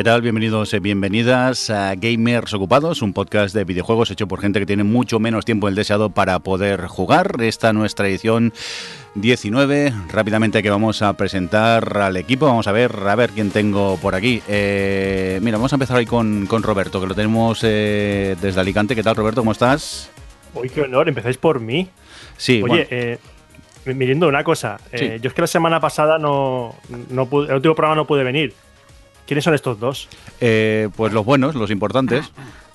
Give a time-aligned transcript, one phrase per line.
[0.00, 0.22] ¿Qué tal?
[0.22, 4.82] Bienvenidos y bienvenidas a Gamers Ocupados, un podcast de videojuegos hecho por gente que tiene
[4.82, 7.34] mucho menos tiempo del deseado para poder jugar.
[7.42, 8.54] Esta nuestra edición
[9.16, 9.92] 19.
[10.10, 12.46] Rápidamente que vamos a presentar al equipo.
[12.46, 14.40] Vamos a ver, a ver quién tengo por aquí.
[14.48, 18.94] Eh, mira, vamos a empezar ahí con, con Roberto, que lo tenemos eh, desde Alicante.
[18.94, 19.42] ¿Qué tal, Roberto?
[19.42, 20.10] ¿Cómo estás?
[20.54, 21.90] Uy, qué honor, empezáis por mí.
[22.38, 23.18] Sí, Oye, bueno, eh,
[23.84, 24.78] mirando una cosa.
[24.92, 25.20] eh, Sí.
[25.22, 26.74] yo es que la semana pasada no,
[27.10, 28.54] no pude, el último programa no pude venir.
[29.30, 30.08] ¿Quiénes son estos dos?
[30.40, 32.32] eh, pues los buenos, los importantes.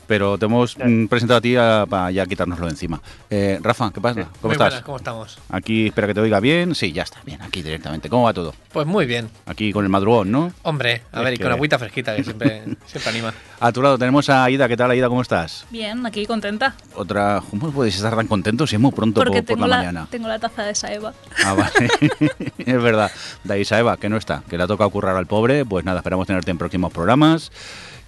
[0.07, 3.01] Pero te hemos mm, presentado a ti a- para ya quitárnoslo de encima.
[3.29, 4.23] Eh, Rafa, ¿qué pasa?
[4.23, 4.67] ¿Cómo Muy estás?
[4.69, 5.39] buenas, ¿cómo estamos?
[5.49, 6.75] Aquí, espera que te oiga bien.
[6.75, 8.09] Sí, ya está, bien, aquí directamente.
[8.09, 8.53] ¿Cómo va todo?
[8.71, 9.29] Pues muy bien.
[9.45, 10.51] Aquí con el madrugón, ¿no?
[10.63, 13.33] Hombre, a Es ver, y que- con agüita fresquita, que siempre, siempre anima.
[13.59, 14.67] A tu lado tenemos a Aida.
[14.67, 15.07] ¿Qué tal, Aida?
[15.09, 15.65] ¿Cómo estás?
[15.71, 16.75] Bien, aquí contenta.
[16.95, 17.41] Otra.
[17.49, 19.77] ¿Cómo podéis estar tan contentos si es muy pronto Porque por, por tengo la la,
[19.77, 20.07] mañana?
[20.11, 21.13] tengo la taza de Saeva.
[21.43, 21.89] Ah, vale.
[22.59, 23.11] es verdad.
[23.43, 25.65] Daisa Eva, que no está, que le ha tocado currar al pobre.
[25.65, 27.51] Pues nada, esperamos tenerte en próximos programas.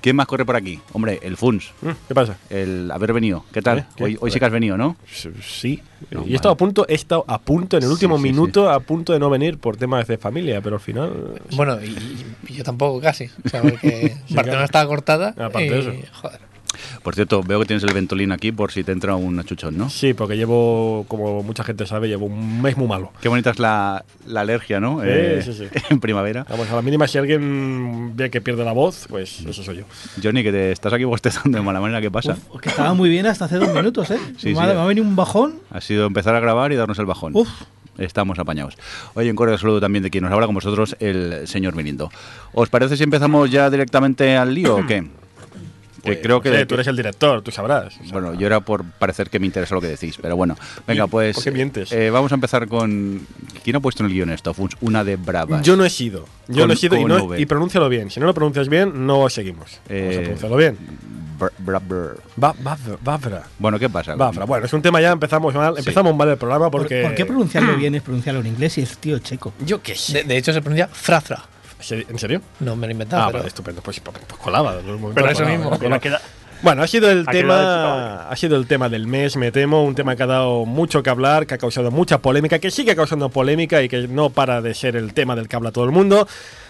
[0.02, 0.80] ¿Quién más corre por aquí?
[0.94, 1.72] Hombre, el Funs,
[2.08, 2.38] ¿Qué pasa?
[2.50, 3.44] el haber venido.
[3.52, 3.80] ¿Qué tal?
[3.80, 3.86] ¿Eh?
[3.96, 4.04] ¿Qué?
[4.04, 4.96] Hoy, hoy sí que has venido, ¿no?
[5.42, 5.82] Sí.
[6.12, 8.70] No, y he estado a punto, he estado a punto en el último sí, minuto,
[8.70, 11.42] a punto de no venir por temas de familia, pero al final.
[11.56, 11.96] Bueno, y,
[12.48, 13.30] y yo tampoco casi.
[13.44, 15.30] O sea, porque Barcelona estaba cortada.
[15.30, 15.92] Aparte y, de eso.
[16.22, 16.40] Joder.
[17.04, 19.90] Por cierto, veo que tienes el Ventolin aquí por si te entra un achuchón, ¿no?
[19.90, 23.12] Sí, porque llevo, como mucha gente sabe, llevo un mes muy malo.
[23.22, 25.02] Qué bonita es la, la alergia, ¿no?
[25.02, 25.66] Sí, sí, sí.
[25.90, 26.46] En primavera.
[26.50, 29.84] Vamos, a la mínima, si alguien ve que pierde la voz, pues eso soy yo.
[30.22, 32.38] Johnny, que te estás aquí bostezando de mala manera, ¿qué pasa?
[32.52, 34.20] Uf, que estaba muy bien hasta hace dos minutos, ¿eh?
[34.38, 34.78] Sí, Madre, sí.
[34.78, 35.56] me ha venido un bajón.
[35.72, 37.32] Ha sido empezar a grabar y darnos el bajón.
[37.36, 37.50] Uf.
[37.98, 38.78] Estamos apañados.
[39.16, 42.12] Oye, en cordial saludo también de quien nos habla con vosotros, el señor Mirindo.
[42.54, 45.04] ¿Os parece si empezamos ya directamente al lío o qué?
[46.08, 46.50] Que Pues, creo que...
[46.50, 47.96] no sé, tú eres el director, tú sabrás.
[47.98, 50.56] O sea, Bueno, yo era por parecer que me interesa lo que decís, pero bueno.
[50.88, 51.36] Venga, ¿Y pues...
[51.36, 51.92] por qué mientes?
[51.92, 53.26] eh, vamos a empezar con...
[53.64, 54.56] ¿Quién ha puesto en el guion esto?
[54.82, 55.62] Una de bravas.
[55.64, 56.26] Yo no he sido.
[56.48, 58.10] Yo Con- no he sido y, no, y pronúncialo bien.
[58.10, 59.80] Si no lo pronuncias bien, no seguimos.
[59.90, 60.78] Vamos Eh, a pronunciarlo bien.
[61.60, 61.82] Bra-.
[63.60, 64.16] Bueno, ¿qué pasa?
[64.16, 64.46] Bavra.
[64.46, 65.80] Bueno, es un tema ya, empezamos mal, Sí.
[65.80, 67.04] empezamos mal el programa ¿Por, porque...
[67.04, 69.54] por qué pronunciarlo bien es pronunciarlo en inglés si es tío checo?
[69.66, 70.14] Yo qué sé.
[70.14, 71.44] De, de hecho, se pronuncia frafra.
[71.90, 72.42] ¿En serio?
[72.60, 73.24] No me lo he inventado.
[73.24, 73.82] Ah, pero vale, estupendo.
[73.82, 74.76] Pues, pues, pues colaba.
[74.82, 75.70] Pero eso colaba, mismo.
[75.78, 76.00] colaba.
[76.00, 76.22] Queda-
[76.64, 79.94] Bueno, ha sido el Ha tema, ha sido el tema del mes, me temo, un
[79.94, 83.30] tema que ha dado mucho que hablar, que ha causado mucha polémica, que sigue causando
[83.30, 86.28] polémica y que no para de ser el tema del que habla todo el mundo.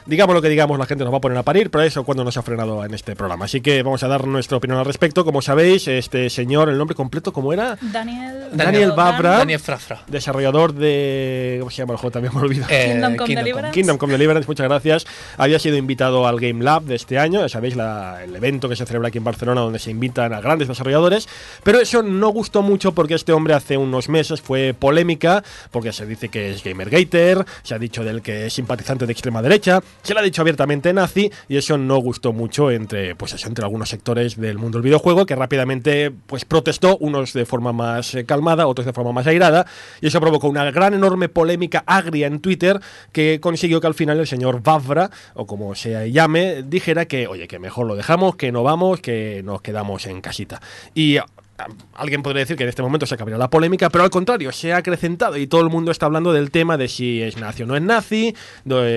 [0.07, 2.23] Digamos lo que digamos, la gente nos va a poner a parir, pero eso cuando
[2.23, 3.45] nos ha frenado en este programa.
[3.45, 5.25] Así que vamos a dar nuestra opinión al respecto.
[5.25, 7.77] Como sabéis, este señor, el nombre completo, ¿cómo era?
[7.81, 9.37] Daniel, Daniel Babra.
[9.39, 10.03] Daniel Frafra.
[10.07, 11.57] Desarrollador de.
[11.59, 12.11] ¿Cómo se llama el juego?
[12.11, 12.65] También me olvido.
[12.69, 13.73] Eh, Kingdom Come Kingdom Deliverance.
[13.73, 15.05] Kingdom Come Deliverance, muchas gracias.
[15.37, 18.75] Había sido invitado al Game Lab de este año, ya sabéis, la- el evento que
[18.75, 21.27] se celebra aquí en Barcelona donde se invitan a grandes desarrolladores,
[21.63, 26.05] pero eso no gustó mucho porque este hombre hace unos meses fue polémica, porque se
[26.05, 30.13] dice que es gamergater, se ha dicho del que es simpatizante de extrema derecha, se
[30.13, 33.89] le ha dicho abiertamente nazi y eso no gustó mucho entre, pues eso, entre algunos
[33.89, 38.67] sectores del mundo del videojuego que rápidamente pues protestó, unos de forma más eh, calmada,
[38.67, 39.65] otros de forma más airada,
[40.01, 42.79] y eso provocó una gran enorme polémica agria en Twitter
[43.11, 47.47] que consiguió que al final el señor Vavra, o como se llame, dijera que, oye,
[47.47, 50.61] que mejor lo dejamos, que no vamos, que nos quedamos en casita.
[50.93, 51.17] Y
[51.93, 54.73] Alguien podría decir que en este momento se acabaría la polémica, pero al contrario, se
[54.73, 57.65] ha acrecentado y todo el mundo está hablando del tema de si es nazi o
[57.65, 58.35] no es nazi,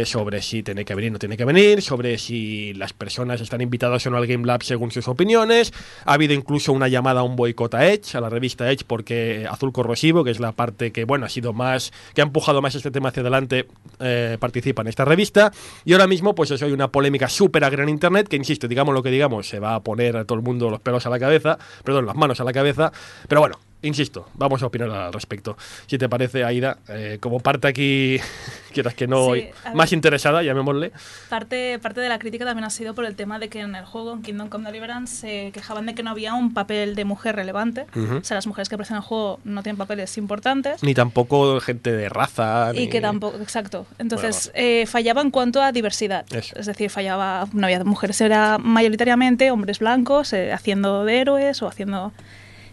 [0.04, 3.60] sobre si tiene que venir o no tiene que venir, sobre si las personas están
[3.60, 5.72] invitadas o no al Game Lab según sus opiniones.
[6.04, 9.46] Ha habido incluso una llamada a un boicot a Edge, a la revista Edge, porque
[9.50, 12.74] Azul Corrosivo, que es la parte que, bueno, ha sido más, que ha empujado más
[12.74, 13.66] este tema hacia adelante,
[14.00, 15.52] eh, participa en esta revista.
[15.84, 18.94] Y ahora mismo, pues eso hay una polémica súper agria en Internet, que insisto, digamos
[18.94, 21.18] lo que digamos, se va a poner a todo el mundo los pelos a la
[21.18, 22.92] cabeza, perdón, las manos a la cabeza,
[23.28, 23.56] pero bueno.
[23.82, 25.56] Insisto, vamos a opinar al respecto.
[25.86, 28.18] Si te parece, Aida, eh, como parte aquí,
[28.74, 29.74] quieras que no, Sí, a ver.
[29.74, 30.92] más interesada, llamémosle.
[31.30, 33.86] Parte, parte de la crítica también ha sido por el tema de que en el
[33.86, 37.36] juego, en Kingdom Come Deliverance, se quejaban de que no había un papel de mujer
[37.36, 37.86] relevante.
[37.96, 38.16] Ujú.
[38.18, 40.82] O sea, las mujeres que aparecen en el juego no tienen papeles importantes.
[40.82, 42.72] Ni tampoco gente de raza.
[42.74, 43.86] Y ni- que tampoco, exacto.
[43.98, 46.26] Entonces, eh, fallaba en cuanto a diversidad.
[46.34, 46.54] Eso.
[46.54, 51.66] Es decir, fallaba, no había mujeres, era mayoritariamente hombres blancos eh, haciendo de héroes o
[51.66, 52.12] haciendo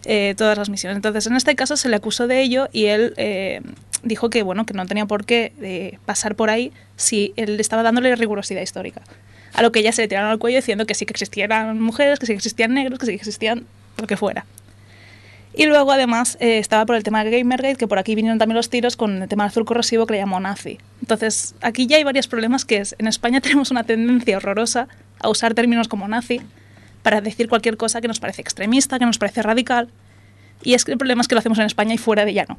[0.06, 0.96] eh, todas las misiones.
[0.96, 3.62] Entonces, en este caso se le acusó de ello y él eh,
[4.04, 7.84] dijo que, bueno, que no tenía por qué eh, pasar por ahí si él estaba
[7.84, 9.02] dándole rigurosidad histórica.
[9.54, 12.20] A lo que ya se le tiraron al cuello diciendo que sí que existían mujeres,
[12.20, 13.66] que sí que existían negros, que sí que existían
[13.98, 14.46] lo que fuera.
[15.54, 18.70] Y luego, además, estaba por el tema de Gamergate, que por aquí vinieron también los
[18.70, 20.78] tiros con el tema del azul corrosivo que le llamó nazi.
[21.02, 24.88] Entonces, aquí ya hay varios problemas que es, en España tenemos una tendencia horrorosa
[25.20, 26.42] a usar términos como nazi
[27.08, 29.88] para decir cualquier cosa que nos parece extremista, que nos parece radical.
[30.62, 32.46] Y es que el problema es que lo hacemos en España y fuera de ella
[32.50, 32.58] no.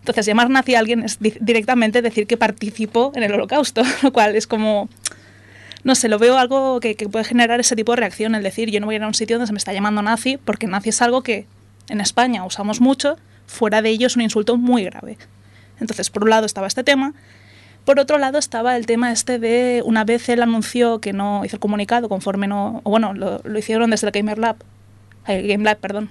[0.00, 4.12] Entonces, llamar nazi a alguien es di- directamente decir que participó en el holocausto, lo
[4.12, 4.90] cual es como...
[5.82, 8.70] no sé, lo veo algo que, que puede generar ese tipo de reacción, el decir,
[8.70, 10.66] yo no voy a ir a un sitio donde se me está llamando nazi, porque
[10.66, 11.46] nazi es algo que
[11.88, 13.16] en España usamos mucho,
[13.46, 15.16] fuera de ello es un insulto muy grave.
[15.80, 17.14] Entonces, por un lado estaba este tema,
[17.86, 21.56] por otro lado estaba el tema este de, una vez él anunció que no hizo
[21.56, 24.56] el comunicado conforme no, o bueno, lo, lo hicieron desde el Gamer Lab,
[25.26, 26.10] el Game Lab, perdón,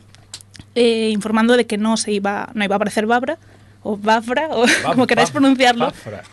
[0.74, 3.38] eh, informando de que no se iba, no iba a aparecer Babra,
[3.83, 5.88] o Bafra, o como queráis pronunciarlo.
[5.88, 6.24] Bafra.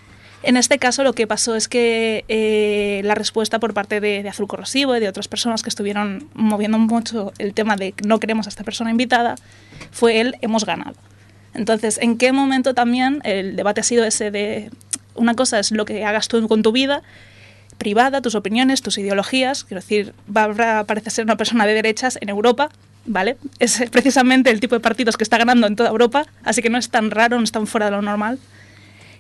[0.45, 4.29] En este caso lo que pasó es que eh, la respuesta por parte de, de
[4.29, 8.47] Azul Corrosivo y de otras personas que estuvieron moviendo mucho el tema de no queremos
[8.47, 9.35] a esta persona invitada
[9.91, 10.95] fue el hemos ganado.
[11.55, 14.71] Entonces, ¿en qué momento también el debate ha sido ese de
[15.15, 17.03] una cosa es lo que hagas tú con tu vida
[17.79, 19.65] privada, tus opiniones, tus ideologías?
[19.65, 22.69] Quiero decir, Barbara parece ser una persona de derechas en Europa,
[23.07, 23.37] ¿vale?
[23.59, 26.79] Es precisamente el tipo de partidos que está ganando en toda Europa, así que no
[26.79, 28.39] es tan raro, no es tan fuera de lo normal.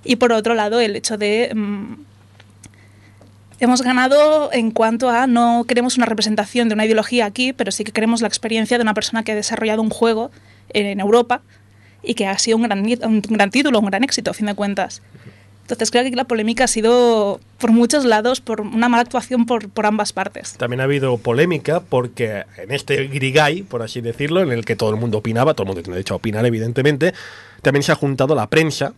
[0.04, 1.50] Y por otro lado, el hecho de...
[1.54, 1.94] mm,
[3.60, 7.84] hemos ganado en cuanto a no queremos una representación de una ideología aquí, pero sí
[7.84, 10.32] que queremos la experiencia de una persona que ha desarrollado un juego
[10.70, 11.42] en Europa
[12.02, 14.54] y que ha sido un gran, un gran título, un gran éxito, a fin de
[14.54, 15.02] cuentas.
[15.62, 19.68] Entonces creo que la polémica ha sido por muchos lados, por una mala actuación por,
[19.68, 20.54] por ambas partes.
[20.58, 24.90] También ha habido polémica porque en este grigay, por así decirlo, en el que todo
[24.90, 27.14] el mundo opinaba, todo el mundo tiene derecho a opinar, evidentemente,
[27.62, 28.92] también se ha juntado la prensa.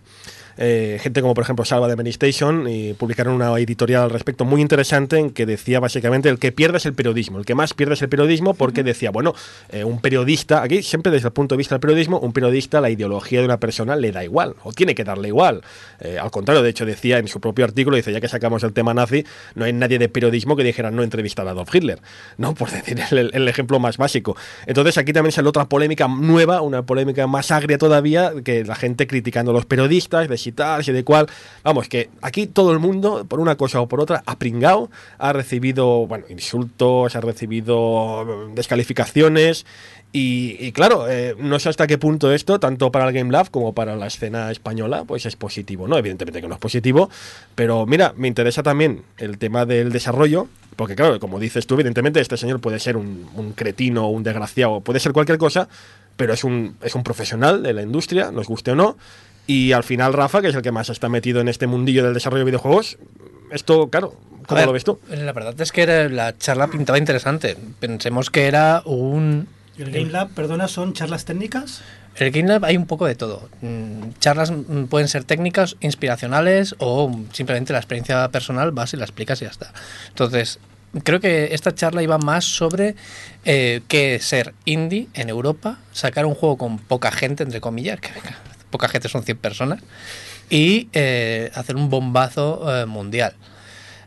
[0.56, 4.45] Eh, gente como por ejemplo Salva de Many Station y publicaron una editorial al respecto
[4.45, 7.75] muy interesante en que decía básicamente el que pierde es el periodismo, el que más
[7.75, 9.35] pierde es el periodismo porque decía, bueno,
[9.71, 12.91] eh, un periodista, aquí siempre desde el punto de vista del periodismo, un periodista la
[12.91, 15.62] ideología de una persona le da igual o tiene que darle igual.
[16.01, 18.73] Eh, al contrario, de hecho decía en su propio artículo, dice, ya que sacamos el
[18.73, 19.25] tema nazi,
[19.55, 22.01] no hay nadie de periodismo que dijera no entrevistar a Adolf Hitler,
[22.39, 22.55] ¿no?
[22.55, 24.37] Por decir el, el ejemplo más básico.
[24.67, 29.06] Entonces aquí también sale otra polémica nueva, una polémica más agria todavía, que la gente
[29.06, 31.26] criticando a los periodistas, de si tal, si de cual.
[31.62, 35.32] Vamos, que aquí todo el mundo, por una cosa o por otra, ha pringado, ha
[35.32, 39.67] recibido, bueno, insultos, ha recibido eh, descalificaciones.
[40.12, 43.50] Y, y claro, eh, no sé hasta qué punto esto, tanto para el Game Lab
[43.50, 45.99] como para la escena española, pues es positivo, ¿no?
[45.99, 47.11] Evidentemente que no es positivo,
[47.56, 50.46] pero mira, me interesa también el tema del desarrollo,
[50.76, 54.82] porque claro, como dices tú, evidentemente este señor puede ser un, un cretino, un desgraciado,
[54.82, 55.69] puede ser cualquier cosa,
[56.17, 58.96] pero es un, es un profesional de la industria, nos guste o no,
[59.46, 62.14] y al final Rafa, que es el que más está metido en este mundillo del
[62.14, 62.99] desarrollo de videojuegos,
[63.50, 64.14] esto, claro,
[64.46, 64.99] ¿cómo ver, lo ves tú?
[65.08, 67.56] La verdad es que era- la charla pintaba interesante.
[67.81, 69.46] Pensemos que era un...
[69.76, 71.82] ¿Y el Game Lab, perdona, son charlas técnicas?
[72.17, 73.49] En el Game Lab hay un poco de todo.
[73.61, 79.05] Mm, Charlas mm, pueden ser técnicas, inspiracionales o simplemente la experiencia personal vas y la
[79.05, 79.73] explicas y ya está.
[80.11, 80.61] Entonces,
[81.02, 82.94] creo que esta charla iba más sobre
[83.44, 87.99] eh, qué es ser indie en Europa, sacar un juego con poca gente, entre comillas,
[87.99, 88.38] que venga,
[88.75, 89.81] poca gente son 100 personas,
[90.51, 93.35] y eh, hacer un bombazo eh, mundial.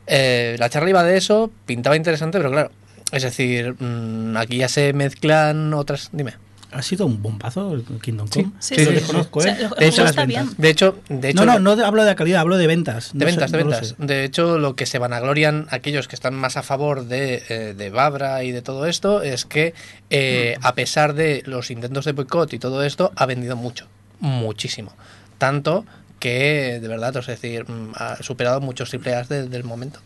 [0.08, 2.72] Eh, la charla iba de eso, pintaba interesante, pero claro,
[3.14, 6.10] es decir, mm, aquí ya se mezclan otras...
[6.12, 6.34] Dime.
[6.74, 8.44] ¿Ha sido un bombazo el Kingdom Sí.
[8.44, 8.54] Come?
[8.60, 10.58] Sí, Sí, lo sí, desconozco, O sea, el De hecho, las ventas.
[10.58, 13.12] De hecho, de hecho no, no, no hablo de calidad, hablo de ventas.
[13.14, 13.96] De No sé- ventas, de ventas.
[13.98, 18.44] De hecho, lo que se vanaglorian aquellos que están más a favor de, de Babra
[18.44, 19.74] y de todo esto es que,
[20.10, 23.88] eh, a pesar de los intentos de boicot y todo esto, ha vendido mucho.
[24.20, 24.94] Muchísimo.
[25.38, 25.86] Tanto
[26.20, 30.00] que, de verdad, es decir, mm, ha superado muchos triple A's de- del momento.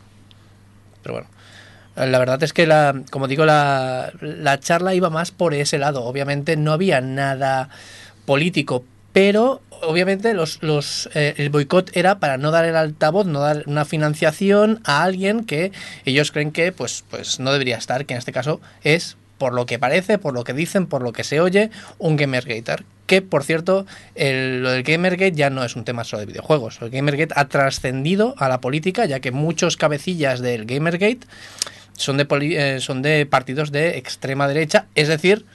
[1.04, 1.28] Pero bueno.
[1.96, 6.04] La verdad es que, la, como digo, la, la charla iba más por ese lado.
[6.06, 7.68] Obviamente no había nada
[8.26, 13.42] político, pero obviamente los, los, eh, el boicot era para no dar el altavoz, no
[13.42, 15.74] dar una financiación a alguien que
[16.06, 19.66] ellos creen que pues, pues no debería estar, que en este caso es, por lo
[19.66, 22.86] que parece, por lo que dicen, por lo que se oye, un Gamergater.
[23.12, 26.78] Que, por cierto, el- lo del Gamergate ya no es un tema solo de videojuegos.
[26.82, 31.20] El Gamergate ha trascendido a la política, ya que muchos cabecillas del Gamergate
[31.98, 35.46] son de, poli- eh, son de partidos de extrema derecha, es decir,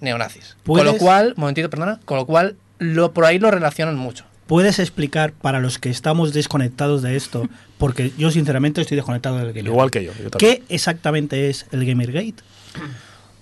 [0.00, 0.56] neonazis.
[0.64, 4.24] Con lo ¿Puedes- cual, momentito, perdona, con lo cual lo, por ahí lo relacionan mucho.
[4.46, 7.50] ¿Puedes explicar para los que estamos desconectados de esto?
[7.76, 9.68] Porque yo sinceramente estoy desconectado del Gamergate.
[9.68, 10.12] Igual que yo.
[10.22, 10.30] yo.
[10.38, 12.36] ¿Qué exactamente es el Gamergate?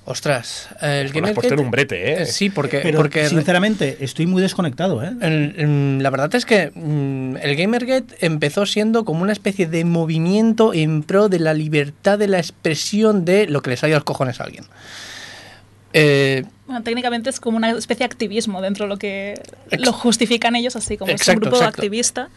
[0.04, 2.26] Ostras, el Bueno, has puesto en un brete, ¿eh?
[2.26, 5.12] Sí, porque, Pero porque sinceramente estoy muy desconectado, ¿eh?
[5.20, 9.84] el- el- la verdad es que mm, el Gamergate empezó siendo como una especie de
[9.84, 14.00] movimiento en pro de la libertad de la expresión de lo que les salga a
[14.00, 14.64] los cojones a alguien.
[15.92, 19.40] Eh, Bueno, técnicamente es como una especie de activismo dentro de lo que
[19.78, 21.80] lo justifican ellos así, como es un Exacto, grupo exacto.
[21.80, 22.28] activista,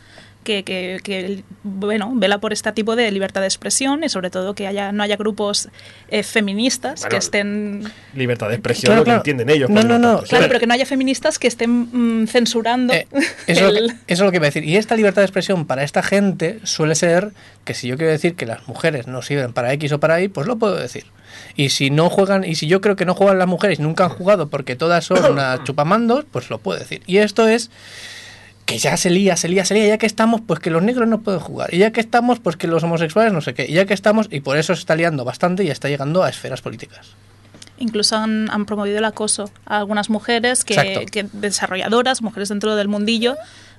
[0.45, 4.55] que, que, que, bueno, vela por este tipo de libertad de expresión y sobre todo
[4.55, 5.67] que haya no haya grupos
[6.07, 7.83] eh, feministas Bueno, que estén...
[8.13, 9.19] Libertad de expresión, Claro, lo que claro.
[9.19, 9.69] entienden ellos.
[9.69, 10.21] No, no, no.
[10.21, 13.77] Claro, pero que no haya feministas que estén mm, censurando Eh, eso, es lo que,
[13.79, 14.63] el- eso es lo que iba a decir.
[14.63, 17.31] Y esta libertad de expresión para esta gente suele ser
[17.65, 20.27] que si yo quiero decir que las mujeres no sirven para X o para Y,
[20.29, 21.05] pues lo puedo decir.
[21.55, 24.11] Y si no juegan, y si yo creo que no juegan las mujeres, nunca han
[24.11, 27.01] jugado porque todas son unas chupamandos, pues lo puedo decir.
[27.07, 27.71] Y esto es
[28.65, 31.07] que ya se lía, se lía, se lía, ya que estamos, pues que los negros
[31.07, 31.74] no pueden jugar.
[31.74, 33.65] Y ya que estamos, pues que los homosexuales no sé qué.
[33.67, 36.29] Y ya que estamos, y por eso se está liando bastante y está llegando a
[36.29, 37.07] esferas políticas.
[37.77, 43.36] Incluso han, han promovido el acoso a algunas mujeres que desarrolladoras, mujeres dentro del mundillo,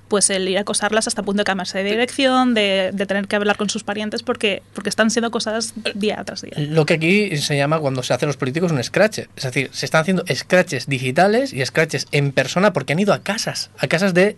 [0.07, 3.27] pues el ir a acosarlas hasta el punto de cambiarse de dirección, de, de tener
[3.27, 6.53] que hablar con sus parientes porque, porque están siendo acosadas día tras día.
[6.57, 9.19] Lo que aquí se llama cuando se hacen los políticos un scratch.
[9.35, 13.19] Es decir, se están haciendo scratches digitales y scratches en persona porque han ido a
[13.19, 14.37] casas, a casas de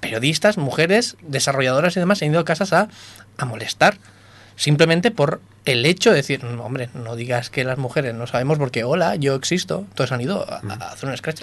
[0.00, 2.88] periodistas, mujeres, desarrolladoras y demás, han ido a casas a,
[3.36, 3.98] a molestar.
[4.56, 8.58] Simplemente por el hecho de decir, "No, hombre, no digas que las mujeres no sabemos
[8.58, 9.84] porque, hola, yo existo.
[9.88, 11.42] Entonces han ido a, a hacer un scratch.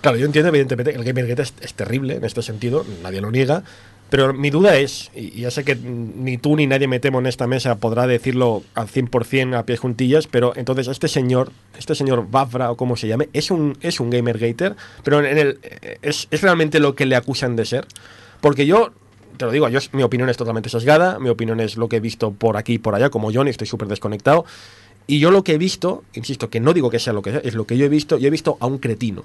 [0.00, 3.30] Claro, yo entiendo evidentemente que el Gamergate es, es terrible en este sentido, nadie lo
[3.30, 3.62] niega,
[4.10, 7.26] pero mi duda es, y ya sé que ni tú ni nadie me temo en
[7.26, 12.28] esta mesa podrá decirlo al 100% a pies juntillas, pero entonces este señor, este señor
[12.28, 14.74] Bafra o como se llame, es un, es un Gamergater,
[15.04, 15.60] pero en el,
[16.02, 17.86] es, es realmente lo que le acusan de ser.
[18.40, 18.90] Porque yo,
[19.36, 22.00] te lo digo, yo, mi opinión es totalmente sesgada, mi opinión es lo que he
[22.00, 24.44] visto por aquí y por allá, como Johnny, estoy súper desconectado.
[25.06, 27.40] Y yo lo que he visto, insisto, que no digo que sea lo que sea,
[27.44, 29.24] es lo que yo he visto, yo he visto a un cretino.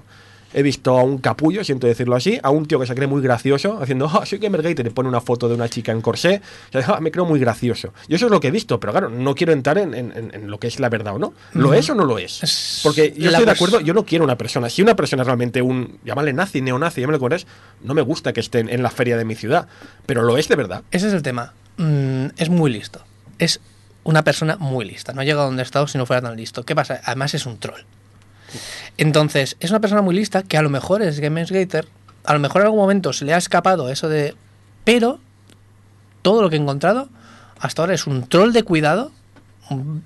[0.57, 3.21] He visto a un capullo, siento decirlo así, a un tío que se cree muy
[3.21, 6.41] gracioso, haciendo, ah, soy Gamergate, y le pone una foto de una chica en corsé,
[6.88, 7.93] "Ah, me creo muy gracioso.
[8.07, 10.33] Y eso es lo que he visto, pero claro, no quiero entrar en, en- en-
[10.33, 11.33] en lo que es la verdad o no.
[11.53, 12.79] ¿Lo es o no lo es?
[12.83, 14.69] Porque yo la estoy de acuerdo, yo no quiero una persona.
[14.69, 17.45] Si una persona es realmente un, llámale nazi, neonazi, llámale como es,
[17.83, 19.67] no me gusta que esté en, en la feria de mi ciudad,
[20.05, 20.83] pero lo es de verdad.
[20.91, 21.53] Ese es el tema.
[21.77, 23.03] Mm, es muy listo.
[23.39, 23.59] Es
[24.05, 25.12] una persona muy lista.
[25.12, 26.63] No ha llegado a donde ha estado si no fuera tan listo.
[26.63, 27.01] ¿Qué pasa?
[27.03, 27.81] Además es un troll.
[28.97, 31.87] Entonces, es una persona muy lista que a lo mejor es Gamersgater.
[32.23, 34.35] A lo mejor en algún momento se le ha escapado eso de...
[34.83, 35.19] Pero
[36.21, 37.09] todo lo que he encontrado
[37.59, 39.11] hasta ahora es un troll de cuidado,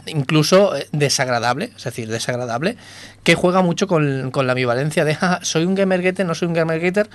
[0.05, 2.77] incluso eh, desagradable, es decir, desagradable,
[3.23, 7.09] que juega mucho con, la ambivalencia de "Ja, soy un gamergater, no soy un gamergater,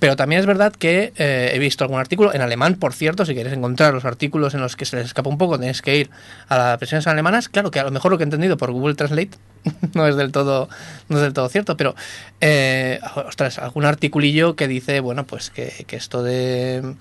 [0.00, 3.34] pero también es verdad que eh, he visto algún artículo, en alemán, por cierto, si
[3.34, 6.10] queréis encontrar los artículos en los que se les escapa un poco, tenéis que ir
[6.48, 7.48] a las versiones alemanas.
[7.48, 9.30] Claro que a lo mejor lo que he entendido por Google Translate
[9.94, 10.68] no es del todo,
[11.08, 11.96] no es del todo cierto, pero
[12.40, 16.94] eh, ostras, algún articulillo que dice, bueno, pues que, esto de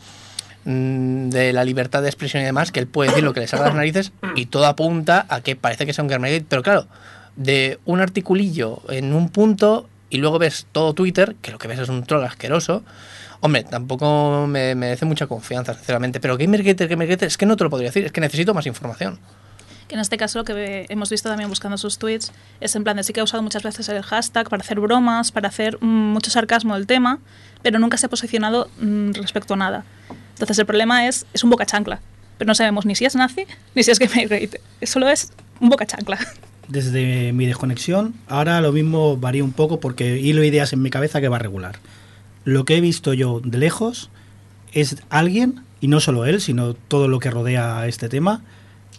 [0.66, 3.48] mm, de la libertad de expresión y demás, que él puede decir lo que le
[3.48, 6.64] salga de las narices y todo apunta a que parece que sea un Gamergate, pero
[6.64, 6.88] claro,
[7.36, 11.80] de un articulillo en un punto y luego ves todo Twitter, que lo que ves
[11.80, 12.84] es un troll asqueroso,
[13.42, 17.70] hombre, tampoco me merece mucha confianza, sinceramente, pero Gamergate, Gamergate, es que no te lo
[17.70, 19.20] podría decir, es que necesito más información.
[19.88, 22.98] Que en este caso lo que hemos visto también buscando sus tweets es en plan
[22.98, 25.86] de sí que ha usado muchas veces el hashtag para hacer bromas, para hacer mm,
[25.86, 27.20] mucho sarcasmo del tema,
[27.62, 29.86] pero nunca se ha posicionado mm, respecto a nada.
[30.34, 32.02] Entonces el problema es, es un boca chancla,
[32.38, 33.46] pero no sabemos ni si es nazi
[33.76, 34.60] ni si es Gamergate.
[34.84, 36.20] Solo es un boca chancla.
[36.68, 41.22] Desde mi desconexión, ahora lo mismo varía un poco porque hilo ideas en mi cabeza
[41.22, 41.80] que va regular.
[42.44, 44.10] Lo que he visto yo de lejos
[44.74, 48.42] es alguien, y no solo él, sino todo lo que rodea a este tema,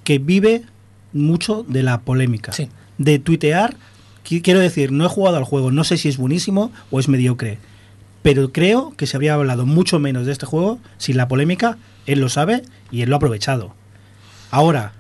[0.04, 0.62] que vive
[1.12, 2.52] mucho de la polémica.
[2.52, 2.68] Sí.
[2.96, 3.76] De tuitear,
[4.26, 7.08] qui- quiero decir, no he jugado al juego, no sé si es buenísimo o es
[7.08, 7.58] mediocre,
[8.22, 12.20] pero creo que se habría hablado mucho menos de este juego sin la polémica, él
[12.20, 13.75] lo sabe y él lo ha aprovechado.
[14.50, 14.92] Ahora,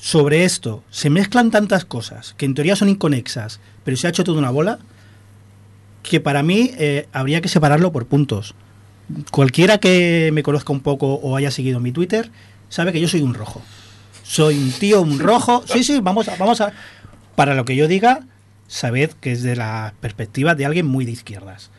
[0.00, 4.24] sobre esto, se mezclan tantas cosas que en teoría son inconexas, pero se ha hecho
[4.24, 4.78] toda una bola,
[6.02, 8.54] que para mí eh, habría que separarlo por puntos.
[9.30, 12.30] Cualquiera que me conozca un poco o haya seguido mi Twitter
[12.70, 13.60] sabe que yo soy un rojo.
[14.22, 15.64] Soy un tío, un rojo.
[15.66, 16.72] Sí, sí, vamos a, vamos a.
[17.36, 18.20] Para lo que yo diga,
[18.68, 21.70] sabed que es de la perspectiva de alguien muy de izquierdas.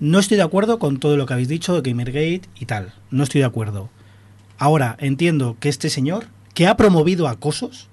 [0.00, 2.92] No estoy de acuerdo con todo lo que habéis dicho de Gamergate y tal.
[3.10, 3.88] No estoy de acuerdo.
[4.58, 6.26] Ahora, entiendo que este señor,
[6.56, 7.86] que ha promovido acosos,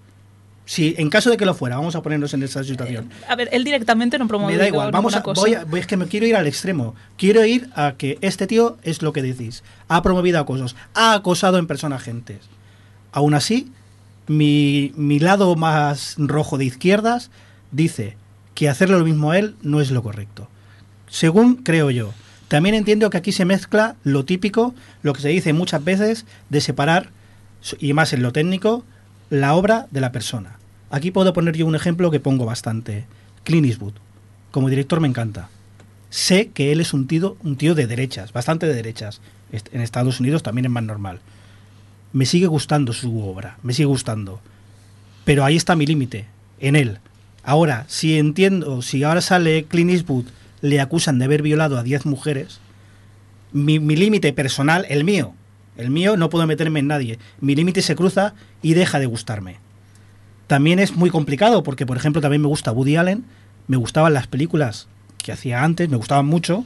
[0.65, 3.09] si en caso de que lo fuera, vamos a ponernos en esa situación.
[3.27, 5.41] A ver, él directamente no promueve Me da igual, vamos a, cosa.
[5.41, 6.95] voy a- voy- es que me quiero ir al extremo.
[7.17, 9.63] Quiero ir a que este tío es lo que decís.
[9.89, 12.37] Ha promovido acosos, ha acosado en persona agentes.
[13.11, 13.69] Aún así,
[14.27, 17.29] mi, mi lado más rojo de izquierdas
[17.71, 18.15] dice
[18.55, 20.47] que hacerle lo mismo a él no es lo correcto.
[21.09, 22.13] Según creo yo.
[22.47, 26.61] También entiendo que aquí se mezcla lo típico, lo que se dice muchas veces, de
[26.61, 27.09] separar,
[27.79, 28.83] y más en lo técnico,
[29.29, 30.57] la obra de la persona.
[30.89, 33.05] Aquí puedo poner yo un ejemplo que pongo bastante.
[33.43, 33.93] Clint Eastwood.
[34.51, 35.49] Como director me encanta.
[36.09, 39.19] Sé que él es un tío, un tío de derechas, bastante de derechas.
[39.51, 41.19] En Estados Unidos también es más normal.
[42.11, 44.39] Me sigue gustando su obra, me sigue gustando.
[45.25, 46.27] Pero ahí está mi límite,
[46.59, 46.99] en él.
[47.43, 50.25] Ahora, si entiendo, si ahora sale Clint Eastwood,
[50.61, 52.59] le acusan de haber violado a 10 mujeres,
[53.51, 55.33] mi, mi límite personal, el mío,
[55.77, 57.19] el mío no puedo meterme en nadie.
[57.39, 59.57] Mi límite se cruza y deja de gustarme.
[60.47, 63.23] También es muy complicado porque, por ejemplo, también me gusta Woody Allen,
[63.67, 64.87] me gustaban las películas
[65.17, 66.65] que hacía antes, me gustaban mucho.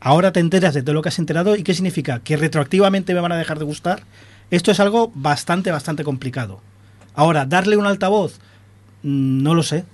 [0.00, 3.20] Ahora te enteras de todo lo que has enterado y qué significa que retroactivamente me
[3.20, 4.02] van a dejar de gustar.
[4.50, 6.60] Esto es algo bastante, bastante complicado.
[7.14, 8.38] Ahora, darle un altavoz,
[9.02, 9.84] mm, no lo sé.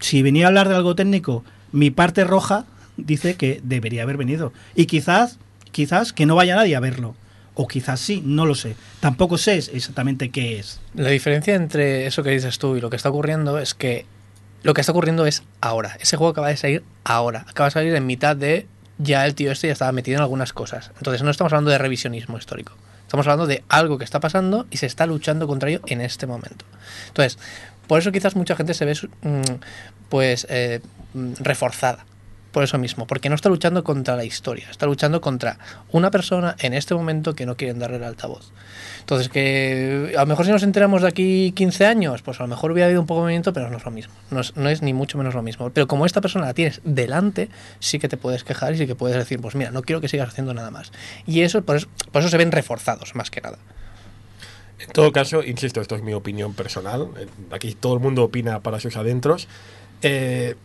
[0.00, 2.64] Si venía a hablar de algo técnico, mi parte roja
[2.96, 4.52] dice que debería haber venido.
[4.74, 5.38] Y quizás,
[5.70, 7.14] quizás que no vaya nadie a verlo.
[7.54, 8.76] O quizás sí, no lo sé.
[9.00, 10.80] Tampoco sé exactamente qué es.
[10.94, 14.06] La diferencia entre eso que dices tú y lo que está ocurriendo es que
[14.62, 15.96] lo que está ocurriendo es ahora.
[16.00, 17.44] Ese juego acaba de salir ahora.
[17.48, 18.66] Acaba de salir en mitad de
[18.98, 20.90] ya el tío este ya estaba metido en algunas cosas.
[20.96, 22.72] Entonces no estamos hablando de revisionismo histórico.
[23.04, 26.26] Estamos hablando de algo que está pasando y se está luchando contra ello en este
[26.26, 26.64] momento.
[27.08, 27.38] Entonces,
[27.86, 29.42] por eso quizás mucha gente se ve mm,
[30.08, 30.80] pues eh,
[31.12, 32.06] mm, reforzada.
[32.52, 35.58] Por eso mismo, porque no está luchando contra la historia, está luchando contra
[35.90, 38.52] una persona en este momento que no quieren darle el altavoz.
[39.00, 42.48] Entonces, que a lo mejor si nos enteramos de aquí 15 años, pues a lo
[42.48, 44.12] mejor hubiera habido un poco de movimiento, pero no es lo mismo.
[44.30, 45.70] No es, ni mucho menos lo mismo.
[45.70, 47.48] Pero como esta persona la tienes delante,
[47.80, 50.08] sí que te puedes quejar y sí que puedes decir, pues mira, no quiero que
[50.08, 50.92] sigas haciendo nada más.
[51.26, 53.58] Y eso, por eso, por eso se ven reforzados, más que nada.
[54.78, 57.08] En todo caso, insisto, esto es mi opinión personal.
[57.16, 59.48] eh, Aquí todo el mundo opina para sus adentros.
[60.02, 60.56] Eh,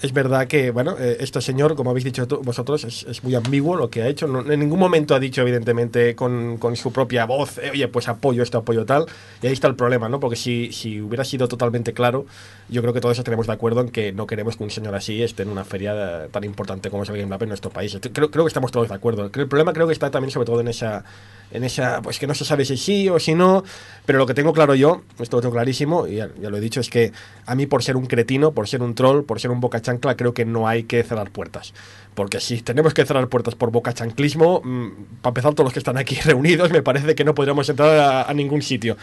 [0.00, 3.90] es verdad que, bueno, eh, este señor, como habéis dicho vosotros, es, muy ambiguo lo
[3.90, 4.26] que ha hecho.
[4.26, 8.42] En ningún momento ha dicho, evidentemente, con, con su propia voz, eh, oye, pues apoyo
[8.42, 9.06] esto, apoyo tal.
[9.42, 10.20] Y ahí está el problema, ¿no?
[10.20, 12.26] Porque si, si hubiera sido totalmente claro,
[12.68, 15.22] yo creo que todos estaremos de acuerdo en que no queremos que un señor así
[15.22, 17.98] esté en una feria tan importante como es el Game Lab en nuestro país.
[18.12, 19.24] Creo, creo que estamos todos de acuerdo.
[19.24, 21.04] El problema creo que está también sobre todo en esa,
[21.50, 23.64] en esa, pues que no se sabe si sí o si no,
[24.06, 26.60] pero lo que tengo claro yo, esto lo tengo clarísimo, y ya, ya lo he
[26.60, 27.12] dicho, es que
[27.46, 30.16] a mí por ser un cretino, por ser un troll, por ser un boca chancla,
[30.16, 31.74] creo que no hay que cerrar puertas.
[32.14, 34.88] Porque si tenemos que cerrar puertas por boca chanclismo, mm,
[35.22, 38.22] para empezar todos los que están aquí reunidos, me parece que no podríamos entrar a,
[38.24, 38.96] a ningún sitio.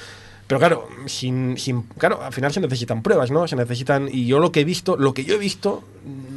[0.48, 3.48] Pero claro, sin, sin, claro, al final se necesitan pruebas, ¿no?
[3.48, 4.10] Se necesitan.
[4.12, 5.84] Y yo lo que he visto, lo que yo he visto,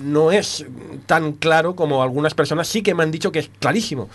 [0.02, 0.64] no es
[1.06, 4.08] tan claro como algunas personas sí que me han dicho que es clarísimo.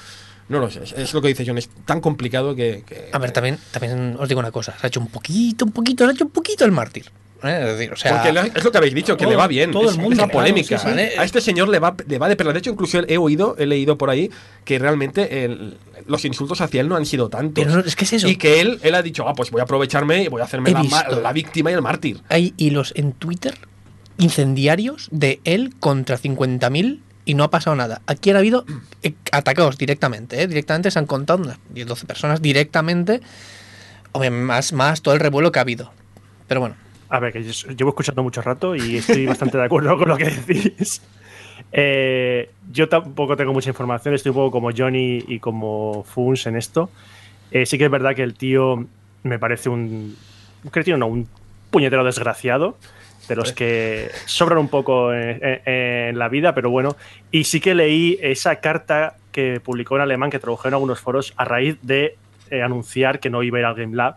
[0.50, 2.84] No lo sé, es, lo que dice John, es tan complicado que.
[2.86, 5.72] que- A ver, también, también os digo una cosa, se ha hecho un poquito, un
[5.72, 7.06] poquito, se ha hecho un poquito el mártir.
[7.44, 7.60] ¿eh?
[7.62, 9.72] Es decir, o sea, le- es lo que habéis dicho, que todo- le va bien.
[9.72, 10.78] todo es, el mundo, es claro, polémica.
[10.78, 10.90] sí, sí.
[10.90, 11.12] Vale.
[11.18, 12.54] A este señor le va, le va de perla.
[12.54, 14.30] De hecho, incluso he oído, he leído por ahí
[14.66, 15.78] que realmente el-
[16.08, 17.64] los insultos hacia él no han sido tantos.
[17.64, 18.28] Pero no, es que es eso.
[18.28, 20.72] Y que él, él ha dicho, ah, pues voy a aprovecharme y voy a hacerme
[20.72, 20.84] la,
[21.22, 22.22] la víctima y el mártir.
[22.30, 23.56] hay hilos en Twitter
[24.18, 28.02] incendiarios de él contra 50.000 y no ha pasado nada.
[28.08, 28.66] Aquí han habido
[29.02, 30.48] eh, atacados directamente, ¿eh?
[30.48, 33.22] directamente se han contado unas 10, 12 personas directamente,
[34.14, 35.92] Hombre, más, más todo el revuelo que ha habido.
[36.48, 36.76] Pero bueno,
[37.10, 40.18] A ver, que yo llevo escuchando mucho rato y estoy bastante de acuerdo con lo
[40.18, 41.02] que decís.
[41.72, 46.56] Eh, yo tampoco tengo mucha información, estoy un poco como Johnny y como Funs en
[46.56, 46.92] esto.
[47.52, 48.86] Eh, sí que es verdad que el tío
[49.24, 50.16] me parece un.
[50.64, 51.28] Un cretino, no, un
[51.72, 52.78] puñetero desgraciado.
[53.28, 56.96] De los que sobran un poco en, en- en la vida, pero bueno.
[57.32, 61.34] Y sí que leí esa carta que publicó en alemán, que tradujeron en algunos foros,
[61.38, 62.16] a raíz de
[62.52, 64.16] eh, anunciar que no iba a ir al Game Lab.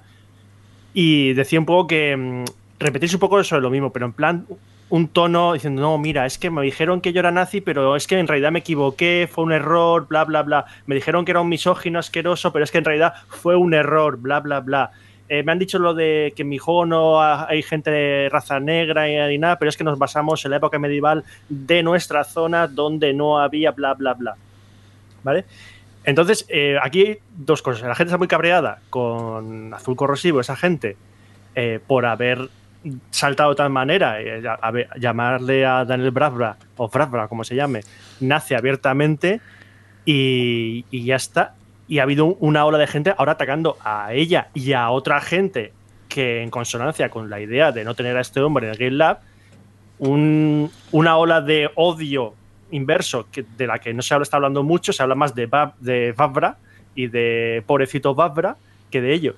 [0.94, 2.44] Y decía un poco que mm,
[2.78, 4.46] repetís un poco sobre lo mismo, pero en plan
[4.88, 8.06] un tono diciendo, no, mira, es que me dijeron que yo era nazi, pero es
[8.06, 10.64] que en realidad me equivoqué, fue un error, bla, bla, bla.
[10.86, 14.16] Me dijeron que era un misógino asqueroso, pero es que en realidad fue un error,
[14.16, 14.92] bla, bla, bla.
[15.28, 18.28] Eh, me han dicho lo de que en mi juego no ha- hay gente de
[18.30, 22.22] raza negra y, nada, pero es que nos basamos en la época medieval de nuestra
[22.22, 24.36] zona donde no había bla, bla, bla.
[25.24, 25.44] ¿Vale?
[26.04, 27.88] Entonces, eh, aquí dos cosas.
[27.88, 30.96] La gente está muy cabreada con Azul Corrosivo, esa gente,
[31.56, 32.48] eh, por haber
[33.10, 34.18] saltado de tal manera,
[34.62, 37.80] a- llamarle a Daniel Bravra, o Bravra, como se llame,
[38.20, 39.40] nace abiertamente
[40.04, 41.54] y, y ya está.
[41.88, 45.20] Y ha habido un- una ola de gente ahora atacando a ella y a otra
[45.20, 45.72] gente
[46.08, 48.92] que, en consonancia con la idea de no tener a este hombre en el Game
[48.96, 49.18] Lab,
[49.98, 52.34] un- una ola de odio
[52.70, 55.74] inverso de la que no se habla, está hablando mucho, se habla más de, Bab-
[56.16, 56.56] Vavra
[56.94, 58.56] y de pobrecito Vavra
[58.90, 59.34] que de ello.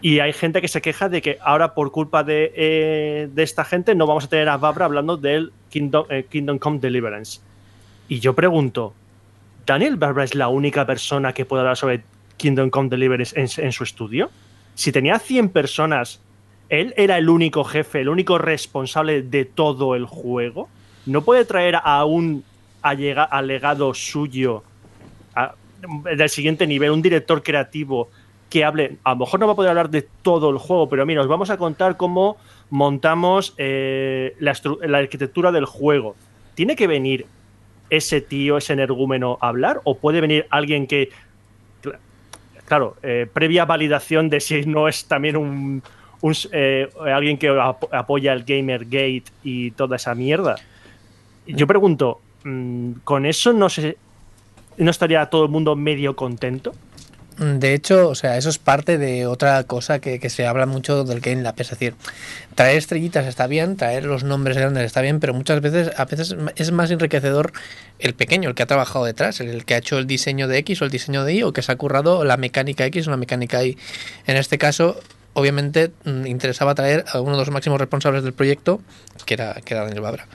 [0.00, 3.94] Y hay gente que se queja de que ahora por culpa de, eh, esta gente
[3.94, 7.40] no vamos a tener a Vavra hablando del Kingdom, eh, Kingdom Come Deliverance.
[8.08, 8.94] Y yo pregunto,
[9.66, 12.02] ¿Daniel Barbara es la única persona que puede hablar sobre
[12.36, 14.30] Kingdom Come Deliverance en, su estudio?
[14.74, 16.20] Si tenía 100 personas,
[16.68, 20.68] él era el único jefe, el único responsable de todo el juego.
[21.06, 22.44] ¿No puede traer a un
[22.82, 24.62] alegado suyo,
[25.34, 25.54] a-
[26.14, 28.10] del siguiente nivel, un director creativo
[28.50, 31.06] que hable, a lo mejor no va a poder hablar de todo el juego, pero
[31.06, 32.36] mira, os vamos a contar cómo
[32.70, 36.14] montamos eh, la arquitectura del juego.
[36.54, 37.26] ¿Tiene que venir
[37.96, 39.80] ese tío, ese energúmeno hablar?
[39.84, 41.10] ¿O puede venir alguien que,
[42.66, 45.82] claro, eh, previa validación de si no es también un,
[46.52, 50.56] eh, alguien que ap apoya el Gamergate y toda esa mierda?
[51.46, 53.96] Yo pregunto, mm, ¿con eso no, se,
[54.78, 56.72] no estaría todo el mundo medio contento?
[57.38, 61.02] De hecho, o sea, eso es parte de otra cosa que, que, se habla mucho
[61.02, 61.54] del Game Lab.
[61.58, 61.94] Es decir,
[62.54, 66.36] traer estrellitas está bien, traer los nombres grandes está bien, pero muchas veces, a veces
[66.54, 67.52] es más enriquecedor
[67.98, 70.82] el pequeño, el que ha trabajado detrás, el que ha hecho el diseño de X
[70.82, 73.16] o el diseño de Y, o que se ha currado la mecánica X o la
[73.16, 73.76] mecánica Y.
[74.26, 75.00] En este caso,
[75.32, 78.80] obviamente, mm, interesaba traer a uno de los máximos responsables del proyecto,
[79.26, 80.26] que era, que era Daniel Babra.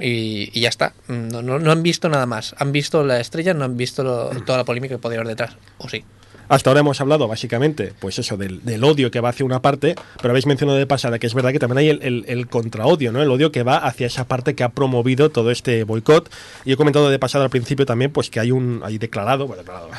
[0.00, 0.92] Y, y, ya está.
[1.08, 2.54] No, no, no, han visto nada más.
[2.58, 5.56] Han visto la estrella, no han visto toda la polémica que podía haber detrás.
[5.78, 6.04] ¿O sí?
[6.48, 9.94] Hasta ahora hemos hablado básicamente, pues eso, del, del, odio que va hacia una parte,
[10.20, 13.12] pero habéis mencionado de pasada que es verdad que también hay el, el, el contraodio,
[13.12, 13.22] ¿no?
[13.22, 16.30] El odio que va hacia esa parte que ha promovido todo este boicot.
[16.64, 19.62] Y he comentado de pasada al principio también, pues que hay un, hay declarado, bueno,
[19.62, 19.90] declarado,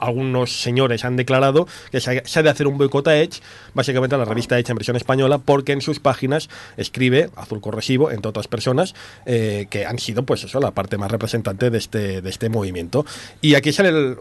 [0.00, 3.40] algunos señores han declarado que se ha, se ha de hacer un boicot a Edge,
[3.74, 8.10] básicamente a la revista Edge en versión española, porque en sus páginas escribe, azul corresivo,
[8.10, 8.94] entre otras personas,
[9.26, 13.06] eh, que han sido, pues eso, la parte más representante de este, de este movimiento.
[13.40, 14.16] Y aquí sale el,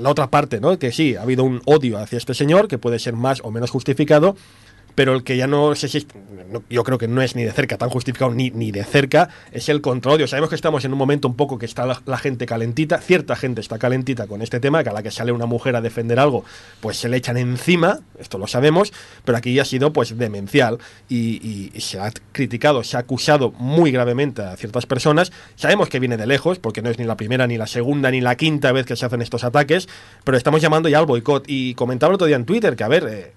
[0.00, 0.78] la otra parte, ¿no?
[0.78, 3.50] Que que sí, ha habido un odio hacia este señor, que puede ser más o
[3.50, 4.36] menos justificado,
[4.96, 6.04] pero el que ya no sé si
[6.68, 9.68] yo creo que no es ni de cerca tan justificado ni, ni de cerca es
[9.68, 10.26] el control.
[10.26, 13.60] Sabemos que estamos en un momento un poco que está la, gente calentita, cierta gente
[13.60, 16.44] está calentita con este tema, que a la que sale una mujer a defender algo,
[16.80, 18.92] pues se le echan encima, esto lo sabemos,
[19.24, 20.78] pero aquí ya ha sido pues demencial
[21.08, 25.30] y se ha criticado, se ha acusado muy gravemente a ciertas personas.
[25.56, 28.20] Sabemos que viene de lejos, porque no es ni la primera, ni la segunda, ni
[28.20, 29.88] la quinta vez que se hacen estos ataques,
[30.24, 31.44] pero estamos llamando ya al boicot.
[31.46, 33.32] Y comentaba el otro día en Twitter que, a ver, eh,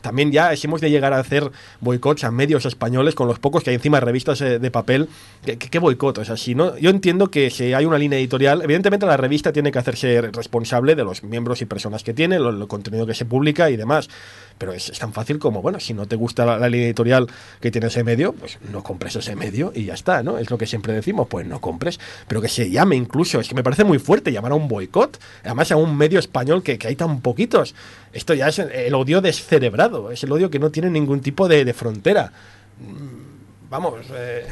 [0.00, 3.70] también ya hemos de llegar a hacer boicots a medios españoles con los pocos que
[3.70, 5.08] hay encima de revistas eh, de papel.
[5.44, 6.24] ¿Qué, qué boicot?
[6.24, 9.70] Sea, si no, yo entiendo que si hay una línea editorial, evidentemente la revista tiene
[9.70, 13.70] que hacerse responsable de los miembros y personas que tiene, lo contenido que se publica
[13.70, 14.08] y demás.
[14.58, 17.26] Pero es, es, tan fácil como, bueno, si no te gusta la, la, línea editorial
[17.60, 20.38] que tiene ese medio, pues no compres ese medio y ya está, ¿no?
[20.38, 22.00] Es lo que siempre decimos, pues no compres.
[22.26, 25.20] Pero que se llame incluso, es que me parece muy fuerte llamar a un boicot,
[25.44, 27.74] además a un medio español que, que hay tan poquitos.
[28.12, 31.64] Esto ya es el odio descerebrado, es el odio que no tiene ningún tipo de,
[31.64, 32.32] de frontera.
[33.68, 34.46] Vamos, eh,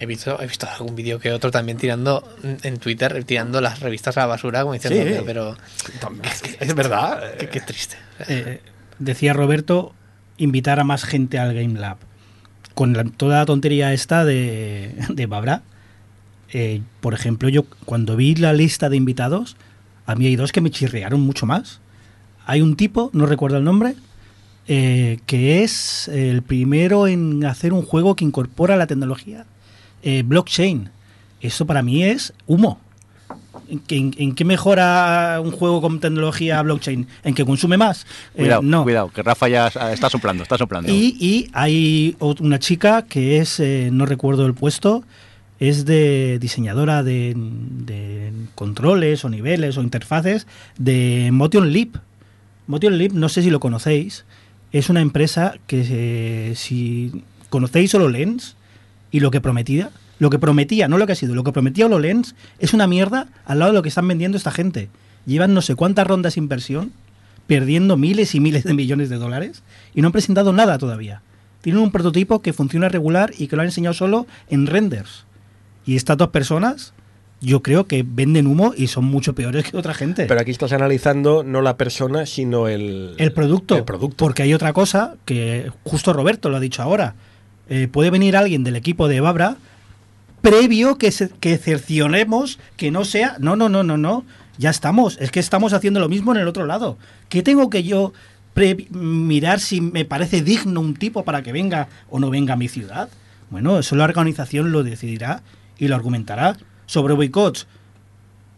[0.00, 2.22] He visto, he visto algún vídeo que otro también tirando
[2.62, 5.22] en Twitter, tirando las revistas a la basura, como diciendo, Sí.
[5.26, 5.56] pero.
[6.22, 7.34] es, es verdad.
[7.36, 7.96] Qué, qué triste.
[8.28, 8.60] Eh,
[8.98, 9.92] decía Roberto,
[10.36, 11.98] invitar a más gente al Game Lab.
[12.74, 15.62] Con toda la tontería esta de, de Babra,
[16.52, 19.56] eh, por ejemplo, yo cuando vi la lista de invitados,
[20.06, 21.80] a mí hay dos que me chirriaron mucho más.
[22.46, 23.94] Hay un tipo, no recuerdo el nombre,
[24.66, 29.44] eh, que es el primero en hacer un juego que incorpora la tecnología
[30.02, 30.90] eh, blockchain.
[31.40, 32.80] Eso para mí es humo.
[33.68, 37.06] ¿En, en, ¿En, qué mejora un juego con tecnología blockchain?
[37.24, 38.06] ¿En que consume más?
[38.34, 38.82] Cuidado, eh, no.
[38.82, 40.92] cuidado, que Rafa ya está soplando, está soplando.
[40.92, 45.04] Y, y hay una chica que es, eh, no recuerdo el puesto,
[45.60, 50.46] es de diseñadora de, de, controles o niveles o interfaces
[50.78, 51.96] de Motion Leap.
[52.66, 54.24] Motion Leap, no sé si lo conocéis,
[54.72, 58.56] es una empresa que eh, si conocéis HoloLens
[59.10, 61.86] y lo que prometía, lo que prometía, no lo que ha sido, lo que prometía
[61.86, 64.88] HoloLens es una mierda al lado de lo que están vendiendo esta gente.
[65.26, 66.92] Llevan no sé cuántas rondas de inversión,
[67.46, 69.62] perdiendo miles y miles de millones de dólares
[69.94, 71.22] y no han presentado nada todavía.
[71.60, 75.24] Tienen un prototipo que funciona regular y que lo han enseñado solo en renders.
[75.84, 76.92] Y estas dos personas,
[77.40, 80.26] yo creo que venden humo y son mucho peores que otra gente.
[80.26, 83.76] Pero aquí estás analizando no la persona, sino el, el producto.
[83.76, 84.24] El producto.
[84.24, 87.14] Porque hay otra cosa que justo Roberto lo ha dicho ahora.
[87.68, 89.56] Eh, puede venir alguien del equipo de Babra
[90.48, 93.36] previo que, se, que cercionemos que no sea.
[93.38, 94.24] No, no, no, no, no.
[94.56, 95.18] Ya estamos.
[95.20, 96.98] Es que estamos haciendo lo mismo en el otro lado.
[97.28, 98.12] ¿Qué tengo que yo
[98.90, 102.68] mirar si me parece digno un tipo para que venga o no venga a mi
[102.68, 103.08] ciudad?
[103.50, 105.42] Bueno, eso la organización lo decidirá
[105.78, 106.56] y lo argumentará.
[106.86, 107.66] Sobre boicots.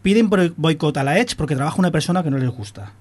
[0.01, 2.93] Piden boicot a la Edge porque trabaja una persona que no les gusta.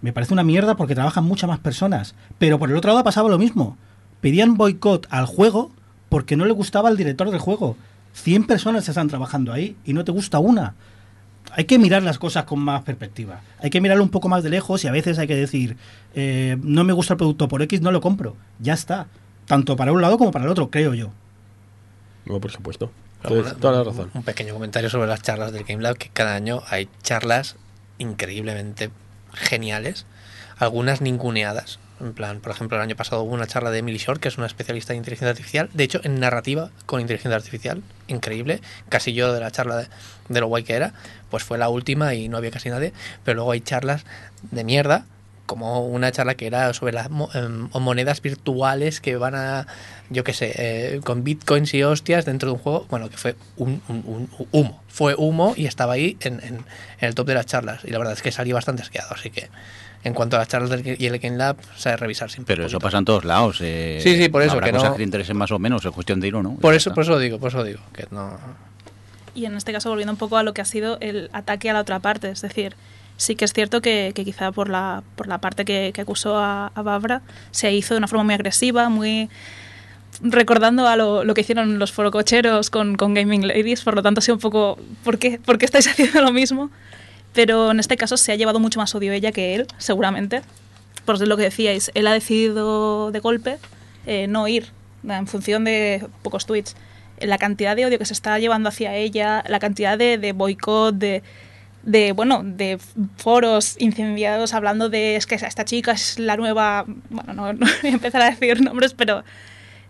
[0.00, 2.14] Me parece una mierda porque trabajan muchas más personas.
[2.38, 3.76] Pero por el otro lado ha pasado lo mismo.
[4.20, 5.72] Pedían boicot al juego
[6.14, 7.76] porque no le gustaba al director del juego.
[8.12, 10.76] 100 personas están trabajando ahí y no te gusta una.
[11.50, 13.40] Hay que mirar las cosas con más perspectiva.
[13.58, 15.76] Hay que mirarlo un poco más de lejos y a veces hay que decir,
[16.14, 18.36] eh, no me gusta el producto por X, no lo compro.
[18.60, 19.08] Ya está.
[19.46, 21.10] Tanto para un lado como para el otro, creo yo.
[22.26, 22.92] No, por supuesto.
[23.24, 24.12] Entonces, toda la razón.
[24.14, 27.56] Un pequeño comentario sobre las charlas del Game Lab, que cada año hay charlas
[27.98, 28.92] increíblemente
[29.32, 30.06] geniales,
[30.58, 31.80] algunas ninguneadas.
[32.04, 34.36] En plan, por ejemplo, el año pasado hubo una charla de Emily Shore, que es
[34.36, 38.60] una especialista en inteligencia artificial, de hecho, en narrativa con inteligencia artificial, increíble.
[38.90, 39.88] Casi yo de la charla
[40.28, 40.92] de, lo guay que era,
[41.30, 42.92] pues fue la última y no había casi nadie.
[43.24, 44.04] Pero luego hay charlas
[44.50, 45.06] de mierda,
[45.46, 49.66] como una charla que era sobre las em, monedas virtuales que van a,
[50.10, 53.34] yo qué sé, eh, con bitcoins y hostias dentro de un juego, bueno, que fue
[53.56, 53.80] un,
[54.52, 56.64] humo, fue humo y estaba ahí en
[57.00, 57.82] el top de las charlas.
[57.84, 59.48] Y la verdad es que salí bastante asqueado, así que
[60.04, 62.54] en cuanto a las charlas del, y el Game Lab, o sea, revisar siempre.
[62.54, 63.58] Pero eso pasa en todos lados.
[63.62, 65.84] eh, Sí, sí, por eso, Habrá que cosas no- que te interesen más o menos,
[65.84, 66.54] es cuestión de ir o no.
[66.56, 66.94] Por eso, está.
[66.94, 68.38] por eso lo digo, por eso lo digo, que no...
[69.34, 71.72] Y en este caso, volviendo un poco a lo que ha sido el ataque a
[71.72, 72.76] la otra parte, es decir,
[73.16, 76.36] sí que es cierto que, que quizá por la, por la parte que, que acusó
[76.38, 79.28] a, a Babra se hizo de una forma muy agresiva, muy
[80.22, 84.20] recordando a lo, lo que hicieron los forococheros con, con Gaming Ladies, por lo tanto
[84.20, 85.40] ha sido un poco, ¿por qué?
[85.44, 86.70] ¿por qué estáis haciendo lo mismo?
[87.34, 90.42] Pero en este caso se ha llevado mucho más odio ella que él, seguramente.
[91.04, 93.58] Por lo que decíais, él ha decidido de golpe
[94.06, 94.68] eh, no ir,
[95.06, 96.76] en función de pocos tweets.
[97.20, 100.94] La cantidad de odio que se está llevando hacia ella, la cantidad de, de boicot,
[100.94, 101.22] de,
[101.82, 102.78] de, bueno, de
[103.16, 106.84] foros incendiados hablando de es que esta chica es la nueva.
[107.10, 109.24] Bueno, no, no voy a empezar a decir nombres, pero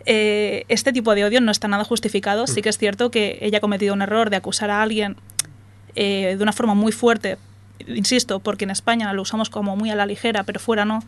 [0.07, 2.46] eh, este tipo de odio no está nada justificado.
[2.46, 5.16] Sí que es cierto que ella ha cometido un error de acusar a alguien
[5.94, 7.38] eh, de una forma muy fuerte,
[7.87, 11.02] insisto, porque en España lo usamos como muy a la ligera, pero fuera no.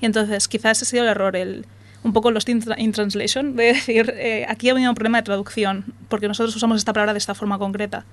[0.00, 1.66] Y entonces quizás ese ha sido el error, el,
[2.02, 5.84] un poco tra- in translation, de decir, eh, aquí ha venido un problema de traducción,
[6.08, 8.04] porque nosotros usamos esta palabra de esta forma concreta.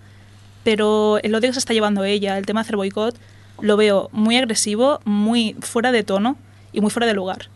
[0.64, 3.16] Pero el odio que se está llevando ella, el tema de hacer boicot,
[3.62, 6.38] lo veo muy agresivo, muy fuera de tono
[6.74, 7.50] y muy fuera de lugar.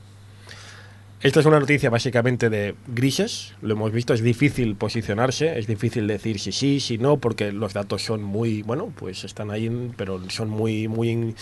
[1.21, 6.08] Esta es una noticia básicamente de grises, lo hemos visto, es difícil posicionarse, es difícil
[6.08, 10.21] decir si sí, si no, porque los datos son muy, bueno, pues están ahí, pero
[10.29, 11.36] son muy, muy,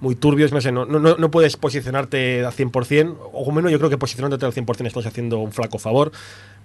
[0.00, 3.90] muy turbios, no sé, no, no, no puedes posicionarte al 100%, o menos yo creo
[3.90, 6.10] que posicionándote al 100% estás haciendo un flaco favor,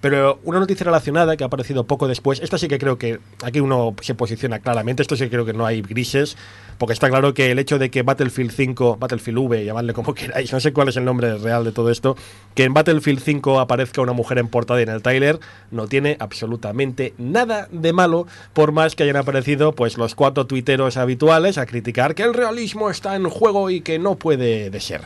[0.04, 3.62] pero una noticia relacionada que ha aparecido poco después, esta sí que creo que aquí
[3.62, 6.36] uno se posiciona claramente, esto sí que creo que no hay grises,
[6.78, 10.52] porque está claro que el hecho de que Battlefield 5, Battlefield V, llamadle como queráis,
[10.52, 12.18] no sé cuál es el nombre real de todo esto,
[12.54, 15.40] que en Battlefield 5 aparezca una mujer en portada y en el trailer,
[15.72, 20.98] no tiene absolutamente nada de malo, por más que hayan aparecido pues los cuatro tuiteros
[20.98, 25.04] habituales a criticar que el realismo está en juego y que no puede de ser.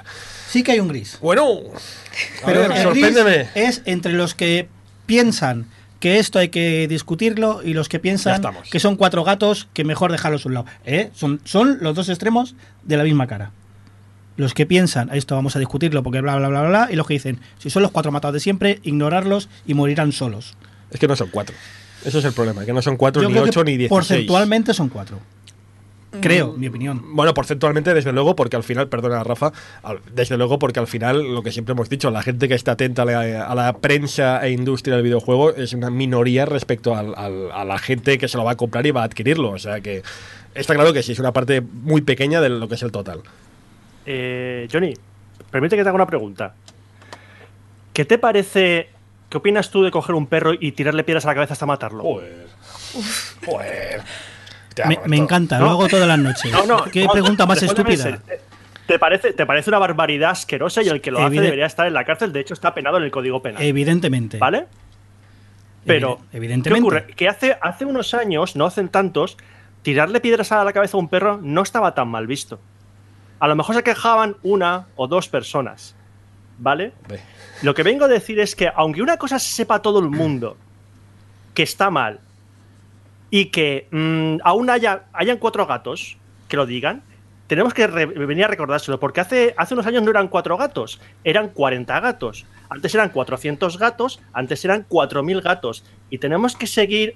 [0.50, 1.20] Sí que hay un gris.
[1.22, 1.60] Bueno,
[2.42, 3.38] a Pero ver, el sorpréndeme.
[3.38, 4.70] gris es entre los que
[5.08, 5.66] piensan
[6.00, 10.12] que esto hay que discutirlo y los que piensan que son cuatro gatos que mejor
[10.12, 10.66] dejarlos a un lado.
[10.86, 11.10] ¿Eh?
[11.16, 13.52] Son, son los dos extremos de la misma cara.
[14.36, 17.08] Los que piensan, esto vamos a discutirlo porque bla, bla, bla, bla, bla, y los
[17.08, 20.56] que dicen, si son los cuatro matados de siempre, ignorarlos y morirán solos.
[20.92, 21.56] Es que no son cuatro.
[22.06, 23.90] Eso es el problema, que no son cuatro, Yo ni creo que ocho, ni dieciséis.
[23.90, 25.20] porcentualmente son cuatro.
[26.22, 27.02] Creo, mi opinión.
[27.16, 29.52] Bueno, porcentualmente, desde luego, porque al final, perdona Rafa,
[30.14, 33.02] desde luego porque al final, lo que siempre hemos dicho, la gente que está atenta
[33.02, 37.52] a la, a la prensa e industria del videojuego es una minoría respecto al- al-
[37.52, 39.50] a la gente que se lo va a comprar y va a adquirirlo.
[39.52, 40.02] O sea que
[40.56, 43.22] está claro que sí, es una parte muy pequeña de lo que es el total.
[44.06, 44.94] Eh, Johnny,
[45.52, 46.56] permite que te haga una pregunta.
[47.94, 48.90] ¿Qué te parece?
[49.30, 52.02] ¿Qué opinas tú de coger un perro y tirarle piedras a la cabeza hasta matarlo?
[52.04, 52.48] Joder.
[53.46, 54.02] Joder.
[54.86, 55.66] Me, encanta, No.
[55.66, 56.52] lo hago todas las noches.
[56.52, 56.84] No, no.
[56.86, 58.20] ¿Qué no, pregunta más estúpida?
[58.86, 61.94] ¿Te parece, ¿Te parece una barbaridad asquerosa y el que lo hace debería estar en
[61.94, 62.32] la cárcel?
[62.32, 63.62] De hecho, está penado en el Código Penal.
[63.62, 64.38] Evidentemente.
[64.38, 64.68] ¿Vale?
[65.86, 66.80] Pero, Evide- evidentemente.
[66.80, 67.14] ¿qué ocurre?
[67.16, 69.38] Que hace, hace unos años, no hacen tantos,
[69.82, 72.60] tirarle piedras a la cabeza a un perro no estaba tan mal visto.
[73.40, 75.96] A lo mejor se quejaban una o dos personas.
[76.60, 76.92] ¿Vale?
[77.62, 80.58] Lo que vengo a decir es que, aunque una cosa se sepa todo el mundo
[81.54, 82.20] que está mal
[83.30, 87.04] y que mm, aún haya hayan cuatro gatos que lo digan,
[87.48, 91.50] tenemos que venir a recordárselo, porque hace, hace unos años no eran cuatro gatos, eran
[91.50, 92.46] 40 gatos.
[92.70, 95.86] Antes eran 400 gatos, antes eran 4.000 gatos.
[96.10, 97.16] Y tenemos que seguir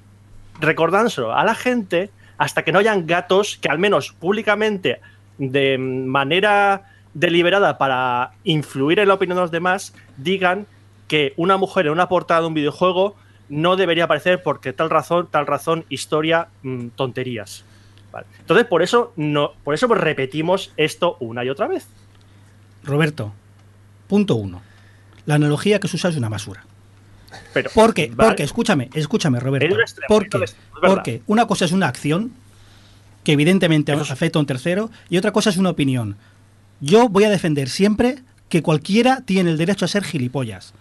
[0.61, 5.01] recordándoselo a la gente hasta que no hayan gatos que al menos públicamente,
[5.37, 10.65] de manera deliberada para influir en la opinión de los demás, digan
[11.09, 13.17] que una mujer en una portada de un videojuego
[13.51, 17.65] no debería aparecer porque tal razón, tal razón, historia, mm, tonterías.
[18.11, 18.25] Vale.
[18.39, 21.87] Entonces, por eso, no, por eso repetimos esto una y otra vez.
[22.83, 23.33] Roberto,
[24.07, 24.61] punto uno.
[25.25, 26.65] La analogía que se usa es una basura.
[27.53, 29.79] Pero, Porque, vale, porque, escúchame, escúchame, Roberto.
[29.79, 32.33] Extremo, porque, extremo, porque una cosa es una acción
[33.23, 36.17] que evidentemente Eso afecta a un tercero y otra cosa es una opinión.
[36.79, 40.73] Yo voy a defender siempre que cualquiera tiene el derecho a ser gilipollas,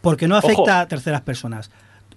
[0.00, 0.70] porque no afecta Ojo.
[0.70, 1.70] a terceras personas.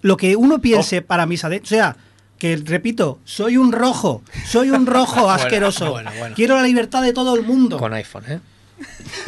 [0.03, 1.95] Lo que uno piense para mis adentros, o sea,
[2.37, 5.91] Que repito, soy un rojo, soy un rojo asqueroso.
[5.91, 6.35] bueno, bueno.
[6.35, 7.77] Quiero la libertad de todo el mundo.
[7.77, 8.39] Con iPhone, ¿eh?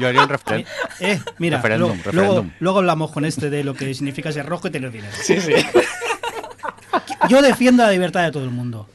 [0.00, 0.70] Yo haría un referéndum.
[1.00, 2.34] Eh, mira, Referéndum, luego, referéndum.
[2.34, 5.12] luego- luego hablamos con este de lo que significa ser rojo y tener dinero.
[5.22, 5.52] Sí, sí.
[7.28, 8.88] Yo defiendo la libertad de todo el mundo.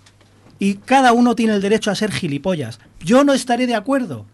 [0.58, 2.80] Y cada uno tiene el derecho a ser gilipollas.
[2.99, 4.25] Yo no estaré de acuerdo.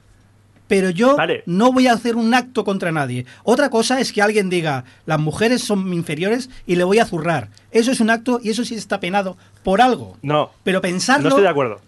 [0.67, 1.43] Pero yo Vale.
[1.45, 3.25] no voy a hacer un acto contra nadie.
[3.43, 7.49] Otra cosa es que alguien diga, las mujeres son inferiores y le voy a zurrar.
[7.71, 10.17] Eso es un acto y eso sí está penado por algo.
[10.23, 11.23] No, Pero pensarlo...
[11.23, 11.82] no estoy de acuerdo.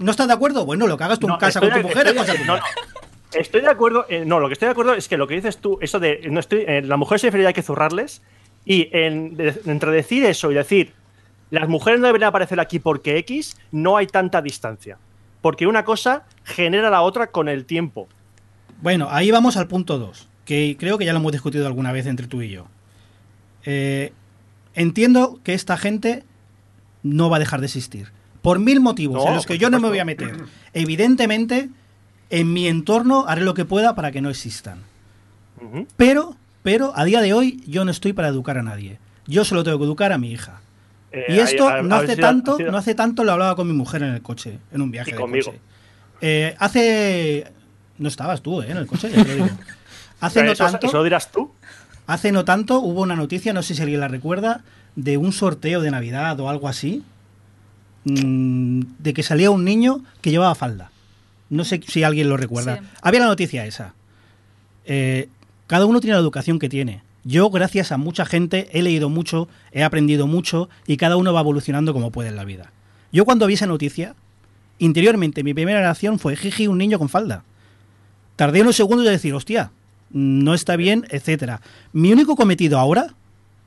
[0.00, 0.64] ¿No estás de acuerdo?
[0.66, 2.32] Bueno, lo que hagas tú No, en casa estoy con tu de- mujer es cosa
[2.32, 2.46] tuya.
[2.46, 2.62] no, no.
[3.32, 4.06] Estoy de acuerdo.
[4.08, 6.20] eh, no, lo que estoy de acuerdo es que lo que dices tú, eso de
[6.30, 8.22] no estoy, eh, la mujer se refería hay que zurrarles.
[8.64, 10.92] Y en- de- entre decir eso y decir
[11.50, 14.98] las mujeres no deberían aparecer aquí porque X, no hay tanta distancia.
[15.44, 18.08] Porque una cosa genera la otra con el tiempo.
[18.80, 22.06] Bueno, ahí vamos al punto 2, que creo que ya lo hemos discutido alguna vez
[22.06, 22.64] entre tú y yo.
[23.66, 24.14] Eh,
[24.72, 26.24] entiendo que esta gente
[27.02, 28.08] no va a dejar de existir.
[28.40, 30.34] Por mil motivos No, en los que yo no me voy a meter.
[30.72, 31.68] Evidentemente,
[32.30, 34.78] en mi entorno haré lo que pueda para que no existan.
[35.98, 38.98] Pero, pero a día de hoy yo no estoy para educar a nadie.
[39.26, 40.62] Yo solo tengo que educar a mi hija.
[41.16, 43.22] Eh, Y esto hay- no ha- ha hace sido- tanto, ha sido- no hace tanto
[43.24, 45.46] lo hablaba con mi mujer en el coche, en un viaje Y de conmigo.
[45.46, 45.60] coche.
[46.20, 47.46] Eh, hace
[47.98, 48.70] no estabas tú, ¿eh?
[48.70, 49.48] en el coche, ya te lo digo.
[50.20, 51.50] Hace no eso, tanto, eso lo dirás tú.
[52.06, 54.62] hace no tanto hubo una noticia, no sé si alguien la recuerda,
[54.96, 57.02] de un sorteo de Navidad o algo así,
[58.04, 60.90] mm, de que salía un niño que llevaba falda.
[61.50, 62.78] No sé si alguien lo recuerda.
[62.78, 62.84] Sí.
[63.02, 63.94] Había la noticia esa.
[64.86, 65.28] Eh,
[65.66, 67.02] cada uno tiene la educación que tiene.
[67.24, 71.40] Yo, gracias a mucha gente, he leído mucho, he aprendido mucho y cada uno va
[71.40, 72.72] evolucionando como puede en la vida.
[73.12, 74.14] Yo cuando vi esa noticia,
[74.78, 77.44] interiormente mi primera reacción fue, jiji, un niño con falda.
[78.36, 79.70] Tardé unos segundos de decir, hostia,
[80.10, 81.60] no está bien, etcétera.
[81.92, 83.14] Mi único cometido ahora,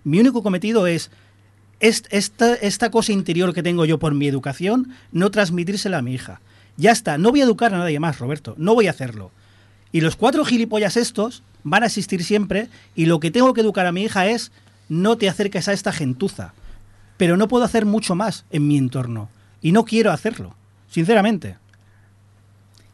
[0.04, 1.10] mi único cometido es
[1.80, 6.13] est- esta, esta cosa interior que tengo yo por mi educación, no transmitírsela a mi
[6.13, 6.41] hija.
[6.76, 9.32] Ya está, no voy a educar a nadie más, Roberto, no voy a hacerlo.
[9.98, 13.88] Y los cuatro gilipollas estos van a existir siempre y lo que tengo que educar
[13.88, 14.52] a mi hija es
[14.90, 16.54] no te acerques a esta gentuza.
[17.18, 19.28] Pero no puedo hacer mucho más en mi entorno
[19.60, 20.54] y no quiero hacerlo,
[20.88, 21.58] sinceramente.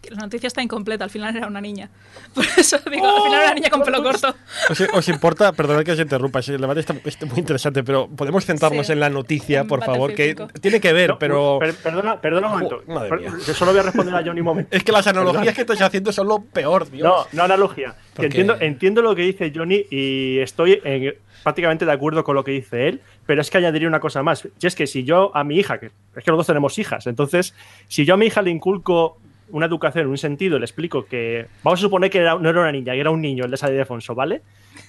[0.09, 1.89] La noticia está incompleta, al final era una niña.
[2.35, 4.35] Por eso digo, al final era una niña con pelo corto.
[4.69, 8.07] ¿Os, os importa, perdonad que os interrumpa, sí, el debate está, está muy interesante, pero
[8.07, 8.93] podemos centrarnos Sí.
[8.93, 10.61] en la noticia, En por favor, que Battlefield 5.
[10.61, 12.81] tiene que ver, No, pero per- perdona, perdona un momento.
[12.85, 13.21] Per-.
[13.45, 14.69] Yo solo voy a responder a Johnny un momento.
[14.75, 17.03] es que las analogías que estáis haciendo son lo peor, Dios.
[17.03, 17.95] No, no analogía.
[18.17, 22.51] Entiendo, entiendo lo que dice Johnny y estoy eh, prácticamente de acuerdo con lo que
[22.51, 24.47] dice él, pero es que añadiría una cosa más.
[24.61, 27.07] Y es que si yo a mi hija, que es que los dos tenemos hijas,
[27.07, 27.55] entonces,
[27.87, 29.17] si yo a mi hija le inculco
[29.49, 32.93] una educación un sentido, le explico que, vamos a suponer que no era una niña,
[32.93, 34.41] que era un niño el de San Ildefonso, ¿vale?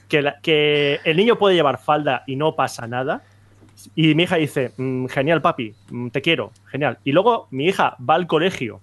[0.08, 3.22] Que, que el niño puede llevar falda y no pasa nada.
[3.94, 6.98] Y mi hija dice, "Mm, genial papi, mm, te quiero, genial.
[7.04, 8.80] Y luego mi hija va al colegio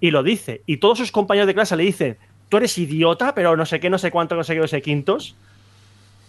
[0.00, 0.62] y lo dice.
[0.66, 2.16] Y todos sus compañeros de clase le dicen,
[2.48, 4.80] tú eres idiota, pero no sé qué, no sé cuánto, no sé qué, no sé
[4.82, 5.34] quintos.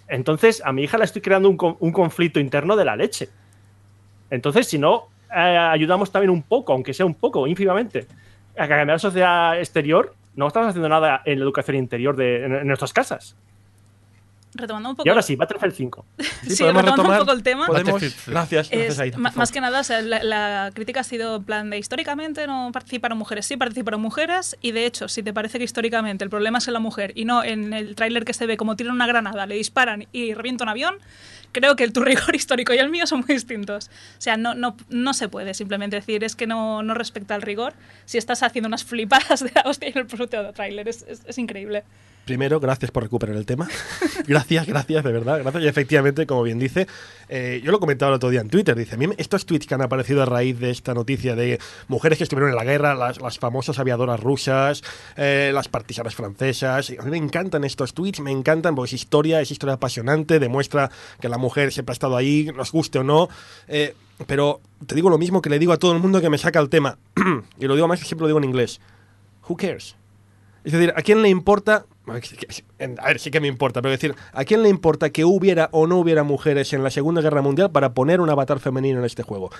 [0.08, 3.30] Entonces, a mi hija le estoy creando un conflicto interno de la leche.
[4.30, 8.08] Entonces, si no, eh, ayudamos también un poco, aunque sea un poco, ínfimamente,
[8.58, 12.54] a cambiar la sociedad exterior, no estamos haciendo nada en la educación interior de en,
[12.56, 13.38] en nuestras casas.
[14.56, 15.08] Retomando un poco.
[15.08, 16.06] Y ahora sí, Battlefield 5.
[16.48, 17.66] Sí, retomando un poco el tema.
[17.68, 19.36] Podemos, gracias, gracias, Es, favor.
[19.36, 22.70] más que nada, o sea, la, la crítica ha sido en plan de históricamente no
[22.72, 26.60] participaron mujeres, sí participaron mujeres y de hecho, si te parece que históricamente el problema
[26.60, 29.08] es en la mujer y no en el tráiler que se ve como tiran una
[29.08, 30.96] granada, le disparan y revienta un avión,
[31.52, 33.90] creo que el tu rigor histórico y el mío son muy distintos.
[34.18, 37.42] O sea, no, no, no se puede simplemente decir es que no, no respecta el
[37.42, 37.74] rigor
[38.06, 41.38] si estás haciendo unas flipadas de la hostia en el puto tráiler, es, es, es
[41.38, 41.84] increíble.
[42.26, 43.70] Primero, gracias por recuperar el tema.
[44.28, 45.64] gracias, gracias, de verdad, gracias.
[45.64, 46.88] Y efectivamente, como bien dice,
[47.30, 49.76] eh, yo lo comentaba el otro día en Twitter, dice, a mí estos tweets que
[49.76, 53.22] han aparecido a raíz de esta noticia de mujeres que estuvieron en la guerra, las,
[53.22, 54.82] las famosas aviadoras rusas,
[55.18, 59.40] eh, las partisanas francesas, a mí me encantan estos tweets, me encantan porque es historia,
[59.42, 60.90] es historia apasionante, demuestra
[61.22, 63.30] que la mujer siempre ha estado ahí, nos guste o no.
[63.68, 63.94] eh,
[64.26, 66.60] pero te digo lo mismo que le digo a todo el mundo que me saca
[66.60, 66.98] el tema,
[67.60, 68.80] y lo digo más que siempre lo digo en inglés.
[69.48, 69.96] Who cares?
[70.66, 71.86] Es decir, ¿a quién le importa?
[72.08, 75.70] A ver, sí que me importa, pero es decir, ¿a quién le importa que hubiera
[75.72, 79.06] o no hubiera mujeres en la Segunda Guerra Mundial para poner un avatar femenino en
[79.06, 79.52] este juego?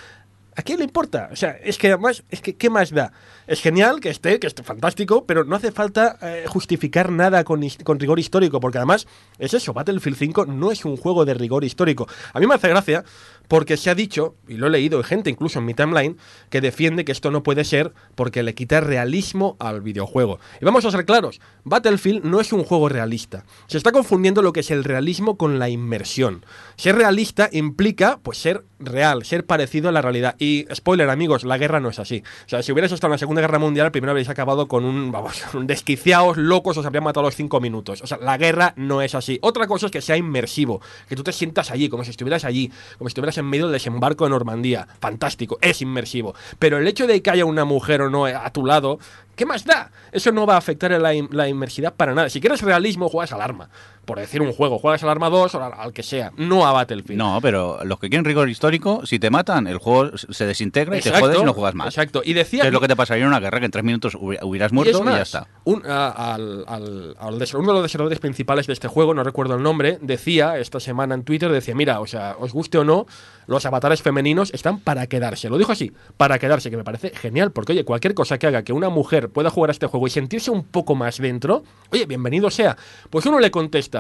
[0.58, 1.30] ¿A quién le importa?
[1.32, 3.12] O sea, es que además, es que, ¿qué más da?
[3.46, 7.62] Es genial que esté, que esté fantástico, pero no hace falta eh, justificar nada con,
[7.84, 9.06] con rigor histórico, porque además
[9.38, 12.08] es eso, Battlefield 5 no es un juego de rigor histórico.
[12.32, 13.04] A mí me hace gracia,
[13.48, 16.18] Porque se ha dicho, y lo he leído, hay gente incluso en mi timeline,
[16.50, 20.40] que defiende que esto no puede ser porque le quita realismo al videojuego.
[20.62, 23.44] Y vamos a ser claros, Battlefield no es un juego realista.
[23.68, 26.46] Se está confundiendo lo que es el realismo con la inmersión.
[26.76, 30.36] Ser realista implica, pues, ser real, ser parecido a la realidad.
[30.40, 32.24] Y, spoiler, amigos, la guerra no es así.
[32.46, 35.12] O sea, si hubieras estado en la Segunda Guerra Mundial, primero habréis acabado con un,
[35.12, 38.02] vamos, un desquiciados, locos, os habrían matado a los cinco minutos.
[38.02, 39.40] O sea, la guerra no es así.
[39.42, 42.72] Otra cosa es que sea inmersivo, que tú te sientas allí, como si estuvieras allí,
[42.98, 44.88] como si estuvieras en medio del desembarco de Normandía.
[45.00, 46.36] Fantástico, es inmersivo.
[46.60, 49.00] Pero el hecho de que haya una mujer o no a tu lado,
[49.36, 49.92] ¿qué más da?
[50.12, 52.30] Eso no va a afectar la, la inmersidad para nada.
[52.30, 53.70] Si quieres realismo, juegas al arma.
[54.06, 56.72] Por decir un juego, juegas al arma 2 o al, al que sea, no a
[56.72, 57.18] Battlefield.
[57.18, 61.02] No, pero los que quieren rigor histórico, si te matan, el juego se desintegra y
[61.02, 61.88] te jodes y no juegas más.
[61.88, 62.22] Exacto.
[62.24, 64.16] Y decía Que es lo que te pasaría en una guerra, que en tres minutos
[64.16, 65.48] hubi- hubieras muerto y, más, ya está.
[65.66, 69.64] un- al, al- al uno de los desarrolladores principales de este juego, no recuerdo el
[69.64, 73.06] nombre, decía esta semana en Twitter, decía, mira, o sea, os guste o no,
[73.48, 75.50] los avatares femeninos están para quedarse.
[75.50, 78.64] Lo dijo así, para quedarse, que me parece genial, porque oye, cualquier cosa que haga
[78.64, 82.06] que una mujer pueda jugar a este juego y sentirse un poco más dentro, oye,
[82.06, 82.76] bienvenido sea.
[83.10, 83.95] Pues uno le contesta,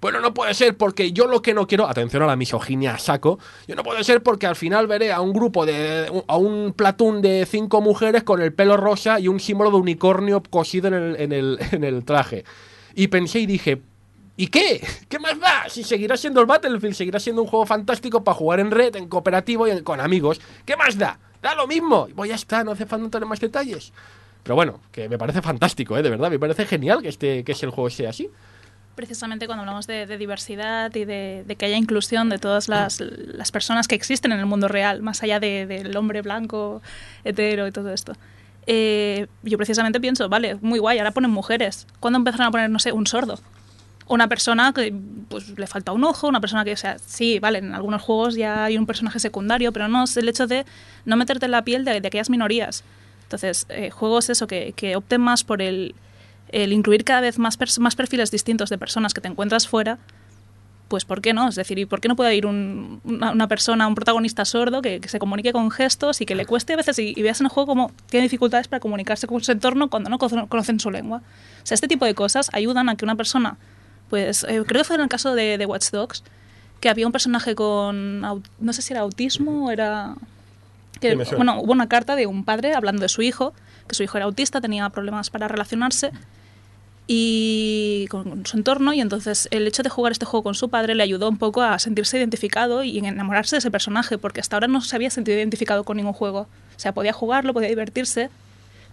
[0.00, 3.40] bueno, no puede ser porque yo lo que no quiero, atención a la misoginia saco,
[3.66, 7.20] yo no puede ser porque al final veré a un grupo de, a un platón
[7.20, 11.16] de cinco mujeres con el pelo rosa y un símbolo de unicornio cosido en el,
[11.20, 12.44] en el, en el traje.
[12.94, 13.82] Y pensé y dije,
[14.36, 14.86] ¿y qué?
[15.08, 15.68] ¿Qué más da?
[15.68, 19.08] Si seguirá siendo el Battlefield, seguirá siendo un juego fantástico para jugar en red, en
[19.08, 20.40] cooperativo y con amigos.
[20.64, 21.18] ¿Qué más da?
[21.42, 22.06] Da lo mismo.
[22.08, 23.92] Y pues ya está, no hace falta tener más detalles.
[24.44, 26.02] Pero bueno, que me parece fantástico, ¿eh?
[26.02, 28.30] de verdad, me parece genial que, este, que el juego sea así.
[28.98, 33.00] Precisamente cuando hablamos de, diversidad y de, que haya inclusión de todas las,
[33.52, 36.82] personas que existen en el mundo real, más allá de- del hombre blanco,
[37.22, 38.14] hetero y todo esto.
[38.66, 41.86] eh, yo precisamente pienso, vale, muy guay, ahora ponen mujeres.
[42.00, 43.38] ¿Cuándo empezaron a poner, no sé, un sordo?
[44.08, 44.92] Una persona que
[45.28, 48.34] pues, le falta un ojo, una persona que, o sea, sí, vale, en algunos juegos
[48.34, 50.66] ya hay un personaje secundario, pero no es el hecho de
[51.04, 52.82] no meterte en la piel de, de aquellas minorías.
[53.22, 55.94] Entonces, eh, juegos eso, que, que opten más por el,
[56.50, 59.98] el incluir cada vez más, más perfiles distintos de personas que te encuentras fuera,
[60.88, 61.48] pues ¿por qué no?
[61.48, 64.80] Es decir, ¿y por qué no puede ir un- una, una persona, un protagonista sordo
[64.80, 67.40] que, que se comunique con gestos y que le cueste a veces y, y veas
[67.40, 70.80] en el juego cómo tiene dificultades para comunicarse con su entorno cuando no cono- conocen
[70.80, 71.18] su lengua?
[71.62, 73.58] O sea, este tipo de cosas ayudan a que una persona,
[74.08, 76.24] pues eh, creo que fue en el caso de, de Watch Dogs,
[76.80, 80.14] que había un personaje con, no sé si era autismo o era...
[81.00, 83.52] Que, bueno, hubo una carta de un padre hablando de su hijo,
[83.88, 86.12] que su hijo era autista, tenía problemas para relacionarse
[87.10, 90.94] y con su entorno y entonces el hecho de jugar este juego con su padre
[90.94, 94.56] le ayudó un poco a sentirse identificado y en enamorarse de ese personaje porque hasta
[94.56, 96.40] ahora no se había sentido identificado con ningún juego.
[96.40, 98.28] O sea, podía jugarlo, podía divertirse,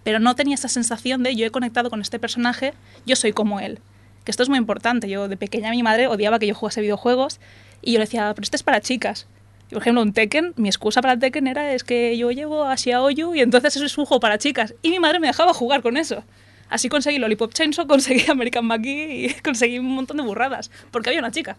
[0.02, 2.72] pero no tenía esa sensación de yo he conectado con este personaje,
[3.04, 3.80] yo soy como él.
[4.24, 5.10] Que esto es muy importante.
[5.10, 7.38] Yo de pequeña mi madre odiaba que yo jugase videojuegos
[7.82, 9.26] y yo le decía, pero este es para chicas.
[9.70, 12.64] Y, por ejemplo, un Tekken, mi excusa para el Tekken era es que yo llevo
[12.64, 14.74] a Xiaoyu y entonces eso es un juego para chicas.
[14.80, 16.24] Y mi madre me dejaba jugar con eso.
[16.68, 20.70] Así conseguí Lollipop Chainsaw, conseguí American McGee y conseguí un montón de burradas.
[20.90, 21.56] Porque había una chica.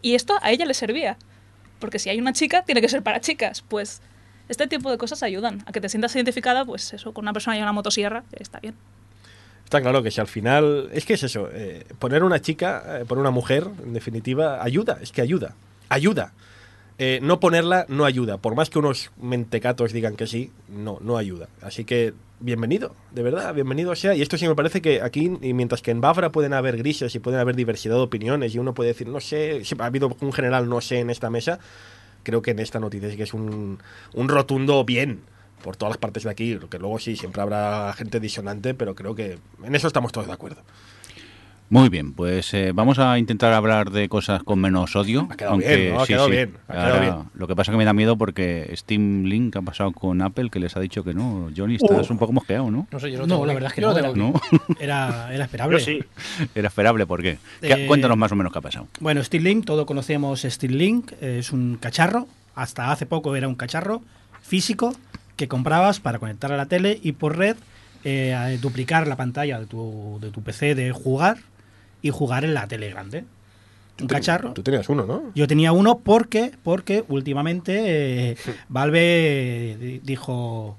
[0.00, 1.16] Y esto a ella le servía.
[1.78, 3.62] Porque si hay una chica, tiene que ser para chicas.
[3.62, 4.00] Pues
[4.48, 7.58] este tipo de cosas ayudan a que te sientas identificada, pues eso, con una persona
[7.58, 8.74] y una motosierra, está bien.
[9.64, 10.90] Está claro que si al final.
[10.92, 11.48] Es que es eso.
[11.52, 14.98] eh, poner una chica, eh, poner una mujer, en definitiva, ayuda.
[15.00, 15.54] Es que ayuda.
[15.88, 16.32] Ayuda.
[16.98, 18.36] Eh, no ponerla no ayuda.
[18.36, 21.48] Por más que unos mentecatos digan que sí, no, no ayuda.
[21.62, 22.12] Así que,
[22.42, 24.14] bienvenido, de verdad, bienvenido sea.
[24.14, 27.14] Y esto sí me parece que aquí, y mientras que en Bafra pueden haber grises
[27.14, 30.32] y pueden haber diversidad de opiniones, y uno puede decir, no sé, ha habido un
[30.32, 31.60] general no sé en esta mesa,
[32.22, 33.78] creo que en esta noticia sí que es un,
[34.14, 35.22] un rotundo bien
[35.62, 39.14] por todas las partes de aquí, que luego sí, siempre habrá gente disonante, pero creo
[39.14, 40.62] que en eso estamos todos de acuerdo.
[41.72, 45.26] Muy bien, pues eh, vamos a intentar hablar de cosas con menos odio.
[45.30, 46.02] Ha quedado bien, ¿no?
[46.02, 47.14] Ha quedado bien, ha quedado Ahora, bien.
[47.34, 50.50] Lo que pasa es que me da miedo porque Steam Link ha pasado con Apple
[50.50, 51.48] que les ha dicho que no.
[51.56, 52.86] Johnny, estás un poco mosqueado, ¿no?
[52.90, 53.54] No sé, yo lo No, tengo la aquí.
[53.54, 54.18] verdad es que no, tengo era-.
[54.18, 55.78] No, Era, era esperable.
[55.78, 56.00] Yo sí.
[56.54, 57.38] era esperable, ¿por qué?
[57.62, 58.88] ¿Qué- Eh, Cuéntanos más o menos qué ha pasado.
[59.00, 63.54] Bueno, Steam Link, todos conocemos Steam Link, es un cacharro, hasta hace poco era un
[63.54, 64.02] cacharro
[64.42, 64.94] físico
[65.36, 67.56] que comprabas para conectar a la tele y por red
[68.04, 71.38] eh, duplicar la pantalla de tu, de tu PC de jugar
[72.02, 73.24] y jugar en la tele grande.
[74.00, 74.52] Un cacharro.
[74.52, 75.22] Tú tenías uno, ¿no?
[75.34, 78.36] Yo tenía uno porque, porque últimamente eh,
[78.68, 80.76] Valve di- dijo,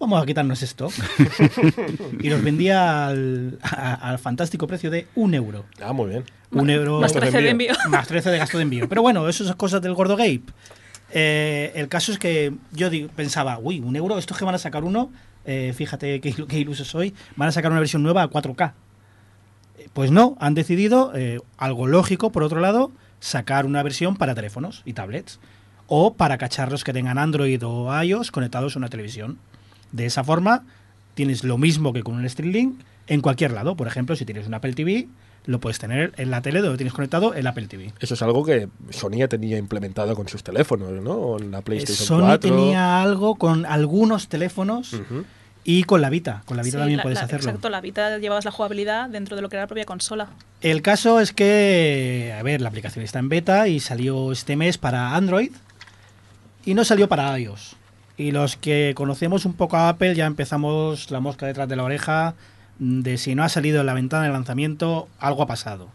[0.00, 0.88] vamos a quitarnos esto.
[2.20, 5.64] y nos vendía al, a- al fantástico precio de un euro.
[5.80, 6.24] Ah, muy bien.
[6.50, 7.72] Un euro Más 13 de envío.
[7.90, 8.88] más 13 de gasto de envío.
[8.88, 10.40] Pero bueno, eso es cosas del gordo Gabe.
[11.12, 14.84] Eh, el caso es que yo pensaba, uy, un euro, estos que van a sacar
[14.84, 15.10] uno,
[15.44, 18.72] eh, fíjate qué, qué iluso soy, van a sacar una versión nueva a 4K.
[19.92, 24.82] Pues no, han decidido, eh, algo lógico, por otro lado, sacar una versión para teléfonos
[24.84, 25.40] y tablets.
[25.90, 29.38] o para cacharros que tengan Android o iOS conectados a una televisión.
[29.90, 30.64] De esa forma,
[31.14, 33.74] tienes lo mismo que con un Stream Link en cualquier lado.
[33.74, 35.08] Por ejemplo, si tienes un Apple TV,
[35.46, 37.94] lo puedes tener en la tele donde tienes conectado el Apple TV.
[38.00, 41.12] Eso es algo que Sony ya tenía implementado con sus teléfonos, ¿no?
[41.12, 42.38] O en la Eh, PlayStation Sony 4.
[42.50, 44.94] tenía algo con algunos teléfonos.
[45.64, 46.42] Y con la Vita.
[46.46, 47.48] Con la Vita Sí, también la- puedes la- hacerlo.
[47.50, 50.28] Exacto, la Vita llevabas la jugabilidad dentro de lo que era la propia consola.
[50.60, 54.78] El caso es que, a ver, la aplicación está en beta y salió este mes
[54.78, 55.50] para Android
[56.64, 57.76] y no salió para iOS.
[58.16, 61.84] Y los que conocemos un poco a Apple ya empezamos la mosca detrás de la
[61.84, 62.34] oreja
[62.80, 65.88] de si no ha salido en la ventana de lanzamiento, algo ha pasado.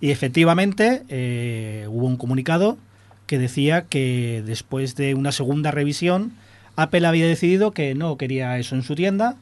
[0.00, 2.78] Y efectivamente eh, hubo un comunicado
[3.26, 6.32] que decía que después de una segunda revisión,
[6.76, 9.36] Apple había decidido que no quería eso en su tienda.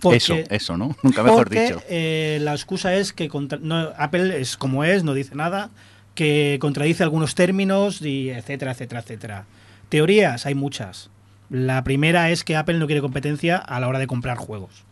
[0.00, 0.96] porque- Eso, eso, ¿no?
[1.02, 1.82] Nunca mejor porque, dicho.
[1.88, 5.70] eh, la excusa es que contra- no, Apple es como es, no dice nada,
[6.14, 9.44] que contradice algunos términos y etcétera, etcétera, etcétera.
[9.88, 11.10] Teorías hay muchas.
[11.50, 14.84] La primera es que Apple no quiere competencia a la hora de comprar juegos.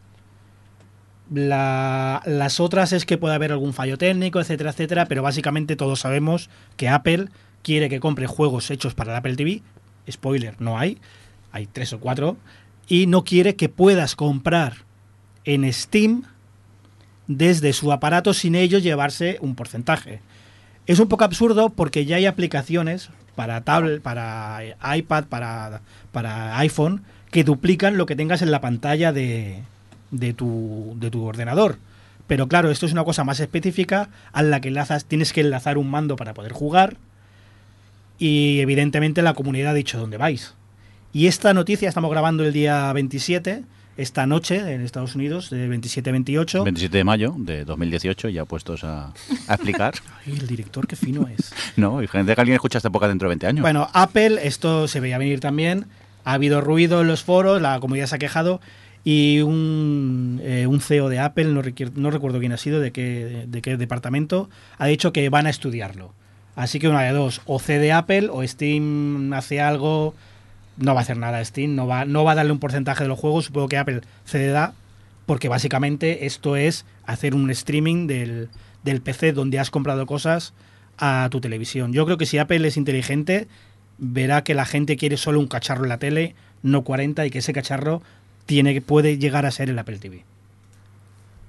[1.33, 6.01] La- las otras es que puede haber algún fallo técnico, etcétera, etcétera, pero básicamente todos
[6.01, 7.29] sabemos que Apple
[7.62, 9.62] quiere que compre juegos hechos para el Apple TV.
[10.11, 10.98] Spoiler, no hay.
[11.53, 12.36] Hay tres o cuatro.
[12.88, 14.78] Y no quiere que puedas comprar
[15.44, 16.24] en Steam
[17.26, 20.20] desde su aparato sin ellos llevarse un porcentaje.
[20.86, 24.61] Es un poco absurdo porque ya hay aplicaciones para tablet, para
[24.96, 25.80] iPad, para,
[26.11, 29.62] para iPhone que duplican lo que tengas en la pantalla de,
[30.11, 31.78] de, tu, de tu ordenador.
[32.26, 35.78] Pero claro, esto es una cosa más específica a la que enlazas, tienes que enlazar
[35.78, 36.96] un mando para poder jugar
[38.23, 40.55] y evidentemente la comunidad ha dicho dónde vais.
[41.12, 43.64] Y esta noticia estamos grabando el día 27,
[43.97, 46.62] esta noche en Estados Unidos, del 27-28.
[46.62, 49.12] 27 de mayo de 2018, ya puestos a,
[49.49, 49.95] a explicar.
[50.25, 51.53] Ay, el director qué fino es.
[51.77, 53.62] No, y gente que alguien escucha esta época dentro de 20 años.
[53.62, 55.87] Bueno, Apple, esto se veía venir también.
[56.25, 58.61] Ha habido ruido en los foros, la comunidad se ha quejado
[59.03, 61.62] y un, eh, un CEO de Apple, no,
[61.97, 64.49] no recuerdo quién ha sido, de qué, de qué departamento,
[64.79, 66.14] ha dicho que van a estudiarlo.
[66.55, 70.14] Así que una de dos, o cede Apple o Steam hace algo,
[70.76, 73.09] no va a hacer nada Steam, no va, no va a darle un porcentaje de
[73.09, 74.74] los juegos, supongo que Apple cederá,
[75.26, 78.48] porque básicamente esto es hacer un streaming del,
[78.82, 80.53] del PC donde has comprado cosas
[80.98, 81.92] a tu televisión.
[81.92, 83.48] Yo creo que si Apple es inteligente,
[83.98, 87.38] verá que la gente quiere solo un cacharro en la tele, no 40, y que
[87.38, 88.03] ese cacharro
[88.46, 90.24] tiene, puede llegar a ser el Apple TV.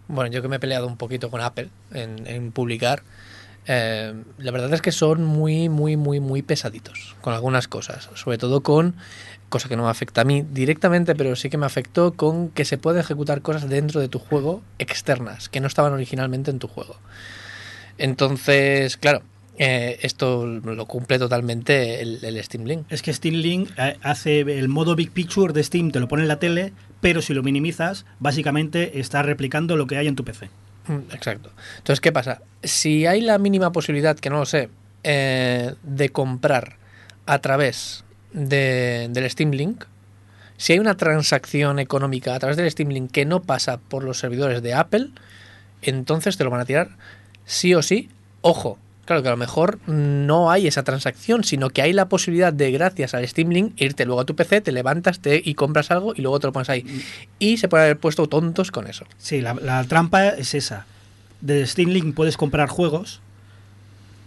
[0.08, 3.04] Bueno, yo que me he peleado un poquito con Apple en, en publicar,
[3.68, 8.09] eh, la verdad es que son muy, muy, muy, muy pesaditos con algunas cosas.
[8.16, 8.95] Sobre todo con,
[9.49, 12.66] cosa que no me afecta a mí directamente, pero sí que me afectó con que
[12.66, 16.68] se puede ejecutar cosas dentro de tu juego externas, que no estaban originalmente en tu
[16.68, 16.97] juego.
[17.97, 19.22] Entonces, claro,
[19.57, 22.86] eh, esto lo cumple totalmente el, el Steam Link.
[22.89, 26.24] Es que Steam Link eh, hace el modo Big Picture de Steam, te lo pone
[26.24, 30.24] en la tele, pero si lo minimizas, básicamente está replicando lo que hay en tu
[30.24, 30.49] PC.
[30.88, 31.52] Mm, Exacto.
[31.78, 32.42] Entonces, ¿qué pasa?
[32.64, 34.70] Si hay la mínima posibilidad, que no lo sé,
[35.04, 36.78] eh, de comprar
[37.26, 38.04] a través
[38.34, 39.86] de- del Steam Link,
[40.58, 44.20] si hay una transacción económica a través del Steam Link que no pasa por los
[44.20, 45.10] servidores de Apple,
[45.82, 46.90] entonces te lo van a tirar
[47.46, 48.10] sí o sí.
[48.42, 52.54] Ojo, claro que a lo mejor no hay esa transacción, sino que hay la posibilidad
[52.54, 55.91] de, gracias al Steam Link, irte luego a tu PC, te levantas te, y compras
[55.91, 56.86] algo y luego te lo pones ahí.
[57.39, 59.06] Y se pueden haber puesto tontos con eso.
[59.18, 60.86] Sí, la, la trampa es esa.
[61.41, 63.20] De Steam Link puedes comprar juegos,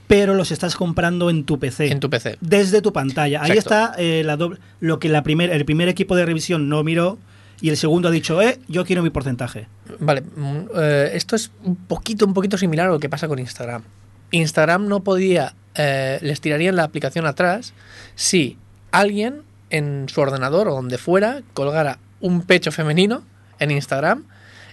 [0.07, 1.91] pero los estás comprando en tu PC.
[1.91, 2.37] En tu PC.
[2.41, 3.43] Desde tu pantalla.
[3.43, 6.85] Ahí está eh, la doble- lo que la primer, el primer equipo de revisión no
[6.85, 7.19] miró
[7.61, 9.67] y el segundo ha dicho, eh, yo quiero mi porcentaje.
[9.99, 13.39] Vale, mm, eh, esto es un poquito, un poquito similar a lo que pasa con
[13.39, 13.83] Instagram.
[14.31, 17.73] Instagram no podía, eh, les tirarían la aplicación atrás
[18.15, 18.59] si
[18.93, 23.23] alguien en su ordenador o donde fuera colgara un pecho femenino
[23.59, 24.25] en Instagram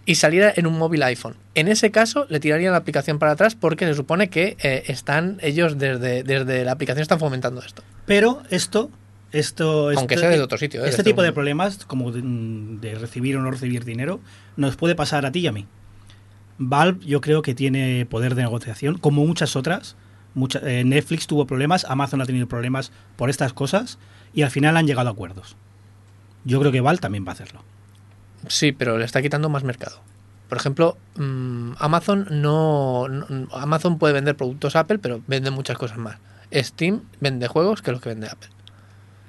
[0.06, 1.36] y saliera en un móvil iPhone.
[1.56, 5.38] En ese caso le tirarían la aplicación para atrás porque se supone que eh, están
[5.42, 7.84] ellos desde, desde la aplicación están fomentando esto.
[8.06, 8.92] Pero esto,
[9.32, 10.90] esto, Aunque esto- sea de otro sitio, ¿eh?
[10.90, 14.20] Este tipo de problemas, como de, de recibir o no recibir dinero,
[14.58, 15.66] nos puede pasar a ti y a mí.
[16.58, 19.96] Valve, yo creo que tiene poder de negociación, como muchas otras.
[20.36, 24.00] Mucha- eh, Netflix tuvo problemas, Amazon ha tenido problemas por estas cosas
[24.34, 25.56] y al final han llegado a acuerdos.
[26.46, 27.64] Yo creo que Valve también va a hacerlo.
[28.48, 30.02] Sí, pero le está quitando más mercado.
[30.50, 35.98] Por ejemplo, mm, Amazon no, no- Amazon puede vender productos Apple, pero vende muchas cosas
[35.98, 36.18] más.
[36.54, 38.50] Steam vende juegos que los que vende Apple.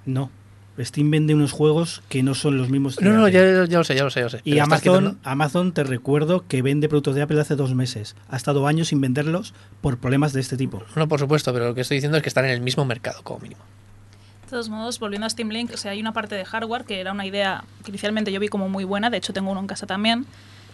[0.04, 0.30] No.
[0.78, 3.00] Steam vende unos juegos que no son los mismos.
[3.00, 4.40] No, no, de ya, lo sé, ya lo sé, ya lo sé.
[4.44, 8.16] Y Amazon, quitando- Amazon, te recuerdo que vende productos de Apple hace dos meses.
[8.28, 10.82] Ha estado años sin venderlos por problemas de este tipo.
[10.96, 13.22] No, por supuesto, pero lo que estoy diciendo es que están en el mismo mercado,
[13.22, 13.60] como mínimo.
[14.50, 17.12] todos modos, volviendo a Steam Link, o sea, hay una parte de hardware que era
[17.12, 19.86] una idea que inicialmente yo vi como muy buena, de hecho tengo uno en casa
[19.86, 20.26] también,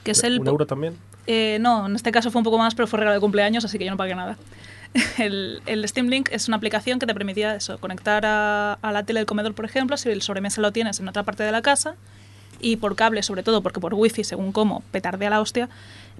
[0.05, 0.39] que es el...
[0.41, 0.97] ¿Un euro también?
[1.27, 3.79] Eh, no, en este caso fue un poco más, pero fue regalo de cumpleaños, así
[3.79, 4.37] que yo no pagué nada.
[5.19, 9.05] El, el Steam Link es una aplicación que te permitía eso, conectar a, a la
[9.05, 11.63] tele del comedor, por ejemplo, si el sobremesa lo tienes en otra parte de la
[11.63, 11.95] casa,
[12.61, 15.69] y por cable, sobre todo, porque por wifi, según cómo, petardea la hostia,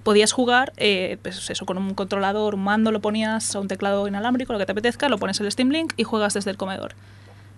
[0.03, 4.07] podías jugar, eh, pues eso, con un controlador, un mando, lo ponías a un teclado
[4.07, 6.95] inalámbrico, lo que te apetezca, lo pones el Steam Link y juegas desde el comedor.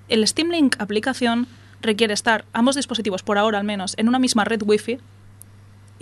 [0.09, 1.47] El Steam Link aplicación
[1.81, 4.99] requiere estar ambos dispositivos, por ahora al menos, en una misma red wifi,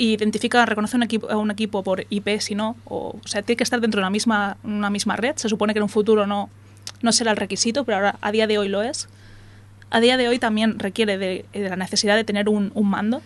[0.06, 3.64] identifica, reconoce un equipo, un equipo por IP, si no, o, o sea, tiene que
[3.64, 5.36] estar dentro de una misma, una misma red.
[5.36, 6.50] Se supone que en un futuro no,
[7.02, 9.08] no será el requisito, pero ahora a día de hoy lo es.
[9.90, 13.22] A día de hoy también requiere de, la necesidad de tener un, mando.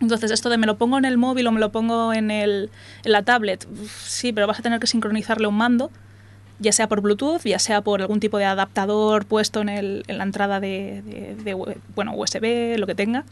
[0.00, 2.70] Entonces, esto de me lo pongo en el móvil o me lo pongo en, el,
[3.04, 5.90] en la tablet, uf, sí, pero vas a tener que sincronizarle un mando,
[6.60, 10.18] ya sea por Bluetooth, ya sea por algún tipo de adaptador puesto en, el, en
[10.18, 11.54] la entrada de, de- de
[11.96, 13.24] bueno, USB, lo que tengas.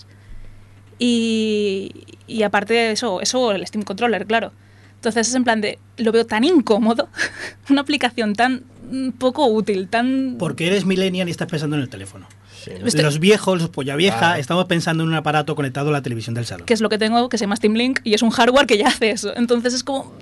[0.98, 1.90] Y,
[2.26, 4.52] y aparte de eso, eso el Steam Controller, claro.
[4.96, 7.08] Entonces es en plan de, lo veo tan incómodo,
[7.70, 10.36] una aplicación tan mm, poco útil, tan...
[10.38, 12.26] Porque eres millennial y estás pensando en el teléfono.
[12.64, 12.70] Sí.
[12.84, 14.40] Este- Los viejos, los polla vieja, Claro.
[14.40, 16.66] estamos pensando en un aparato conectado a la televisión del salón.
[16.66, 18.78] que es lo que tengo, que se llama Steam Link, y es un hardware que
[18.78, 19.36] ya hace eso.
[19.36, 20.12] Entonces es como...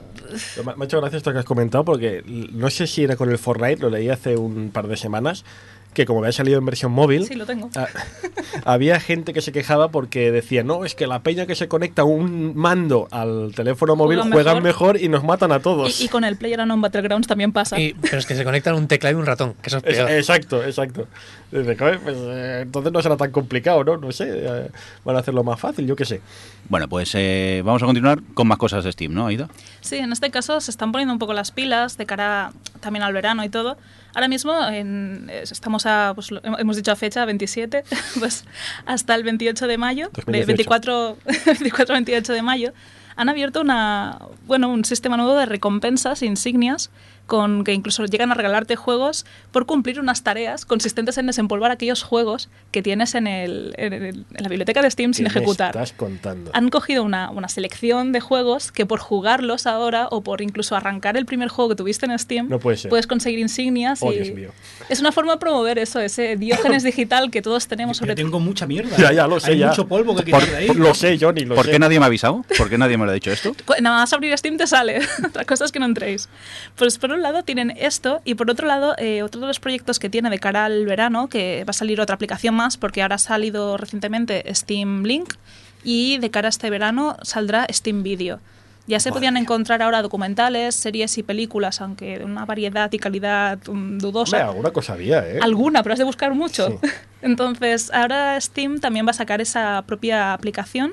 [0.76, 3.38] Me ha hecho gracia esto que has comentado porque no sé si era con el
[3.38, 5.44] Fortnite, lo leí hace un par de semanas,
[5.94, 7.70] que como había salido en versión móvil, Sí, lo tengo.
[7.76, 7.86] ah,
[8.64, 12.04] había gente que se quejaba porque decía, no, es que la peña que se conecta
[12.04, 14.94] un mando al teléfono móvil Juegan juegan mejor.
[14.94, 16.00] mejor y nos matan a todos.
[16.00, 17.78] Y, y con el PlayerUnknown Battlegrounds también pasa.
[17.80, 19.96] Y- pero es que se conectan un teclado y un ratón, que eso es Es-
[19.96, 20.10] peor.
[20.10, 21.06] exacto, exacto.
[21.50, 23.96] Dice, "Joder, pues, eh, entonces no será tan complicado, ¿no?
[23.96, 24.68] No sé, eh,
[25.04, 26.20] van a hacerlo más fácil, yo qué sé.
[26.68, 29.48] Bueno, pues eh, vamos a continuar con más cosas de Steam, ¿no, Aida?
[29.80, 33.12] Sí, en este caso se están poniendo un poco las pilas de cara también al
[33.12, 33.76] verano y todo.
[34.14, 37.84] Ahora mismo en- es- estamos a, pues hemos dicho a fecha 27,
[38.18, 38.44] pues
[38.86, 40.46] hasta el 28 de mayo, de 2018.
[40.46, 41.16] 24,
[41.60, 42.72] 24 28 de mayo,
[43.16, 46.90] han abierto una, bueno, un sistema nuevo de recompensas, insignias,
[47.26, 52.02] con que incluso llegan a regalarte juegos por cumplir unas tareas consistentes en desempolvar aquellos
[52.02, 54.04] juegos que tienes en, el, en, el-
[54.34, 56.50] en la biblioteca de Steam sin ¿Qué me ejecutar estás contando?
[56.52, 61.16] han cogido una, una selección de juegos que por jugarlos ahora o por incluso arrancar
[61.16, 62.90] el primer juego que tuviste en Steam, No puede ser.
[62.90, 64.00] puedes conseguir insignias.
[64.02, 64.50] Oh, y Dios mío.
[64.88, 68.38] Es una forma de promover eso, ese diógenes digital que todos tenemos Yo sobre tengo
[68.40, 68.96] mucha mierda.
[68.98, 69.68] Ya, ya lo sé, Hay ya.
[69.68, 70.68] mucho polvo que Por- quitar de ahí.
[70.74, 71.70] Lo sé, Johnny, lo ¿Por sé.
[71.72, 72.44] qué nadie me ha avisado?
[72.58, 73.54] ¿Por qué nadie me lo ha dicho esto?
[73.80, 75.00] Nada más abrir Steam te sale.
[75.26, 76.28] Otra cosa es que no entréis.
[76.76, 79.98] Pues por un lado tienen esto y por otro lado eh, otro de los proyectos
[79.98, 83.16] que tiene de cara al verano, que va a salir otra aplicación más porque ahora
[83.16, 85.34] ha salido recientemente Steam Link
[85.82, 88.40] y de cara a este verano saldrá Steam Video.
[88.86, 93.58] Ya se podían encontrar ahora documentales, series y películas, aunque de una variedad y calidad
[93.66, 94.36] mm, dudosa.
[94.36, 95.38] Hombre, alguna cosa había, ¿eh?
[95.40, 96.68] Alguna, pero has de buscar mucho.
[96.68, 96.90] Sí.
[97.22, 100.92] Entonces, ahora Steam también va a sacar esa propia aplicación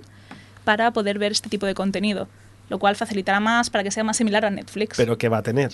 [0.63, 2.30] para poder ver este tipo de contenido,
[2.69, 4.95] lo cual facilitará más para que sea más similar a Netflix.
[4.95, 5.72] Pero ¿qué va a tener?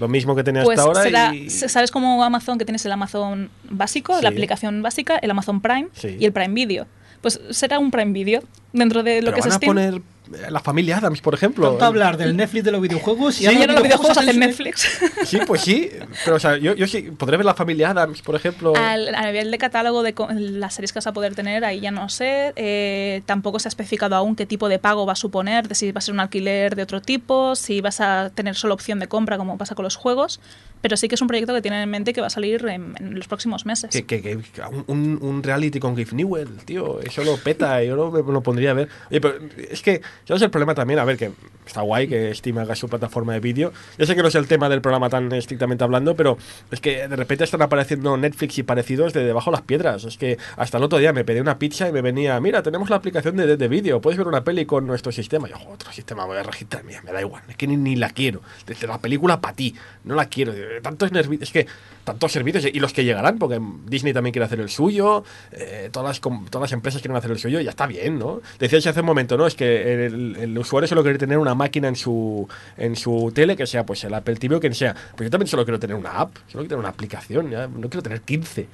[0.00, 1.48] Lo mismo que tenía pues hasta ahora será, y...
[1.50, 4.22] ¿sabes cómo Amazon que tienes el Amazon básico, Sí.
[4.22, 6.16] la aplicación básica, el Amazon Prime Sí.
[6.18, 6.86] y el Prime Video?
[7.20, 8.42] Pues será un Prime Video
[8.72, 9.68] dentro de lo Pero que es van a Steam.
[9.70, 10.02] poner
[10.50, 11.70] la familia Adams, por ejemplo.
[11.70, 15.00] Tanto hablar del Netflix de los videojuegos y y ahora los videojuegos hacen hacen Netflix.
[15.24, 15.90] Sí, pues sí.
[16.24, 18.72] Pero, o sea, yo, yo sí, podré ver la familia Adams, por ejemplo.
[18.76, 21.90] Al- a nivel de catálogo de las series que vas a poder tener, ahí ya
[21.90, 22.52] no sé.
[22.56, 25.90] Eh, tampoco se ha especificado aún qué tipo de pago va a suponer, de si
[25.92, 29.08] va a ser un alquiler de otro tipo, si vas a tener solo opción de
[29.08, 30.40] compra, como pasa con los juegos.
[30.82, 32.94] Pero sí que es un proyecto que tienen en mente que va a salir en,
[32.98, 33.90] en los próximos meses.
[33.90, 38.32] Que, que- que- que un- reality con Gabe Newell, tío, eso lo peta, yo me
[38.32, 38.88] lo pondría a ver.
[39.10, 39.34] Oye, pero
[39.70, 40.98] es que, ¿sabes el problema también?
[41.00, 41.32] A ver, que
[41.66, 43.72] está guay que Steam haga su plataforma de vídeo.
[43.98, 46.36] Ya sé que no es el tema del programa tan estrictamente hablando, pero
[46.70, 50.04] es que de repente están apareciendo Netflix y parecidos de debajo de las piedras.
[50.04, 52.90] Es que hasta el otro día me pedí una pizza y me venía, mira, tenemos
[52.90, 55.48] la aplicación de, de vídeo, puedes ver una peli con nuestro sistema.
[55.48, 57.96] Yo, "Jo, otro sistema, voy a registrar, mira, me da igual, es que ni, ni
[57.96, 58.40] la quiero.
[58.66, 60.52] Desde la película para ti, no la quiero.
[60.82, 61.66] Tantos nervi- es que
[62.10, 66.08] tantos servicios y los que llegarán, porque Disney también quiere hacer el suyo, eh, todas,
[66.08, 68.40] las, todas las empresas quieren hacer el suyo, ya está bien, ¿no?
[68.58, 69.46] Decías hace un momento, ¿no?
[69.46, 73.56] Es que el, el usuario solo quiere tener una máquina en su, en su tele,
[73.56, 74.94] que sea pues el Apple TV o quien sea.
[75.16, 77.88] Pues yo también solo quiero tener una app, solo quiero tener una aplicación, ya, no
[77.88, 78.66] quiero tener 15.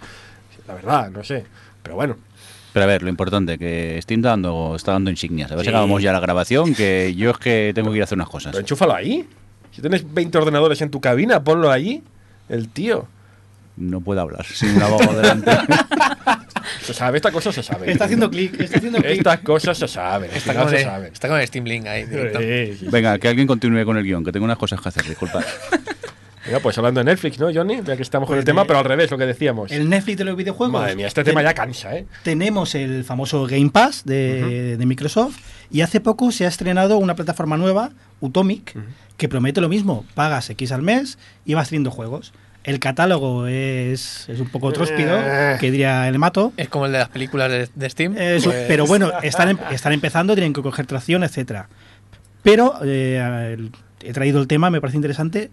[0.68, 1.44] La verdad, no sé.
[1.82, 2.16] Pero bueno,
[2.72, 5.50] Pero a ver, lo importante, que Steam está dando, está dando insignias.
[5.52, 5.74] A ver si Sí.
[5.74, 8.52] acabamos ya la grabación, que yo es que tengo que ir a hacer unas cosas.
[8.52, 9.26] pero enchúfalo ahí.
[9.72, 12.02] Si tienes 20 ordenadores en tu cabina, ponlo allí.
[12.48, 13.06] El tío.
[13.76, 15.50] No puedo hablar sin un abogado delante.
[16.82, 17.90] Se sabe, esta cosa se sabe.
[17.90, 19.18] Está haciendo clic, está haciendo clic.
[19.18, 20.30] Estas cosas se saben.
[20.34, 21.12] Está con, se el, saben.
[21.12, 22.04] está con el Steam Link ahí.
[22.06, 22.40] directo.
[22.40, 22.86] Sí, sí.
[22.90, 25.44] Venga, que alguien continúe con el guion, que tengo unas cosas que hacer, disculpad.
[26.46, 27.80] Mira, pues hablando de Netflix, ¿no, Johnny?
[27.84, 29.72] Ya que estamos con Pues el tema, pero al revés, lo que decíamos.
[29.72, 30.72] El Netflix de los videojuegos.
[30.72, 32.06] Madre mía, este tema ya cansa, ¿eh?
[32.22, 35.36] Tenemos el famoso Game Pass de, de Microsoft
[35.72, 38.76] y hace poco se ha estrenado una plataforma nueva, Utomic,
[39.16, 40.04] que promete lo mismo.
[40.14, 42.32] Pagas X al mes y vas teniendo juegos.
[42.66, 45.56] El catálogo es, es un poco tróspido, Eh.
[45.60, 46.52] que diría el mato.
[46.56, 48.16] Es como el de las películas de, de Steam.
[48.18, 51.68] Es- pues- Pero bueno, están, em- están empezando, tienen que coger tracción, etcétera.
[52.42, 53.70] Pero eh, el-
[54.02, 55.48] he traído el tema, me parece interesante,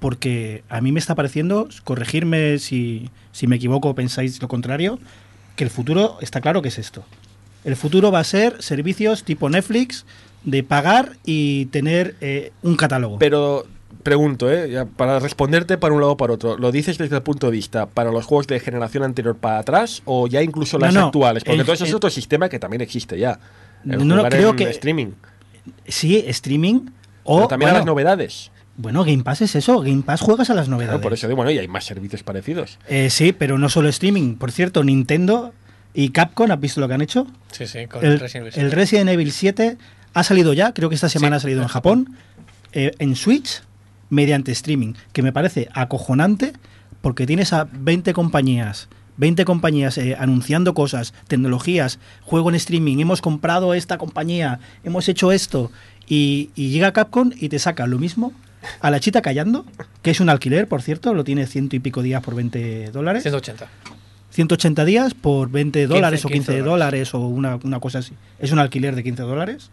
[0.00, 4.98] porque a mí me está pareciendo, corregirme si, si me equivoco o pensáis lo contrario,
[5.56, 7.04] que el futuro está claro que es esto.
[7.64, 10.06] El futuro va a ser servicios tipo Netflix,
[10.44, 13.18] de pagar y tener eh, un catálogo.
[13.18, 13.66] Pero
[14.06, 14.70] pregunto, ¿eh?
[14.70, 17.52] Ya para responderte para un lado o para otro, ¿lo dices desde el punto de
[17.52, 21.06] vista para los juegos de generación anterior para atrás o ya incluso las No, no,
[21.08, 21.42] actuales?
[21.44, 23.38] Porque el- todo eso es el- otro sistema que también existe ya.
[23.84, 25.08] El No, no, creo en que- streaming.
[25.86, 26.86] sí, streaming
[27.24, 27.36] o...
[27.38, 28.50] Pero también a las novedades.
[28.76, 30.90] bueno, Game Pass es eso, Game Pass juegas a las novedades.
[30.92, 32.78] Claro, por eso digo, bueno, y hay más servicios parecidos.
[32.88, 34.36] Eh, sí, pero no solo streaming.
[34.36, 35.52] Por cierto, Nintendo
[35.94, 37.26] y Capcom, ¿has visto lo que han hecho?
[37.52, 38.76] Sí, sí, con El, Resident Evil el 7.
[38.76, 39.76] Resident Evil 7
[40.14, 42.16] ha salido ya, creo que esta semana Sí, ha salido en en Japón,
[42.72, 43.62] eh, en Switch,
[44.10, 46.52] mediante streaming, que me parece acojonante
[47.00, 48.88] porque tienes a 20 compañías.
[49.18, 55.32] 20 compañías eh, anunciando cosas, tecnologías, juego en streaming, hemos comprado esta compañía, hemos hecho
[55.32, 55.70] esto,
[56.06, 58.32] y, y llega Capcom y te saca lo mismo
[58.80, 59.64] a la chita callando,
[60.02, 63.22] que es un alquiler, por cierto, lo tiene ciento y pico días por 20 dólares.
[63.22, 63.66] 180.
[64.30, 68.12] 180 días por 20 dólares o 15 15 dólares o una, una cosa así.
[68.38, 69.70] Es un alquiler de 15 dólares.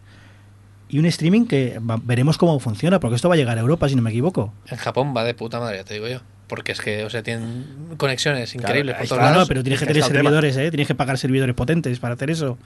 [0.94, 3.90] Y un streaming que va- veremos cómo funciona, porque esto va a llegar a Europa,
[3.90, 4.54] si no me equivoco.
[4.68, 6.20] En Japón va de puta madre, ya te digo yo.
[6.48, 7.66] Porque es que, o sea, tienen
[7.98, 9.48] conexiones increíbles ahí por todos Claro, lados.
[9.48, 10.70] pero tienes que tener servidores, ¿eh?
[10.70, 12.60] Tienes que pagar servidores potentes para hacer eso.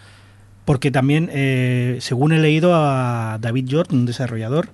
[0.66, 4.68] Porque también, eh, según he leído a David Jordan, un desarrollador,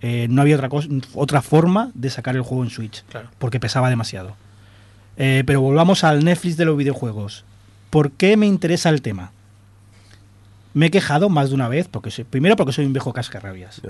[0.00, 3.04] eh, no había otra, cosa, otra forma de sacar el juego en Switch.
[3.10, 3.28] Claro.
[3.38, 4.34] porque pesaba demasiado.
[5.18, 7.44] Eh, pero volvamos al Netflix de los videojuegos.
[7.90, 9.30] ¿Por qué me interesa el tema?
[10.74, 13.80] Me he quejado más de una vez, porque soy- primero porque soy un viejo cascarrabias.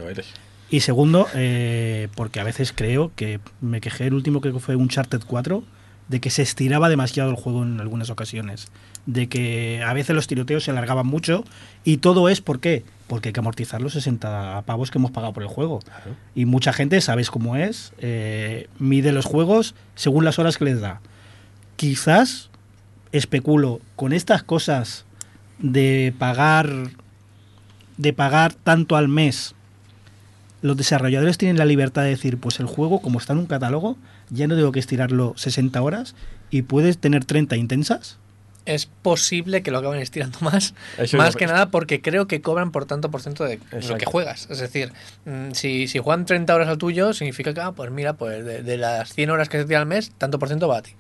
[0.70, 5.22] Y segundo, eh, porque a veces creo que me quejé, el último que fue Uncharted
[5.26, 5.62] 4,
[6.08, 8.68] de que se estiraba demasiado el juego en algunas ocasiones.
[9.06, 11.44] De que a veces los tiroteos se alargaban mucho.
[11.84, 12.84] Y todo es ¿por qué?
[13.06, 15.80] Porque hay que amortizar los 60 pavos que hemos pagado por el juego.
[16.34, 20.80] Y mucha gente, sabes cómo es, eh, mide los juegos según las horas que les
[20.80, 21.00] da.
[21.76, 22.50] Quizás,
[23.12, 25.04] especulo, con estas cosas
[25.58, 26.70] de pagar
[27.96, 29.54] de pagar tanto al mes
[30.64, 33.98] los desarrolladores tienen la libertad de decir, pues el juego, como está en un catálogo,
[34.30, 36.14] ya no tengo que estirarlo 60 horas
[36.48, 38.16] y puedes tener 30 intensas.
[38.64, 40.72] Es posible que lo acaben estirando más.
[40.96, 44.06] Eso más que nada porque creo que cobran por tanto por ciento de lo que
[44.06, 44.48] juegas.
[44.50, 44.90] Es decir,
[45.26, 48.62] mm, si, si juegan 30 horas al tuyo, significa que, ah, pues mira, pues de,
[48.62, 50.92] de las 100 horas que se tira al mes, tanto por ciento va a ti.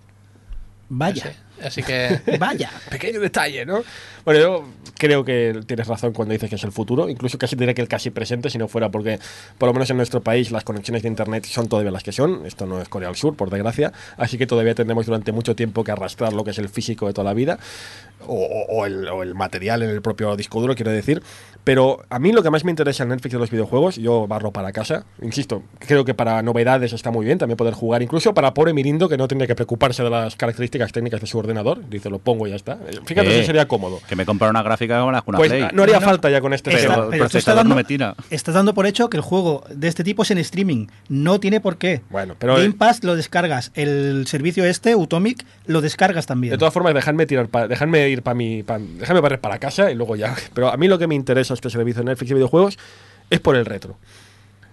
[0.88, 1.24] Vaya,
[1.60, 2.70] Así, así que vaya.
[2.90, 3.82] Pequeño detalle, ¿no?
[4.24, 4.64] Bueno, yo
[4.98, 7.08] creo que tienes razón cuando dices que es el futuro.
[7.08, 9.18] Incluso casi diría que el casi presente, si no fuera porque,
[9.58, 12.44] por lo menos en nuestro país, las conexiones de Internet son todavía las que son.
[12.46, 13.92] Esto no es Corea del Sur, por desgracia.
[14.16, 17.12] Así que todavía tendremos durante mucho tiempo que arrastrar lo que es el físico de
[17.14, 17.58] toda la vida.
[18.26, 21.22] O, o- o el, o el material en el propio disco duro, quiero decir.
[21.64, 24.52] Pero a mí lo que más me interesa en Netflix de los videojuegos, yo barro
[24.52, 25.06] para casa.
[25.22, 28.02] Insisto, creo que para novedades está muy bien también poder jugar.
[28.02, 31.38] Incluso para pobre Mirindo, que no tiene que preocuparse de las características técnicas de su
[31.38, 31.88] ordenador.
[31.88, 32.78] Dice, lo pongo y ya está.
[33.06, 34.00] Fíjate, Eh, eso sería cómodo.
[34.08, 35.68] Que me compra una gráfica con una Pues Play.
[35.72, 38.14] no haría No, falta ya con este Pero- el tú estás dando, no me tira.
[38.30, 40.88] estás dando por hecho que el juego de este tipo es en streaming.
[41.08, 42.02] No tiene por qué.
[42.10, 43.72] Bueno, pero Game eh, Pass lo descargas.
[43.74, 46.50] El servicio este, Utomic, lo descargas también.
[46.52, 49.90] de todas formas, dejadme tirar pa- dejadme ir para mi, pa- dejadme barrer para casa
[49.90, 50.34] y luego ya.
[50.54, 52.78] Pero a mí lo que me interesa este servicio de Netflix y videojuegos
[53.30, 53.96] es por el retro.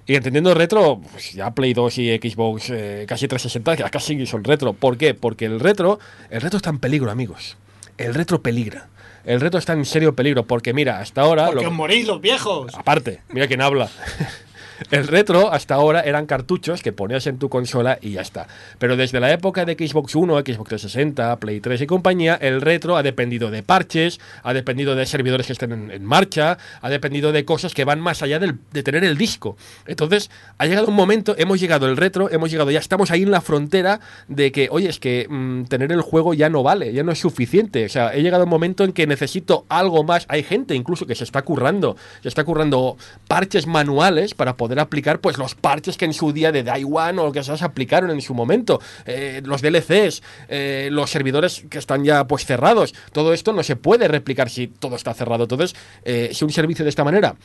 [0.07, 4.43] Y entendiendo retro, pues ya Play 2 y Xbox eh, casi 360, que casi son
[4.43, 4.73] retro.
[4.73, 5.13] ¿Por qué?
[5.13, 7.55] Porque el retro, el retro está en peligro, amigos.
[7.97, 8.87] El retro peligra.
[9.23, 11.45] El retro está en serio peligro, porque mira, hasta ahora...
[11.45, 12.73] Porque lo- os morís los viejos.
[12.75, 13.89] Aparte, mira quién habla.
[14.89, 18.47] El retro hasta ahora eran cartuchos que ponías en tu consola y ya está.
[18.79, 22.97] Pero desde la época de Xbox 1, Xbox 360, Play 3 y compañía, el retro
[22.97, 27.45] ha dependido de parches, ha dependido de servidores que estén en, marcha, ha dependido de
[27.45, 29.55] cosas que van más allá de tener el disco.
[29.85, 33.31] Entonces, ha llegado un momento, hemos llegado el retro, hemos llegado, ya estamos ahí en
[33.31, 37.03] la frontera de que, oye, es que mm, tener el juego ya no vale, ya
[37.03, 37.85] no es suficiente.
[37.85, 40.25] O sea, he llegado a un momento en que necesito algo más.
[40.29, 45.19] Hay gente incluso que se está currando, se está currando parches manuales para poder aplicar
[45.19, 48.21] pues los parches que en su día de Day One o que se aplicaron en
[48.21, 52.93] su momento, eh, los DLCs, eh, los servidores que están ya pues cerrados.
[53.11, 55.43] Todo esto no se puede replicar si todo está cerrado.
[55.43, 57.35] Entonces, eh, si un servicio de esta manera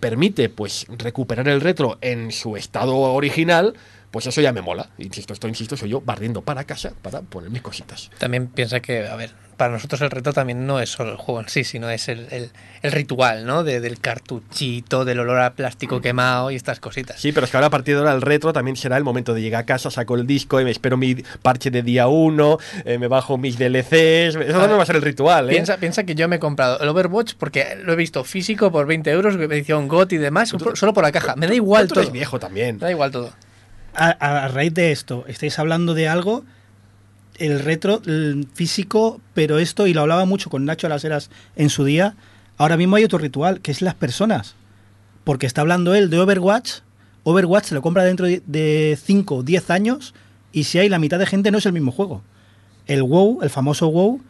[0.00, 3.74] permite pues recuperar el retro en su estado original,
[4.10, 4.90] pues eso ya me mola.
[4.98, 8.10] Insisto, esto insisto, soy yo barriendo para casa para poner mis cositas.
[8.18, 9.30] También piensa que, a ver,
[9.60, 12.26] para nosotros el reto también no es solo el juego en sí, sino es el,
[12.30, 12.50] el-
[12.80, 13.62] el ritual, ¿no?
[13.62, 17.20] De- del cartuchito, del olor a plástico quemado y estas cositas.
[17.20, 19.34] Sí, pero es que ahora a partir de ahora el retro también será el momento
[19.34, 22.58] de llegar a casa, saco el disco y me espero mi parche de día 1,
[22.98, 23.92] me bajo mis DLCs.
[24.36, 25.52] Eso también va a ser el ritual, ¿eh?
[25.52, 28.86] Piensa, piensa que yo me he comprado el Overwatch porque lo he visto físico por
[28.86, 31.36] 20 euros, edición GOT y demás, por- solo por la caja.
[31.36, 32.12] Me da igual Tú eres todo.
[32.14, 32.76] viejo también.
[32.76, 33.30] Me da igual todo.
[33.94, 34.08] A,
[34.44, 36.44] a raíz de esto, estáis hablando de algo,
[37.40, 41.70] el retro el físico, pero esto, y lo hablaba mucho con Nacho Las Heras en
[41.70, 42.14] su día,
[42.58, 44.54] ahora mismo hay otro ritual, que es las personas.
[45.24, 46.80] Porque está hablando él de Overwatch,
[47.24, 50.14] Overwatch se lo compra dentro de 5 o 10 años,
[50.52, 52.22] y si hay la mitad de gente no es el mismo juego.
[52.86, 54.20] El WoW, el famoso WoW,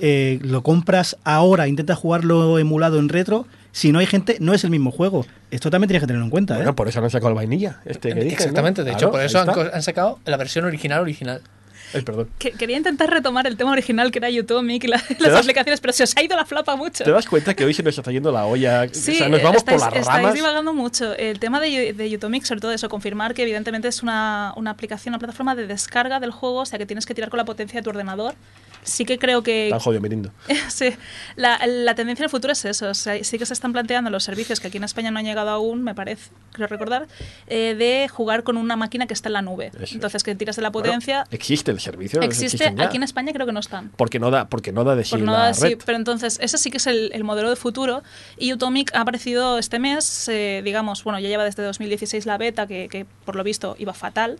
[0.00, 4.64] eh, lo compras ahora, intentas jugarlo emulado en retro, si no hay gente, no es
[4.64, 5.24] el mismo juego.
[5.52, 6.54] Esto también tienes que tenerlo en cuenta.
[6.54, 6.58] ¿eh?
[6.58, 7.80] Bueno, por eso no han sacado el vainilla.
[7.84, 8.32] Este que dicen, ¿no?
[8.32, 11.42] Exactamente, de hecho, Claro, por eso han, han sacado la versión original original.
[11.94, 12.28] Ay, perdón.
[12.38, 15.80] Que- quería intentar retomar el tema original que era Utomic y la- las das- aplicaciones,
[15.80, 17.04] pero se os ha ido la flapa mucho.
[17.04, 18.86] ¿Te das cuenta que hoy se nos está yendo la olla?
[18.92, 20.34] Sí, o sea, nos vamos por estáis, las estáis ramas.
[20.34, 21.14] divagando mucho.
[21.16, 25.12] El tema de, de Utomic, sobre todo eso, confirmar que evidentemente es una, una aplicación,
[25.12, 27.78] una plataforma de descarga del juego, o sea que tienes que tirar con la potencia
[27.80, 28.34] de tu ordenador.
[28.82, 30.32] Sí que creo que Tan jodido, Mirindo.
[30.68, 30.94] sí,
[31.36, 32.88] la, la tendencia en el futuro es eso.
[32.88, 35.24] O sea, sí que se están planteando los servicios que aquí en España no han
[35.24, 37.06] llegado aún, me parece, creo recordar,
[37.46, 39.70] eh, de jugar con una máquina que está en la nube.
[39.80, 39.94] Eso.
[39.94, 41.24] Entonces, que tiras de la Bueno, potencia.
[41.30, 42.20] existe el servicio.
[42.22, 43.90] existe, aquí en España creo que no están.
[43.96, 46.58] Porque no da, porque no da de sí Por la nada, sí, pero entonces ese
[46.58, 48.02] sí que es el, el modelo de futuro
[48.38, 52.66] y Utomic ha aparecido este mes, eh, digamos, bueno, ya lleva desde 2016 la beta
[52.66, 54.38] que, que, por lo visto iba fatal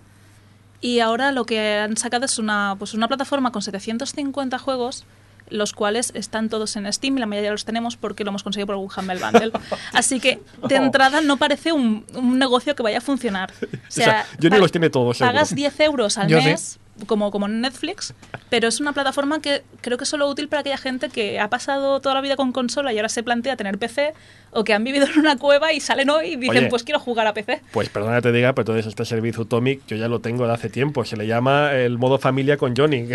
[0.80, 5.04] y ahora lo que han sacado es una, pues una plataforma con 750 juegos
[5.48, 8.66] los cuales están todos en Steam y la mayoría los tenemos porque lo hemos conseguido
[8.68, 9.50] por algún Humble Bundle.
[9.92, 13.52] Así que de entrada no parece un, un negocio que vaya a funcionar.
[13.62, 15.18] O sea, sea, Johnny pa- los tiene todos.
[15.18, 16.78] Pagas 10 euros al Yo sí.
[17.06, 18.14] Como, como en Netflix,
[18.48, 21.48] pero es una plataforma que creo que es solo útil para aquella gente que ha
[21.48, 24.14] pasado toda la vida con consola y ahora se plantea tener PC,
[24.52, 26.68] o que han vivido en una cueva y salen hoy y dicen, Oye.
[26.68, 27.62] pues quiero jugar a PC.
[27.72, 30.52] Pues perdona que te diga, pero entonces este servicio Utomic yo ya lo tengo de
[30.52, 31.04] hace tiempo.
[31.04, 33.08] Se le llama el modo familia con Johnny.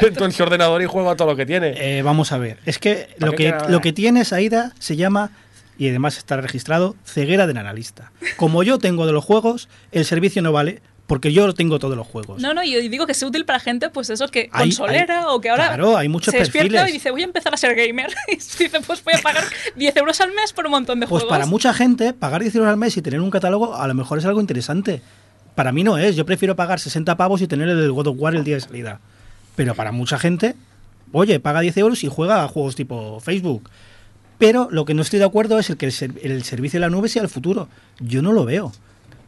[0.00, 1.74] Entro en su ordenador y juego a todo lo que tiene.
[1.76, 2.58] Eh, vamos a ver.
[2.64, 5.30] Es que ¿Para lo que, lo que tienes, Aida, se llama,
[5.78, 8.12] y además está registrado, ceguera del analista.
[8.36, 12.06] Como yo tengo de los juegos, el servicio no vale porque yo tengo todos los
[12.06, 12.40] juegos.
[12.40, 15.24] No, no, yo digo que es útil para gente, pues eso, que Hay- consolera hay-
[15.28, 16.90] o que ahora claro, hay muchos se despierta perfiles.
[16.90, 18.10] y dice, voy a empezar a ser gamer.
[18.28, 19.44] Y dice, pues voy a pagar
[19.76, 21.36] 10 euros al mes por un montón de Pues juegos.
[21.36, 24.18] para mucha gente, pagar 10 euros al mes y tener un catálogo a lo mejor
[24.18, 25.02] es algo interesante.
[25.54, 26.16] Para mí no es.
[26.16, 29.00] Yo prefiero pagar 60 pavos y tener el God of War el día de salida.
[29.54, 30.54] Pero para mucha gente,
[31.12, 33.68] oye, paga 10 euros y juega a juegos tipo Facebook.
[34.38, 36.86] Pero lo que no estoy de acuerdo es el que el, ser- el servicio de
[36.86, 37.68] la nube sea el futuro.
[38.00, 38.72] Yo no lo veo.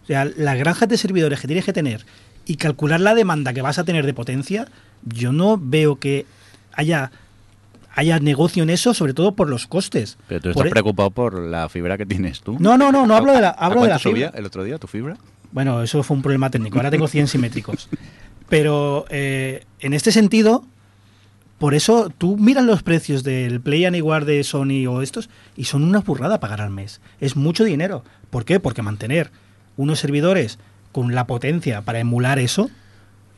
[0.05, 2.05] O sea, las granjas de servidores que tienes que tener
[2.47, 4.67] y calcular la demanda que vas a tener de potencia,
[5.05, 6.27] yo no veo que
[6.73, 7.11] haya,
[7.95, 10.19] haya negocio en eso, sobre todo por los costes.
[10.29, 12.57] Pero tú Por estás e- preocupado por la fibra que tienes tú.
[12.61, 14.39] no, no, no, no hablo de la, ¿A hablo de la subía fibra.
[14.39, 15.17] el otro día tu fibra?
[15.53, 16.79] Bueno, eso fue un problema técnico.
[16.79, 17.89] Ahora tengo 100 simétricos.
[18.49, 20.65] Pero eh, en este sentido,
[21.59, 25.85] por eso tú miras los precios del Play Anywhere de Sony o estos y son
[25.85, 27.01] una burrada pagar al mes.
[27.21, 28.05] Es mucho dinero.
[28.31, 28.61] ¿Por qué?
[28.61, 29.31] Porque mantener
[29.77, 30.59] unos servidores
[30.93, 32.71] con la potencia para emular eso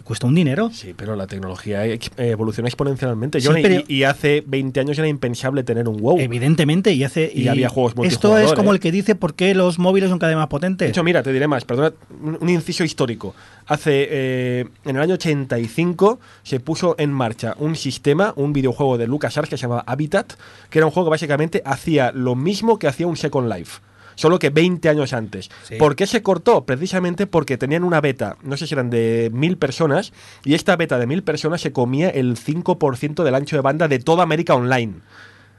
[0.05, 0.70] cuesta un dinero.
[0.72, 1.84] Sí, pero la tecnología
[2.16, 3.41] evoluciona exponencialmente.
[3.41, 6.20] Sí, Johnny, pero- y, y hace 20 años era impensable tener un WoW.
[6.20, 7.28] Evidentemente, y hace.
[7.34, 8.76] Y había juegos Esto es como ¿eh?
[8.76, 10.89] el que dice por qué los móviles son cada vez más De potentes.
[10.91, 13.34] hecho, mira, te diré más, perdona, un, un inciso histórico.
[13.66, 19.09] Hace, eh, en el año 85 se puso en marcha un sistema, un videojuego de
[19.09, 20.34] LucasArts que se llamaba Habitat,
[20.70, 23.80] que era un juego que básicamente hacía lo mismo que hacía un Second Life.
[24.16, 25.48] Solo que 20 años antes.
[25.62, 25.76] Sí.
[25.76, 26.64] ¿Por qué se cortó?
[26.66, 30.12] Precisamente porque tenían una beta, no sé si eran de mil personas,
[30.44, 33.98] y esta beta de mil personas se comía el 5% del ancho de banda de
[34.00, 34.94] toda América Online.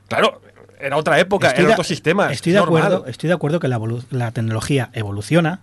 [0.09, 0.41] Claro,
[0.79, 2.31] era otra época, Estoy era de- otro sistema.
[2.31, 2.83] Estoy es de normal.
[2.83, 5.61] acuerdo, estoy de acuerdo que la, tecnología evoluciona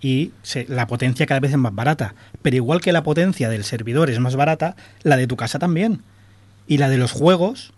[0.00, 2.14] y se- la potencia cada vez es más barata.
[2.42, 6.02] Pero igual que la potencia del servidor es más barata, la de tu casa también.
[6.66, 7.72] Y la de los juegos,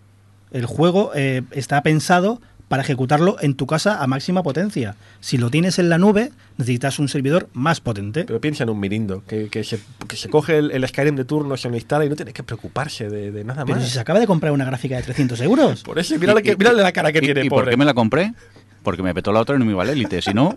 [0.51, 2.39] el juego eh, está pensado
[2.73, 4.95] para ejecutarlo en tu casa a máxima potencia.
[5.19, 8.23] Si lo tienes en la nube, necesitas un servidor más potente.
[8.25, 11.23] Pero piensa en un Mirindo, que, que se, que se coge el, el Skyrim de
[11.23, 13.85] turno, se lo instala y no tiene que preocuparse de, de nada Pero más.
[13.85, 15.83] si se acaba de comprar una gráfica de 300 euros.
[15.83, 17.85] Por eso, mírale, que- Y- mírale la cara que ¿Y, tiene, y por qué me
[17.85, 18.33] la compré?
[18.81, 20.19] Porque me petó la otra y no me iba al Elite.
[20.23, 20.55] Si no,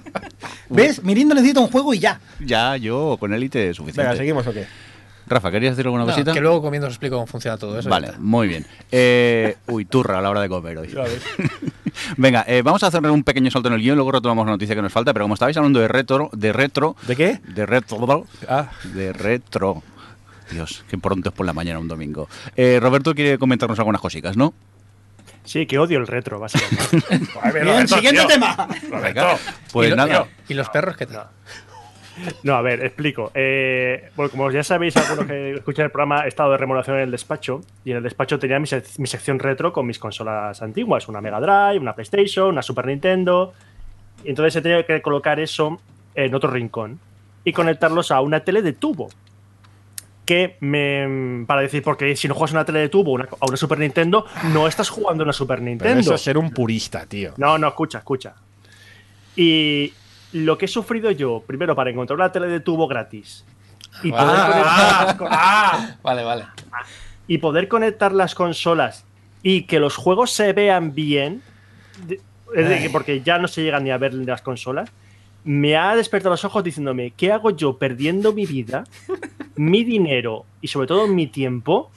[0.68, 1.02] ¿Ves?
[1.02, 2.20] Mirindo necesita un juego y ya.
[2.44, 4.02] ya yo con Elite es suficiente.
[4.02, 4.66] Venga, ¿seguimos o qué?
[5.28, 6.32] Rafa, ¿querías decir alguna No, cosita?
[6.32, 7.88] que luego comiendo os explico cómo funciona todo eso.
[7.88, 8.66] Vale, muy bien.
[8.90, 10.88] Eh, uy, turra a la hora de comer hoy.
[12.16, 14.74] Venga, eh, vamos a hacer un pequeño salto en el guion, luego retomamos la noticia
[14.74, 17.40] que nos falta, pero como estabais hablando de retro, de retro, ¿De qué?
[17.46, 19.82] de retro, Ah, de retro.
[20.50, 22.28] Dios, qué pronto es por la mañana un domingo.
[22.56, 24.54] Eh, Roberto quiere comentarnos algunas cositas, ¿no?
[25.44, 27.00] Sí, que odio el retro, básicamente.
[27.64, 28.68] Bien, siguiente tema.
[29.02, 29.36] Venga,
[29.72, 30.26] pues y, lo- nada.
[30.48, 31.26] ¿Y los perros qué tal?
[32.42, 33.30] No, a ver, explico.
[33.34, 37.02] Eh, bueno, como ya sabéis, algunos que escuchan el programa, he estado de remodelación en
[37.04, 37.60] el despacho.
[37.84, 41.20] Y en el despacho tenía mi, sec- mi sección retro con mis consolas antiguas: una
[41.20, 43.52] Mega Drive, una PlayStation, una Super Nintendo.
[44.24, 45.80] Y entonces he tenido que colocar eso
[46.14, 46.98] en otro rincón
[47.44, 49.08] y conectarlos a una tele de tubo.
[50.26, 51.44] Que me.
[51.46, 54.26] Para decir, porque si no juegas una tele de tubo una- a una Super Nintendo,
[54.52, 56.00] no estás jugando a una Super pero Nintendo.
[56.00, 57.32] eso es ser un purista, tío.
[57.38, 58.34] No, no, escucha, escucha.
[59.36, 59.92] Y
[60.32, 63.44] lo que he sufrido yo, primero, para encontrar una tele de tubo gratis.
[64.02, 66.44] Y poder, Ah, conectar, Vale, vale.
[67.26, 69.04] y poder conectar las consolas
[69.42, 71.42] y que los juegos se vean bien,
[72.54, 74.90] decir, porque ya no se llegan ni a ver las consolas,
[75.44, 78.84] me ha despertado los ojos diciéndome, ¿qué hago yo perdiendo mi vida,
[79.56, 81.90] mi dinero y sobre todo mi tiempo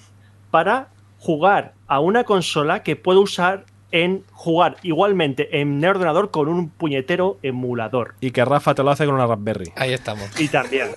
[0.51, 0.87] para
[1.19, 6.69] jugar a una consola que puedo usar en jugar igualmente en mi ordenador con un
[6.69, 8.15] puñetero emulador?
[8.21, 9.71] Y que Rafa te lo hace con una Raspberry.
[9.75, 10.39] Ahí estamos.
[10.39, 10.89] Y también.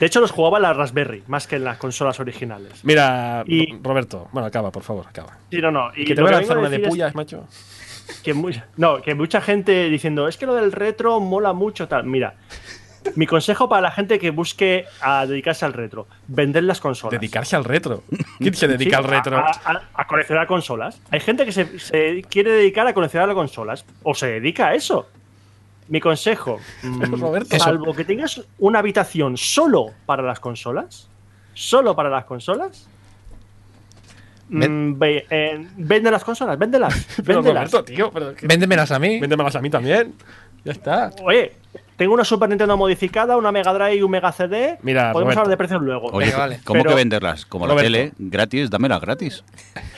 [0.00, 2.84] De hecho, los jugaba en la Raspberry, más que en las consolas originales.
[2.84, 5.38] Mira, Y- Roberto, bueno, acaba, por favor, acaba.
[5.50, 5.90] Sí, no, no.
[5.96, 7.46] Y que te voy a lanzar una de pullas, macho.
[8.22, 8.34] Que
[8.76, 12.04] no, que mucha gente diciendo, es que lo del retro mola mucho, tal.
[12.04, 12.34] Mira,
[13.14, 17.18] mi consejo para la gente que busque a dedicarse al retro, vender las consolas.
[17.20, 18.02] Dedicarse al retro.
[18.38, 19.36] ¿Quién se dedica Sí, al retro?
[19.38, 21.00] A, a- a coleccionar consolas.
[21.10, 23.84] Hay gente que se, se quiere dedicar a coleccionar consolas.
[24.02, 25.08] O se dedica a eso.
[25.88, 27.58] Mi consejo, mm, Roberto.
[27.58, 31.08] salvo que tengas una habitación solo para las consolas,
[31.54, 32.88] solo para las consolas,
[34.48, 37.70] Ven- mm, ve- eh, vende las consolas, véndelas, Pero véndelas.
[37.70, 39.18] Roberto, tío, pero que- Véndemelas a mí.
[39.20, 40.14] véndemelas a mí también.
[40.64, 41.10] Ya está.
[41.22, 41.52] Oye,
[41.96, 44.78] tengo una Super Nintendo modificada, una Mega Drive y un Mega CD.
[44.82, 45.40] Mira, Podemos Roberto.
[45.40, 46.06] hablar de precios luego.
[46.12, 46.60] Oye, Venga, vale.
[46.64, 47.46] ¿cómo Pero- que venderlas?
[47.46, 47.90] Como Roberto.
[47.90, 49.44] la tele, gratis, dámela gratis.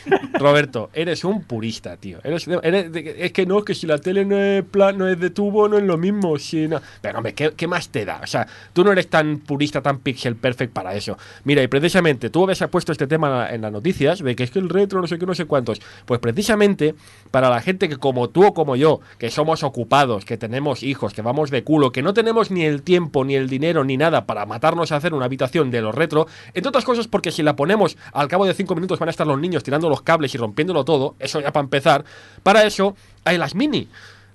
[0.35, 2.19] Roberto, eres un purista, tío.
[2.25, 5.19] Eres, eres de- es que no, que si la tele no es, plan, no es
[5.19, 6.39] de tubo, no es lo mismo.
[6.39, 6.81] Si no.
[7.01, 8.21] Pero, hombre, ¿qué, qué más te da?
[8.23, 11.19] O sea, tú no eres tan purista, tan pixel perfect para eso.
[11.45, 14.59] Mira, y precisamente tú habías puesto este tema en las noticias de que es que
[14.59, 15.81] el retro, no sé qué, no sé cuántos.
[16.07, 16.95] Pues precisamente
[17.31, 21.13] para la gente que, como tú o como yo, que somos ocupados, que tenemos hijos,
[21.13, 24.27] que vamos de culo, que no tenemos ni el tiempo, ni el dinero, ni nada
[24.27, 27.57] para matarnos a hacer una habitación de los retro, entre otras cosas porque si la
[27.57, 30.39] ponemos al cabo de cinco minutos van a estar los niños tirando los cables y
[30.39, 32.05] rompiéndolo todo, eso ya para empezar,
[32.43, 33.89] para eso hay las mini.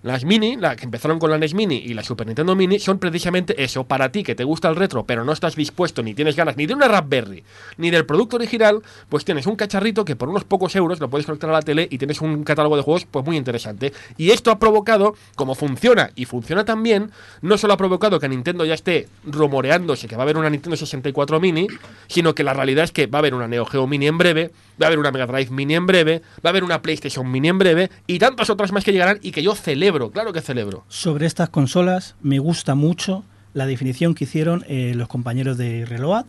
[0.03, 2.99] Las mini, la que empezaron con la NES Mini y la Super Nintendo Mini, son
[2.99, 3.85] precisamente eso.
[3.85, 6.65] Para ti que te gusta el retro, pero no estás dispuesto ni tienes ganas ni
[6.65, 7.41] de una Raspberry,
[7.77, 11.25] ni del producto original, pues tienes un cacharrito que por unos pocos euros lo puedes
[11.25, 13.93] conectar a la tele y tienes un catálogo de juegos pues muy interesante.
[14.17, 18.27] Y esto ha provocado, como funciona y funciona tan bien, no solo ha provocado que
[18.27, 21.67] Nintendo ya esté rumoreándose que va a haber una Nintendo 64 Mini,
[22.07, 24.51] sino que la realidad es que va a haber una Neo Geo Mini en breve,
[24.81, 27.47] va a haber una Mega Drive Mini en breve, va a haber una PlayStation Mini
[27.47, 30.83] en breve y tantas otras más que llegarán y que yo celebro, claro que celebro.
[30.89, 33.23] Sobre estas consolas me gusta mucho
[33.53, 36.25] la definición que hicieron eh, los compañeros de Reload.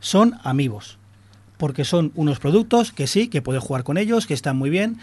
[0.00, 0.98] Son amigos.
[1.58, 4.98] Porque son unos productos que sí, que puedes jugar con ellos, que están muy bien.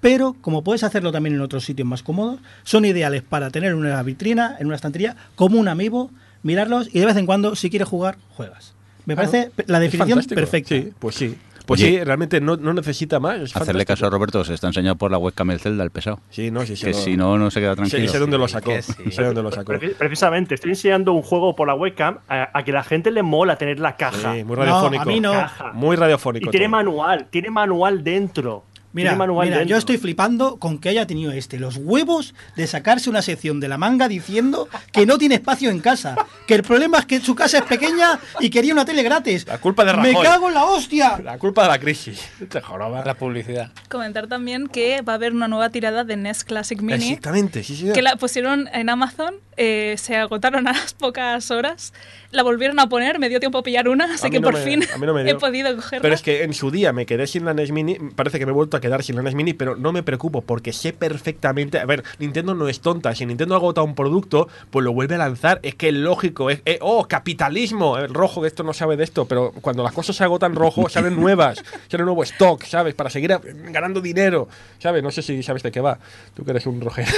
[0.00, 3.78] Pero como puedes hacerlo también en otros sitios más cómodos, son ideales para tener en
[3.78, 6.10] una vitrina, en una estantería, como un amigo,
[6.42, 8.74] mirarlos y de vez en cuando, si quieres jugar, juegas.
[9.04, 9.30] Me Claro.
[9.30, 10.74] parece la definición perfecta.
[10.74, 11.36] Sí, pues sí.
[11.72, 11.98] Pues Oye.
[11.98, 13.36] sí, realmente no, no necesita más.
[13.36, 13.92] es Hacerle fantástico.
[13.92, 16.20] caso a Roberto, se está enseñando por la webcam el Zelda, el pesado.
[16.30, 16.86] Sí, no, sí, sí.
[16.86, 18.08] Que si no, no se queda tranquilo.
[18.10, 18.72] sé dónde lo sacó.
[18.80, 19.10] sí.
[19.10, 19.72] Sé dónde lo sacó.
[19.72, 23.22] Preci- Precisamente, estoy enseñando un juego por la webcam a, a que la gente le
[23.22, 24.34] mola tener la caja.
[24.34, 25.02] Sí, muy No, radiofónico.
[25.02, 25.32] a mí no.
[25.32, 25.72] Caja.
[25.72, 26.48] Muy radiofónico.
[26.48, 26.70] Y tiene todo.
[26.76, 28.64] manual, tiene manual dentro.
[28.92, 33.22] Mira, mira, yo estoy flipando con que haya tenido este los huevos de sacarse una
[33.22, 36.14] sección de la manga diciendo que no tiene espacio en casa,
[36.46, 39.46] que el problema es que su casa es pequeña y quería una tele gratis.
[39.46, 40.26] La culpa de ¡Me Rajoy.
[40.26, 41.18] cago en la hostia!
[41.24, 42.20] La culpa de la crisis.
[42.48, 43.02] Te joroba.
[43.04, 43.70] La publicidad.
[43.88, 47.76] Comentar también que va a haber una nueva tirada de NES Classic Mini Exactamente, sí,
[47.76, 47.94] señor.
[47.94, 51.92] que la pusieron en Amazon eh, se agotaron a las pocas horas.
[52.30, 54.64] La volvieron a poner, me dio tiempo a pillar una, así que no por me-
[54.64, 56.00] fin no he podido cogerla.
[56.02, 58.52] Pero es que en su día me quedé sin la NES Mini, parece que me
[58.52, 61.78] he vuelto a quedar sin la NES Mini, pero no me preocupo porque sé perfectamente,
[61.78, 65.18] a ver, Nintendo no es tonta, si Nintendo agota un producto, pues lo vuelve a
[65.18, 68.96] lanzar, es que es lógico, es, eh, oh, capitalismo, el rojo que esto no sabe
[68.96, 72.94] de esto, pero cuando las cosas se agotan rojo, salen nuevas, sale nuevo stock, ¿sabes?
[72.94, 73.38] Para seguir
[73.70, 74.48] ganando dinero,
[74.78, 75.02] ¿sabes?
[75.02, 75.98] No sé si sabes de qué va,
[76.34, 77.10] tú que eres un rojero.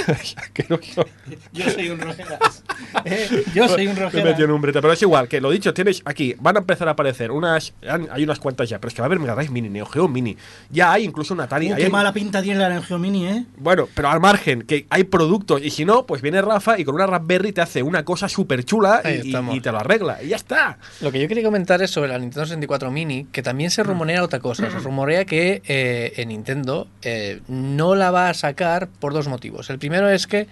[1.53, 2.24] Yo soy un rojeras.
[3.03, 4.25] Eh, yo soy un Me he rojeras.
[4.25, 6.87] metido en un brete, pero es igual, que lo dicho, tienes aquí, van a empezar
[6.87, 7.73] a aparecer unas,
[8.11, 10.07] hay unas cuantas ya, pero es que va a haber Mega Drive Mini, Neo Geo
[10.07, 10.35] Mini,
[10.71, 12.97] ya hay incluso un Atari, Uh, ahí qué hay- mala pinta tiene la Neo Geo
[12.97, 13.45] Mini, ¿eh?
[13.57, 16.95] bueno, pero al margen, que hay productos, y si no, pues viene Rafa y con
[16.95, 20.77] una Raspberry te hace una cosa súper chula y, te lo arregla, y ya está.
[21.01, 24.23] Lo que yo quería comentar es sobre la Nintendo 64 Mini, que también se rumorea
[24.23, 24.69] otra cosa.
[24.71, 29.69] Se rumorea que eh, en Nintendo eh, no la va a sacar por dos motivos.
[29.69, 30.47] El primero es que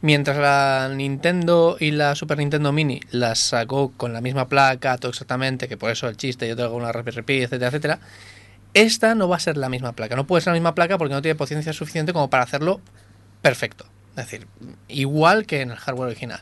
[0.00, 5.10] mientras la Nintendo y la Super Nintendo Mini las sacó con la misma placa, todo
[5.10, 8.00] exactamente, que por eso el chiste, yo tengo una Raspberry Pi, etcétera, etcétera,
[8.74, 10.16] esta no va a ser la misma placa.
[10.16, 12.80] No puede ser la misma placa porque no tiene potencia suficiente como para hacerlo
[13.40, 13.86] perfecto.
[14.10, 14.46] Es decir,
[14.88, 16.40] igual que en el hardware original.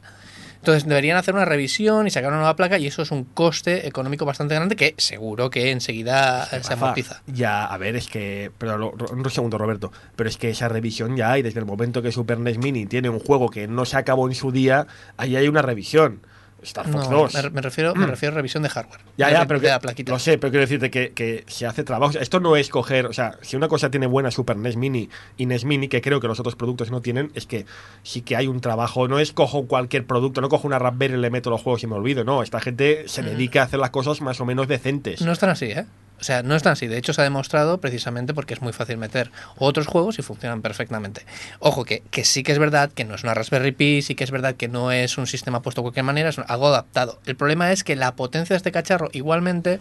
[0.64, 3.86] Entonces deberían hacer una revisión y sacar una nueva placa y eso es un coste
[3.86, 7.22] económico bastante grande que seguro que enseguida se Rafa, amortiza.
[7.26, 8.50] Ya, a ver, es que.
[8.56, 9.92] Pero un segundo, Roberto.
[10.16, 11.42] Pero es que esa revisión ya hay.
[11.42, 14.34] Desde el momento que Super NES Mini tiene un juego que no se acabó en
[14.34, 14.86] su día,
[15.18, 16.22] ahí hay una revisión.
[16.64, 17.52] Star Fox No, 2.
[17.52, 19.00] me, refiero, me refiero a revisión de hardware.
[19.16, 20.12] Ya, ya, pero que, la plaquita.
[20.12, 22.18] lo sé, pero quiero decirte que, que se hace trabajo.
[22.18, 25.46] Esto no es coger, o sea, si una cosa tiene buena Super NES Mini y
[25.46, 27.66] NES Mini, que creo que los otros productos no tienen, es que
[28.02, 29.08] sí que hay un trabajo.
[29.08, 31.86] No es cojo cualquier producto, no cojo una Raspberry y le meto los juegos y
[31.86, 32.24] me olvido.
[32.24, 35.20] No, esta gente se dedica a hacer las cosas más o menos decentes.
[35.22, 35.86] No es tan así, ¿eh?
[36.24, 36.86] O sea, no es tan así.
[36.86, 40.62] De hecho, se ha demostrado precisamente porque es muy fácil meter otros juegos y funcionan
[40.62, 41.26] perfectamente.
[41.58, 44.24] Ojo, que, que sí que es verdad que no es una Raspberry Pi, sí que
[44.24, 47.20] es verdad que no es un sistema puesto de cualquier manera, es algo adaptado.
[47.26, 49.80] El problema es que la potencia de este cacharro igualmente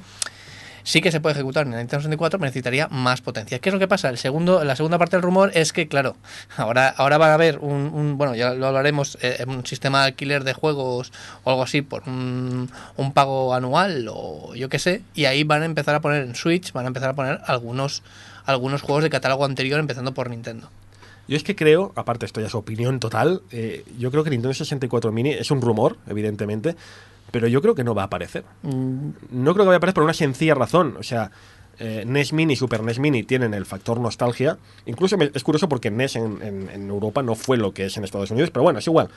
[0.84, 3.60] sí que se puede ejecutar en el Nintendo 64, pero necesitaría más potencia.
[3.60, 4.10] ¿Qué es lo que pasa?
[4.10, 6.16] El segundo, la segunda parte del rumor es que, claro,
[6.58, 10.06] ahora, ahora va a haber un, un- bueno, ya lo hablaremos, eh, un sistema de
[10.08, 11.12] alquiler de juegos
[11.44, 15.62] o algo así por un, un pago anual o yo qué sé, y ahí van
[15.62, 18.04] a empezar a poner en Switch, van a empezar a poner algunos,
[18.46, 20.70] algunos juegos de catálogo anterior, empezando por Nintendo.
[21.26, 24.54] Yo es que creo, aparte esto ya es opinión total, eh, yo creo que Nintendo
[24.54, 26.76] 64 Mini es un rumor, evidentemente,
[27.34, 28.44] pero yo creo que no va a aparecer.
[28.62, 30.98] No creo que vaya a aparecer por una sencilla razón.
[31.00, 31.32] O sea,
[31.80, 34.60] eh, NES Mini y Super NES Mini tienen el factor nostalgia.
[34.86, 38.52] Incluso es curioso porque NES en, Europa no fue lo que es en Estados Unidos,
[38.52, 39.10] pero bueno, es igual.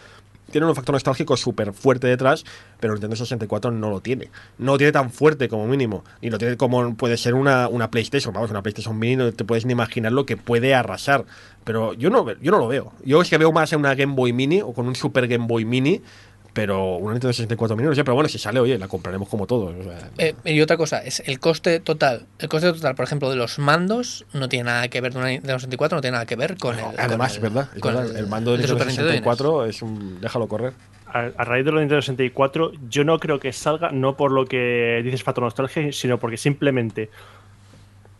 [0.51, 2.45] Tienen un factor nostálgico súper fuerte detrás,
[2.81, 4.31] pero Nintendo 64 no lo tiene.
[4.57, 6.03] No lo tiene tan fuerte como mínimo.
[6.23, 8.33] Ni lo tiene como puede ser una, una PlayStation.
[8.33, 11.27] Vamos, una PlayStation Mini no te puedes ni imaginar lo que puede arrasar.
[11.65, 12.95] Pero yo no, yo no lo veo.
[13.05, 15.47] Yo es que veo más en una Game Boy Mini o con un Super Game
[15.47, 16.01] Boy Mini.
[16.57, 18.03] Pero una Nintendo 64 Mini no sé.
[18.03, 19.75] Pero bueno, si sale, oye, la compraremos como todos.
[19.79, 22.27] o sea, Eh, y otra cosa, es el coste total.
[22.39, 25.29] El coste total, por ejemplo, de los mandos no tiene nada que ver de una
[25.29, 26.85] Nintendo 64, no tiene nada que ver con el.
[26.99, 29.25] Además, con verdad, con el mando de Nintendo Super Nintendo y NES.
[29.25, 30.21] 64 es un.
[30.21, 30.73] Déjalo correr.
[31.07, 34.33] A, a raíz de lo de Nintendo 64, yo no creo que salga, no por
[34.33, 37.11] lo que dices Factor Nostalgia, sino porque simplemente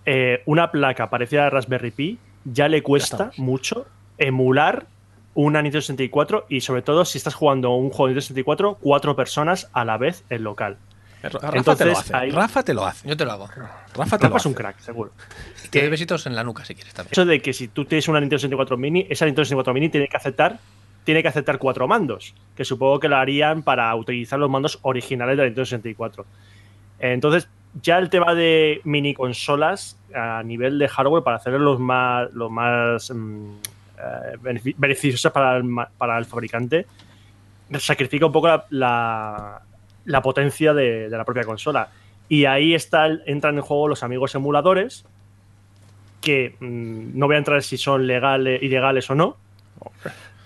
[0.05, 3.87] eh, una placa parecida a Raspberry Pi ya le cuesta mucho
[4.19, 4.87] emular
[5.37, 9.15] una Nintendo 64 y sobre todo si estás jugando un juego de Nintendo 64, cuatro
[9.15, 10.77] personas a la vez en local.
[11.23, 12.17] Rafa Entonces, te lo hace.
[12.17, 13.09] ahí- Rafa te lo hace.
[13.09, 13.49] Yo te lo hago.
[13.95, 15.13] Rafa te lo es un crack, seguro.
[15.71, 17.13] Te doy besitos en la nuca si quieres también.
[17.13, 20.09] Eso de que si tú tienes una Nintendo 64 Mini, esa Nintendo 64 Mini tiene
[20.09, 20.59] que aceptar
[21.05, 25.37] tiene que aceptar cuatro mandos, que supongo que lo harían para utilizar los mandos originales
[25.37, 26.27] de la Nintendo 64.
[26.99, 27.49] Entonces,
[27.81, 32.51] ya el tema de mini consolas a nivel de hardware para hacerlos los más, los
[32.51, 33.51] más mm,
[33.99, 35.65] eh, benefi- beneficiosos para el,
[35.99, 36.87] para el fabricante,
[37.79, 39.63] sacrifica un poco la, la-
[40.05, 41.89] la potencia de, de la propia consola.
[42.29, 45.05] Y ahí está, entran en juego los amigos emuladores,
[46.21, 49.37] que mm, no voy a entrar si son legales, ilegales o no,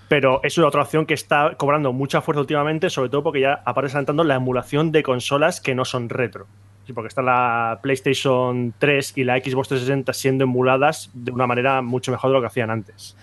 [0.08, 3.62] pero es una otra opción que está cobrando mucha fuerza últimamente, sobre todo porque ya
[3.64, 6.46] aparece saltando la emulación de consolas que no son retro.
[6.86, 11.80] Sí, porque está la PlayStation 3 y la Xbox 360 siendo emuladas de una manera
[11.82, 13.16] mucho mejor de lo que hacían antes.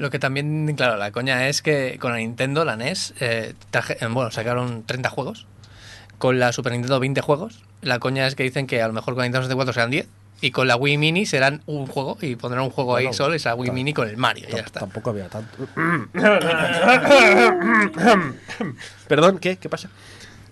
[0.00, 3.98] Lo que también, claro, la coña es que con la Nintendo, la NES, eh, traje-
[4.00, 5.46] eh, bueno, sacaron 30 juegos.
[6.16, 7.62] Con la Super Nintendo 20 juegos.
[7.82, 10.08] La coña es que dicen que a lo mejor con la Nintendo 64 serán 10.
[10.42, 13.54] Y con la Wii Mini serán un juego y pondrán un juego ahí solo será
[13.54, 13.70] Wii.
[13.72, 14.46] Mini con el Mario.
[14.48, 14.80] y ya está.
[14.80, 15.66] Tampoco había tanto.
[19.08, 19.56] Perdón, ¿qué?
[19.56, 19.88] ¿Qué pasa?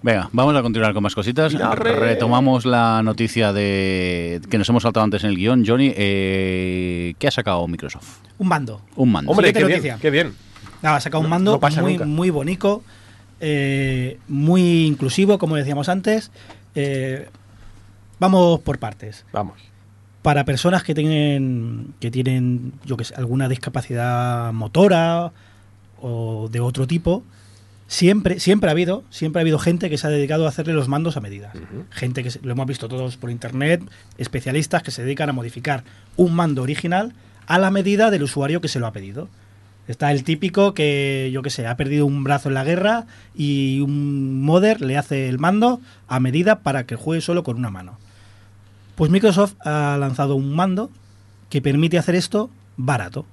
[0.00, 1.52] Venga, vamos a continuar con más cositas.
[1.52, 5.64] Retomamos la noticia de que nos hemos saltado antes en el guion.
[5.66, 8.18] Johnny, eh, ¿qué ha sacado Microsoft?
[8.38, 8.80] Un bando.
[8.94, 9.30] Un mando.
[9.32, 9.98] Hombre, qué bien, noticia.
[10.00, 10.34] qué bien.
[10.82, 12.04] Nada, ha sacado un No- mando no muy, nunca.
[12.06, 12.84] muy bonito,
[13.40, 16.30] eh, muy inclusivo, como decíamos antes.
[16.76, 17.28] Eh,
[18.20, 19.24] vamos por partes.
[19.32, 19.58] Vamos.
[20.22, 25.32] Para personas que tienen, que tienen, yo que sé, alguna discapacidad motora
[26.00, 27.24] o de otro tipo,
[27.88, 30.86] siempre, siempre ha habido, siempre ha habido gente que se ha dedicado a hacerle los
[30.88, 31.52] mandos a medida.
[31.90, 33.82] Gente que se- lo hemos visto todos por internet,
[34.18, 35.82] especialistas que se dedican a modificar
[36.16, 37.12] un mando original
[37.46, 39.28] a la medida del usuario que se lo ha pedido.
[39.88, 43.80] Está el típico que, yo que sé, ha perdido un brazo en la guerra y
[43.80, 47.98] un modder le hace el mando a medida para que juegue solo con una mano.
[48.96, 50.90] Pues Microsoft ha lanzado un mando
[51.48, 53.24] que permite hacer esto barato.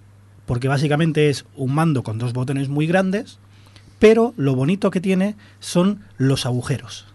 [0.46, 3.40] Porque básicamente es un mando con dos botones muy grandes,
[4.08, 7.08] pero lo bonito que tiene son los agujeros.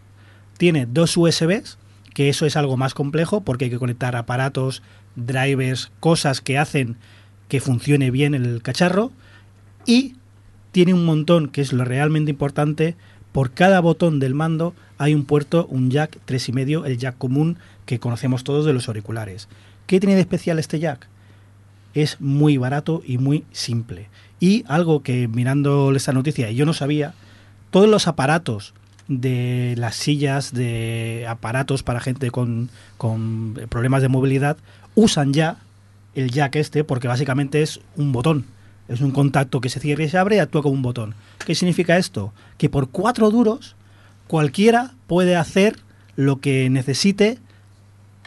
[0.59, 1.79] Tiene dos USBs,
[2.15, 4.83] que eso es algo más complejo porque hay que conectar aparatos,
[5.15, 6.97] drivers, cosas que hacen
[7.47, 9.12] que funcione bien el cacharro.
[9.87, 10.17] Y
[10.73, 12.97] tiene un montón, que es lo realmente importante,
[13.31, 17.57] por cada botón del mando hay un puerto, un jack 3,5, el jack común
[17.87, 19.49] que conocemos todos de los auriculares.
[19.87, 21.09] ¿Qué tiene de especial este jack?
[21.95, 24.09] Es muy barato y muy simple.
[24.39, 27.15] Y algo que mirando esta noticia yo no sabía,
[27.71, 28.75] todos los aparatos
[29.09, 34.57] de las sillas, de aparatos para gente con, con problemas de movilidad,
[34.95, 35.59] usan ya
[36.15, 38.47] el jack este porque básicamente es un botón.
[38.89, 41.15] Es un contacto que se cierra y se abre y actúa como un botón.
[41.45, 42.33] ¿Qué significa esto?
[42.59, 43.77] Que por cuatro duros
[44.27, 45.77] cualquiera puede hacer
[46.17, 47.39] lo que necesite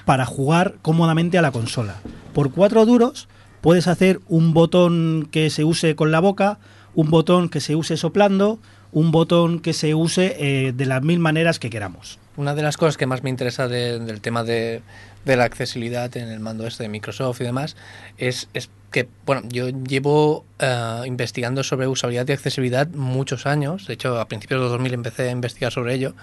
[0.06, 1.96] para jugar cómodamente a la consola.
[2.34, 3.28] Por cuatro duros
[3.64, 6.60] puedes hacer un botón que se use con la boca,
[6.94, 8.60] un botón que se use soplando,
[8.92, 10.36] un botón que se use
[10.68, 12.20] eh, de las mil maneras que queramos.
[12.36, 14.82] Una de las cosas que más me interesa de- del tema de,
[15.26, 17.76] de la accesibilidad en el mando este de Microsoft y demás
[18.18, 23.88] es, es que, bueno, yo llevo eh, investigando sobre usabilidad y accesibilidad muchos años.
[23.88, 26.14] De hecho, a principios de los 2000 empecé a investigar sobre ello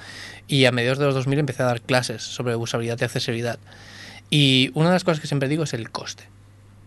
[0.47, 3.59] y a mediados de los 2000 empecé a dar clases sobre usabilidad y accesibilidad.
[4.31, 6.25] Y una de las cosas que siempre digo es el coste.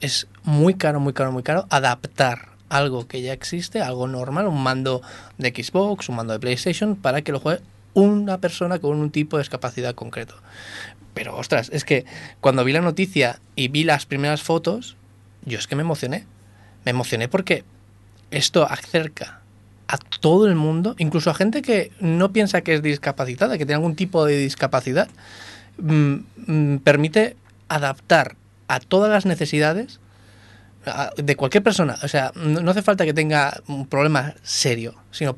[0.04, 4.62] Es muy caro, muy caro, muy caro adaptar algo que ya existe, algo normal, un
[4.62, 5.02] mando
[5.38, 7.62] de Xbox, un mando de PlayStation, para que lo juegue
[7.94, 10.36] una persona con un tipo de discapacidad concreto.
[11.14, 12.04] Pero ostras, es que
[12.42, 14.98] cuando vi la noticia y vi las primeras fotos,
[15.46, 16.26] yo es que me emocioné.
[16.84, 17.64] Me emocioné porque
[18.30, 19.40] esto acerca
[19.88, 23.76] a todo el mundo, incluso a gente que no piensa que es discapacitada, que tiene
[23.76, 25.08] algún tipo de discapacidad,
[25.78, 26.16] mm,
[26.46, 27.38] mm, permite
[27.70, 28.36] adaptar
[28.68, 30.00] a todas las necesidades
[31.18, 31.98] de cualquier persona.
[32.04, 35.38] O sea, no, hace falta que tenga un problema serio, sino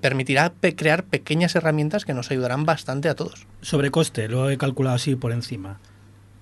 [0.00, 3.46] permitirá pe- crear pequeñas herramientas que nos ayudarán bastante a todos.
[3.60, 5.78] Sobre coste, lo he calculado así por encima.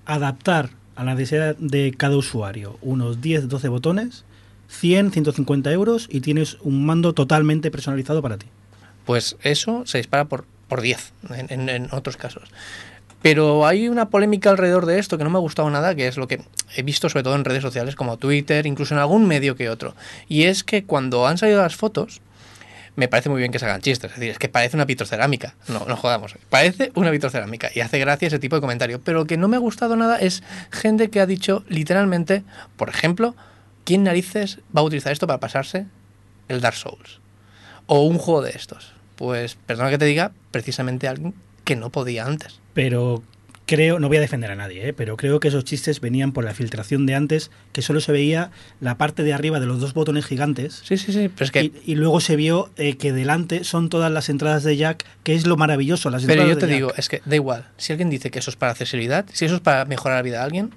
[0.05, 4.23] Adaptar a la necesidad de cada usuario unos 10-12 botones,
[4.69, 8.47] 100, 150 euros y tienes un mando totalmente personalizado para ti.
[9.05, 12.49] Pues eso se dispara por, por 10 en, en- en otros casos.
[13.25, 16.15] Pero hay una polémica alrededor de esto que no me ha gustado nada, que es
[16.15, 16.43] lo que
[16.75, 19.95] he visto sobre todo en redes sociales como Twitter, incluso en algún medio que otro.
[20.29, 22.21] Y es que cuando han salido las fotos,
[22.95, 24.11] me parece muy bien que se hagan chistes.
[24.11, 25.55] Es decir, es que parece una vitrocerámica.
[25.67, 26.35] No, no jodamos.
[26.51, 27.71] Parece una vitrocerámica.
[27.73, 29.01] Y hace gracia ese tipo de comentario.
[29.03, 32.43] Pero lo que no me ha gustado nada es gente que ha dicho literalmente,
[32.77, 33.35] por ejemplo,
[33.85, 35.87] ¿quién narices va a utilizar esto para pasarse
[36.47, 37.21] el Dark Souls?
[37.87, 38.93] O un juego de estos.
[39.15, 41.33] Pues, perdona que te diga, precisamente alguien
[41.63, 42.59] que no podía antes.
[42.75, 43.23] Pero
[43.65, 44.93] creo, no voy a defender a nadie, ¿eh?
[44.93, 48.51] pero creo que esos chistes venían por la filtración de antes, que solo se veía
[48.79, 50.81] la parte de arriba de los dos botones gigantes.
[50.83, 51.29] Sí, sí, sí.
[51.29, 51.63] Pero es que.
[51.63, 55.33] Y, y luego se vio eh, que delante son todas las entradas de Jack, que
[55.33, 56.11] es lo maravilloso.
[56.11, 57.65] Las Pero yo te digo, es que da igual.
[57.77, 60.37] Si alguien dice que eso es para accesibilidad, si eso es para mejorar la vida
[60.37, 60.71] de alguien,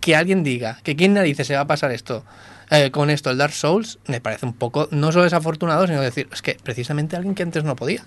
[0.00, 2.24] que alguien diga que quién narices se va a pasar esto
[2.70, 6.28] eh, con esto, el Dark Souls, me parece un poco, no solo desafortunado, sino decir,
[6.32, 8.04] es que precisamente alguien que antes no podía.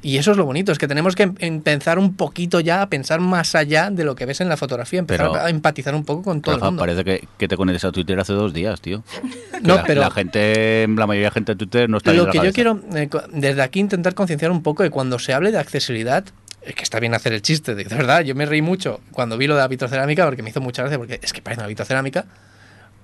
[0.00, 2.82] Y eso es lo bonito, es que tenemos que em- em- pensar un poquito ya,
[2.82, 5.92] a pensar más allá de lo que ves en la fotografía, empezar Pero- a empatizar
[5.94, 6.80] un poco con todo Rafa, el mundo.
[6.82, 9.02] parece que, que te conectes a Twitter hace dos días, tío.
[9.62, 12.38] No, la, pero- la gente, la mayoría de gente de Twitter no está Lo que
[12.38, 16.24] yo quiero eh, desde aquí intentar concienciar un poco de cuando se hable de accesibilidad,
[16.62, 19.36] es que está bien hacer el chiste, de, de verdad, yo me reí mucho cuando
[19.36, 21.66] vi lo de la vitrocerámica porque me hizo mucha gracia porque es que parece una
[21.68, 22.24] vitrocerámica,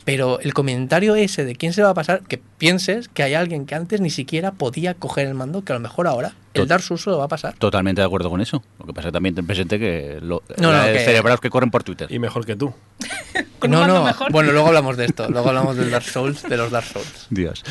[0.04, 3.66] pero el comentario ese de quién se va a pasar, que pienses que hay alguien
[3.66, 6.68] que antes ni siquiera podía coger el mando, que a lo mejor ahora el Tot-
[6.68, 7.54] dar su uso lo va a pasar.
[7.54, 8.62] Totalmente de acuerdo con eso.
[8.78, 11.40] Lo que pasa es que también ten presente que lo, No, no, la- que- cerebrados
[11.40, 12.10] que corren por Twitter.
[12.10, 12.72] Y mejor que tú.
[13.66, 14.04] No, no.
[14.04, 14.30] mejor.
[14.30, 15.26] Bueno, luego hablamos de esto.
[15.30, 17.26] Luego hablamos del Dark Souls, de los Dark Souls.
[17.30, 17.64] Dios.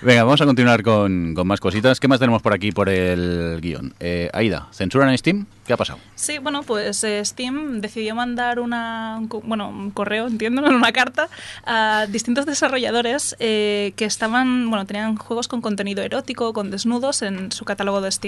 [0.00, 1.98] Venga, vamos a continuar con, con más cositas.
[1.98, 3.92] ¿Qué más tenemos por aquí por el guion?
[3.98, 5.46] Eh, Aida, ¿censura en Steam?
[5.66, 5.98] ¿Qué ha pasado?
[6.14, 11.28] Sí, bueno, pues eh, Steam decidió mandar una, bueno, un correo, entiendo, una carta
[11.66, 17.50] a distintos desarrolladores eh, que estaban, bueno, tenían juegos con contenido erótico, con desnudos en
[17.50, 18.21] su catálogo de Steam.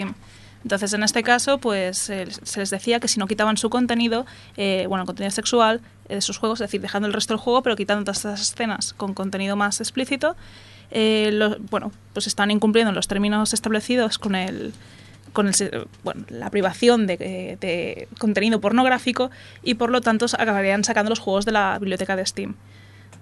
[0.62, 4.24] Entonces, en este caso, pues eh, se les decía que si no quitaban su contenido,
[4.56, 7.62] eh, bueno, contenido sexual eh, de sus juegos, es decir, dejando el resto del juego,
[7.62, 10.36] pero quitando todas estas escenas con contenido más explícito,
[10.90, 14.72] eh, bueno, pues están incumpliendo los términos establecidos con el
[15.32, 19.32] con el bueno, la privación de, eh, de contenido pornográfico
[19.64, 22.54] y por lo tanto acabarían sacando los juegos de la biblioteca de Steam.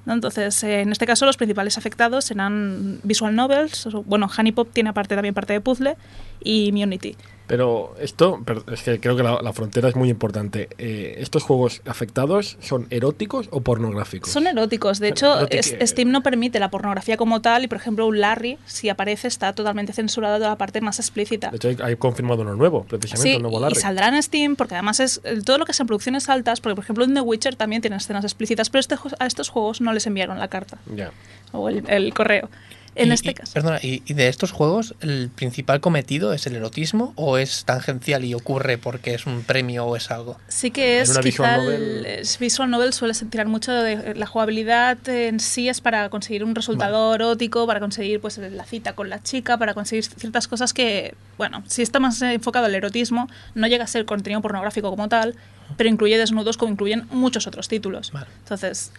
[0.07, 5.15] Entonces, eh, en este caso, los principales afectados serán Visual Novels, bueno, Honeypop tiene aparte
[5.15, 5.97] también parte de puzzle
[6.43, 7.17] y Unity.
[7.53, 8.41] Pero esto,
[8.73, 10.71] es que creo que la, la frontera es muy importante.
[10.79, 14.31] Eh, ¿Estos juegos afectados son eróticos o pornográficos?
[14.33, 17.77] Son eróticos, de hecho, Erotic- es- Steam no permite la pornografía como tal y, por
[17.77, 21.51] ejemplo, un Larry, si aparece, está totalmente censurado de la parte más explícita.
[21.51, 23.75] De hecho, hay, hay confirmado uno nuevo, precisamente, Sí, un nuevo y Larry.
[23.75, 27.05] saldrá en Steam porque además es todo lo que sean producciones altas, porque por ejemplo
[27.05, 30.39] en The Witcher también tienen escenas explícitas, pero este a estos juegos no les enviaron
[30.39, 31.11] la carta Ya.
[31.53, 32.49] o el, el correo.
[32.95, 33.53] En Y- este y- caso.
[33.55, 38.25] Perdona, ¿y, y de estos juegos el principal cometido es el erotismo o es tangencial
[38.25, 40.39] y ocurre porque es un premio o es algo?
[40.49, 41.67] Sí que es una quizá visual el-
[42.03, 46.45] novel- es- visual novel suele tirar mucho de la jugabilidad en sí es para conseguir
[46.45, 50.75] un resultado erótico, para conseguir pues la cita con la chica, para conseguir ciertas cosas
[50.75, 55.09] que, bueno, si está más enfocado al erotismo, no llega a ser contenido pornográfico como
[55.09, 55.35] tal,
[55.79, 58.11] pero incluye desnudos como incluyen muchos otros títulos.
[58.13, 58.27] Vale.
[58.41, 58.93] Entonces,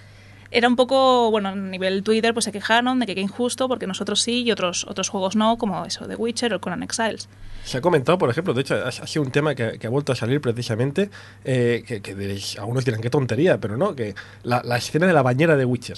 [0.54, 3.88] era un poco, bueno, a nivel Twitter pues se quejaron de que qué injusto porque
[3.88, 7.28] nosotros sí y otros otros juegos no, como eso de Witcher o Conan Exiles.
[7.64, 9.90] Se ha comentado, por ejemplo, de hecho, ha, ha sido un tema que, que ha
[9.90, 11.10] vuelto a salir precisamente,
[11.44, 15.22] eh, que, que algunos dirán qué tontería, pero no, que la, la escena de la
[15.22, 15.98] bañera de Witcher.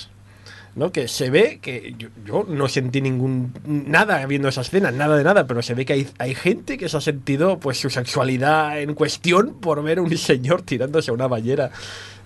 [0.76, 0.92] ¿no?
[0.92, 5.24] Que se ve que yo, yo no sentí ningún nada viendo esa escena, nada de
[5.24, 8.80] nada, pero se ve que hay, hay gente que se ha sentido pues su sexualidad
[8.80, 11.72] en cuestión por ver a un señor tirándose a una bañera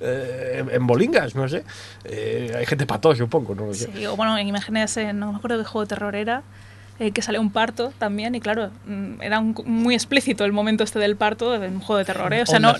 [0.01, 1.63] eh, en, bolingas, no sé.
[2.05, 3.89] Eh, hay gente para todo, supongo, no lo sé.
[3.93, 6.43] Sí, o bueno, en imágenes, eh, no me acuerdo qué juego de terror era,
[6.99, 10.83] eh, que sale un parto también, y claro, mm, era un- muy explícito el momento
[10.83, 12.41] este del parto en un juego de terror, ¿eh?
[12.43, 12.73] O sea, no.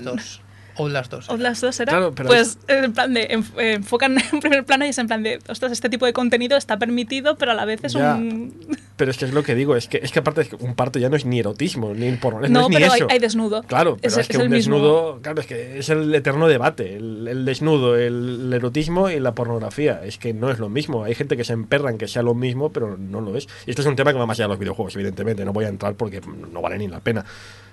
[0.88, 1.30] Las dos.
[1.30, 1.60] O las dos.
[1.60, 1.92] Outlast 2 era.
[1.92, 5.08] Claro, pero pues en plan de enf- eh, enfocan en primer plano y es en
[5.08, 8.16] plan de, ostras, este tipo de contenido está permitido, pero a la vez es Ya.
[8.16, 8.54] un.
[9.00, 10.76] Pero es que es lo que digo, es que, es que aparte es que un
[10.76, 13.08] parto ya no es ni erotismo, ni porno, no, No, es ni pero hay, eso.
[13.10, 13.64] hay desnudo.
[13.64, 14.76] Claro, pero es, Es- que es un mismo.
[14.76, 19.18] desnudo, claro, es que es el eterno debate, el, el desnudo, el, el erotismo y
[19.22, 20.02] la pornografía.
[20.04, 21.06] Es que no es lo mismo.
[21.06, 23.48] Hay gente que se emperra en que sea lo mismo, pero no lo es.
[23.66, 25.46] Y esto es un tema que va más allá de los videojuegos, evidentemente.
[25.46, 26.20] No voy a entrar porque
[26.52, 27.24] no vale ni la pena.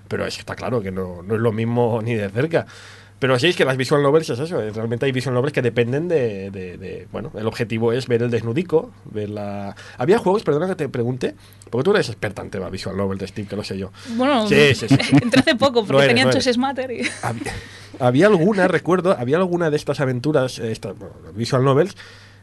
[0.09, 2.67] Pero es que está claro que no, no es lo mismo ni de cerca.
[3.19, 4.61] Pero sí, es que las visual novels es eso.
[4.75, 8.31] Realmente hay visual novels que dependen de, de- de- Bueno, el objetivo es ver el
[8.31, 9.75] desnudico, ver la...
[9.97, 11.35] Había juegos, perdona que te pregunte,
[11.71, 13.91] porque tú eres experta en tema visual novel de Steam, que lo sé yo.
[14.17, 14.97] Bueno, Sí, sí, sí.
[15.23, 16.31] entré hace poco porque Lo eres, tenían.
[16.31, 17.09] Choices Matter y.
[17.23, 17.53] Había,
[18.01, 21.97] había alguna, recuerdo, había alguna de estas aventuras, eh, estas bueno, visual novels,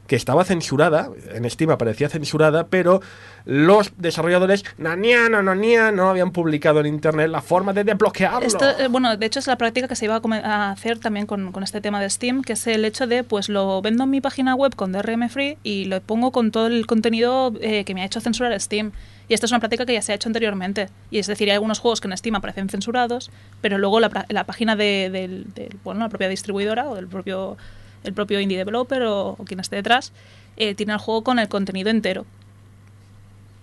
[0.08, 3.02] que estaba censurada, en Steam aparecía censurada, pero
[3.46, 8.46] los desarrolladores, nania, no, nania, no habían publicado en internet la forma de desbloquearlo.
[8.46, 11.52] Esto, eh, bueno, de hecho es la práctica que se iba a, hacer también con,
[11.64, 14.56] este tema de Steam, que es el hecho de, pues lo vendo en mi página
[14.56, 18.06] web con DRM Free y lo pongo con todo el contenido eh, que me ha
[18.06, 18.92] hecho censurar Steam.
[19.30, 20.90] Y esta es una práctica que ya se ha hecho anteriormente.
[21.10, 23.32] Y es decir, hay algunos juegos que en Steam aparecen censurados,
[23.62, 25.46] pero luego la, la página de, del-
[25.84, 27.58] bueno, la propia distribuidora o del propio,
[28.04, 30.12] el propio indie developer o, o quien esté detrás,
[30.58, 32.26] eh, tiene el juego con el contenido entero.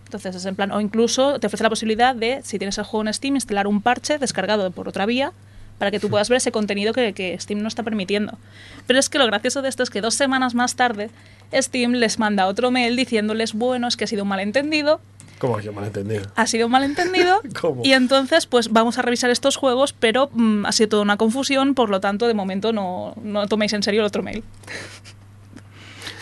[0.07, 3.07] Entonces es en plan, o incluso te ofrece la posibilidad de, si tienes el juego
[3.07, 5.33] en Steam, instalar un parche descargado por otra vía
[5.79, 8.37] para que tú puedas ver ese contenido que, que Steam no está permitiendo.
[8.87, 11.11] Pero es que lo gracioso de esto es que dos semanas más tarde,
[11.55, 15.01] Steam les manda otro mail diciéndoles, bueno, es que ha sido un malentendido,
[15.41, 16.27] ¿Cómo que mal entendido?
[16.37, 17.81] ha sido un malentendido, ¿Cómo?
[17.83, 21.75] y entonces pues vamos a revisar estos juegos, pero mm, ha sido toda una confusión,
[21.75, 24.45] por lo tanto, de momento no, no toméis en serio el otro mail.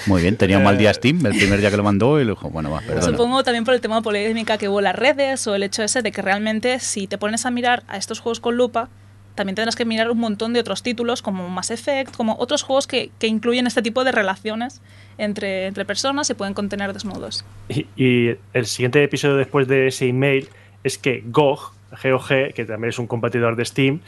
[0.07, 2.31] Muy bien, tenía un mal día Steam el primer día que lo mandó y le
[2.31, 3.03] dijo, bueno, va, perdona.
[3.03, 6.01] Supongo también por el tema polémica que hubo en las redes o el hecho ese
[6.01, 8.89] de que realmente si te pones a mirar a estos juegos con lupa,
[9.35, 12.87] también tendrás que mirar un montón de otros títulos como Mass Effect, como otros juegos
[12.87, 14.81] que, que incluyen este tipo de relaciones
[15.19, 17.45] entre, entre personas y pueden contener desnudos.
[17.69, 20.49] Y, y el siguiente episodio después de ese email
[20.85, 21.73] es que GOG,
[22.03, 24.01] GOG, que también es un competidor de Steam,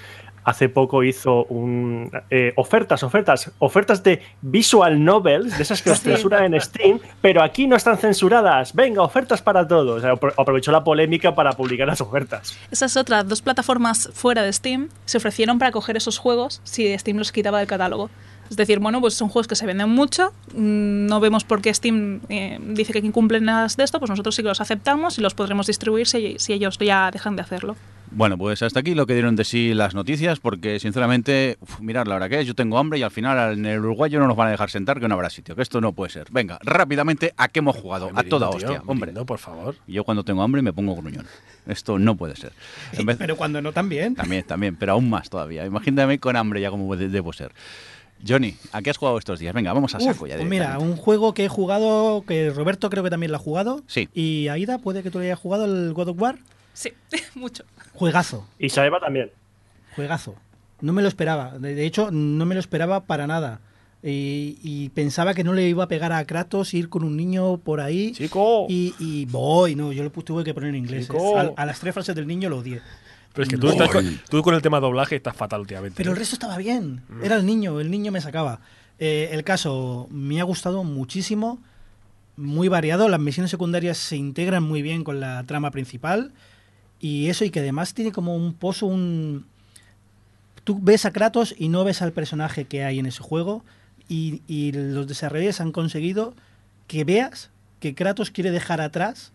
[0.43, 6.01] hace poco hizo un eh, ofertas, ofertas, ofertas de visual novels, de esas que os
[6.01, 8.75] censuran en Steam, pero aquí no están censuradas.
[8.75, 9.99] Venga, ofertas para todos.
[9.99, 12.57] O sea, apro- aprovechó la polémica para publicar las ofertas.
[12.71, 17.19] Esas otras dos plataformas fuera de Steam se ofrecieron para coger esos juegos si Steam
[17.19, 18.09] los quitaba del catálogo.
[18.51, 21.73] Es decir, bueno, pues son juegos que se venden mucho, mm, no vemos por qué
[21.73, 25.21] Steam eh, dice que incumplen nada de esto, pues nosotros sí que los aceptamos y
[25.23, 27.77] los podremos distribuir si, si ellos ya dejan de hacerlo.
[28.13, 32.09] Bueno, pues hasta aquí lo que dieron de sí las noticias, porque sinceramente, uf, mirad
[32.09, 34.37] la hora que es, yo tengo hambre y al final en el uruguayo no nos
[34.37, 36.27] van a dejar sentar que no habrá sitio, que esto no puede ser.
[36.33, 38.07] Venga, rápidamente, ¿a qué hemos jugado?
[38.09, 39.13] A Mirindo, toda tío, hostia, hombre.
[39.13, 39.77] Mirindo, por favor.
[39.87, 41.25] Yo cuando tengo hambre me pongo gruñón.
[41.69, 42.53] Esto no puede ser.
[43.05, 44.17] Vez- Pero cuando no también.
[44.17, 45.65] También, también, pero aún más todavía.
[45.65, 47.53] Imagínate con hambre ya como de- debo ser.
[48.27, 49.55] Johnny, ¿a qué has jugado estos días?
[49.55, 50.37] Venga, vamos a Uf, saco ya.
[50.37, 53.83] pues mira, un juego que he jugado, que Roberto creo que también lo ha jugado.
[53.87, 54.09] Sí.
[54.15, 56.39] Y Aida, puede que tú lo hayas jugado el God of War.
[56.73, 56.93] Sí,
[57.35, 57.65] mucho.
[57.95, 59.31] Juegazo, Y Saeva también.
[59.97, 60.35] juegazo.
[60.81, 61.59] No me lo esperaba.
[61.59, 63.61] De, hecho, no me lo esperaba para nada.
[64.03, 67.59] Y, y pensaba que no le iba a pegar a Kratos ir con un niño
[67.59, 68.13] por ahí.
[68.13, 68.65] Chico.
[68.69, 71.07] Y, y voy, no, yo lo tuve que poner en inglés.
[71.07, 71.37] Chico.
[71.39, 72.81] A, a las tres frases del niño lo odié.
[73.33, 75.97] Pero es que tú, estás con, tú con el tema doblaje estás fatal últimamente.
[75.97, 77.03] Pero el resto estaba bien.
[77.23, 78.61] Era el niño, el niño me sacaba.
[78.99, 81.59] Eh, el caso me ha gustado muchísimo,
[82.37, 83.09] muy variado.
[83.09, 86.33] Las misiones secundarias se integran muy bien con la trama principal.
[86.99, 89.47] Y eso, y que además tiene como un pozo, un.
[90.65, 93.65] Tú ves a Kratos y no ves al personaje que hay en ese juego.
[94.09, 96.35] Y, y los desarrolladores han conseguido
[96.89, 99.33] que veas que Kratos quiere dejar atrás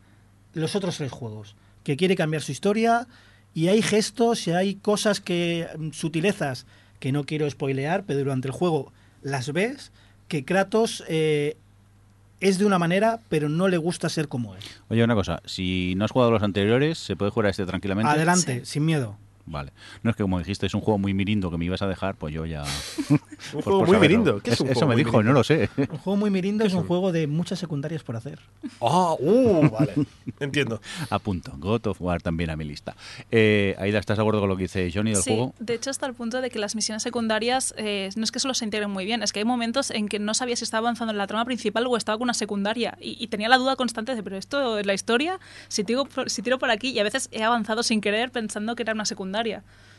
[0.54, 1.56] los otros tres juegos.
[1.84, 3.08] Que quiere cambiar su historia.
[3.56, 5.68] Y hay gestos y hay cosas que.
[5.76, 6.68] mm, sutilezas
[7.00, 9.92] que no quiero spoilear, pero durante el juego las ves.
[10.28, 11.56] Que Kratos eh,
[12.40, 14.82] es de una manera, pero no le gusta ser como es.
[14.90, 18.12] Oye, una cosa, si no has jugado los anteriores, ¿se puede jugar a este tranquilamente?
[18.12, 19.18] Adelante, sin miedo.
[19.48, 19.72] Vale.
[20.02, 22.16] No es que como dijiste, es un juego muy mirindo que me ibas a dejar,
[22.16, 22.64] pues yo ya...
[23.54, 24.00] Un juego por muy saberlo.
[24.00, 24.40] mirindo.
[24.42, 25.34] ¿Qué es un Eso juego me muy dijo, mirindo?
[25.34, 25.70] no lo sé.
[25.78, 28.40] Un juego muy mirindo es un juego de muchas secundarias por hacer.
[28.82, 29.94] Ah, uh, vale.
[30.40, 30.82] Entiendo.
[31.10, 31.54] A punto.
[31.58, 32.96] God of War también a mi lista.
[33.30, 35.54] Eh, Aida, ¿estás de acuerdo con lo que dice Johnny del Sí, juego?
[35.60, 38.54] de hecho hasta el punto de que las misiones secundarias eh, no es que solo
[38.56, 41.12] se integren muy bien, es que hay momentos en que no sabía si estaba avanzando
[41.12, 44.16] en la trama principal o estaba con una secundaria y, y tenía la duda constante
[44.16, 47.30] de, pero esto es la historia, si tiro, si tiro por aquí y a veces
[47.32, 49.35] he avanzado sin querer pensando que era una secundaria.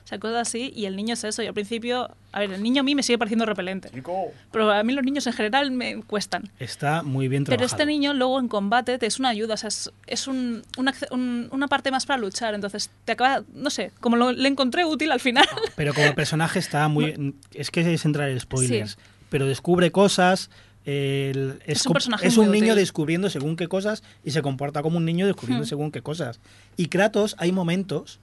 [0.05, 2.63] O sea, cosas así y el niño es eso y al principio, a ver, el
[2.63, 4.27] niño a mí me sigue pareciendo repelente, Chico.
[4.53, 6.49] pero a mí los niños en general me cuestan.
[6.61, 7.83] Está muy bien Pero trabajado.
[7.83, 10.63] este niño luego en combate te es una ayuda, o sea, es, es un,
[11.11, 14.85] un- una parte más para luchar, entonces te acaba, no sé, como lo, le encontré
[14.85, 15.45] útil al final.
[15.75, 17.35] Pero como personaje está muy...
[17.53, 18.93] Es que es entrar en spoilers.
[18.93, 18.97] Sí.
[19.29, 20.51] Pero descubre cosas...
[20.85, 22.77] el- es, Es un com- personaje es muy un niño útil.
[22.77, 25.69] descubriendo según qué cosas y se comporta como un niño descubriendo Hmm.
[25.69, 26.39] según qué cosas.
[26.77, 28.21] Y Kratos, hay momentos,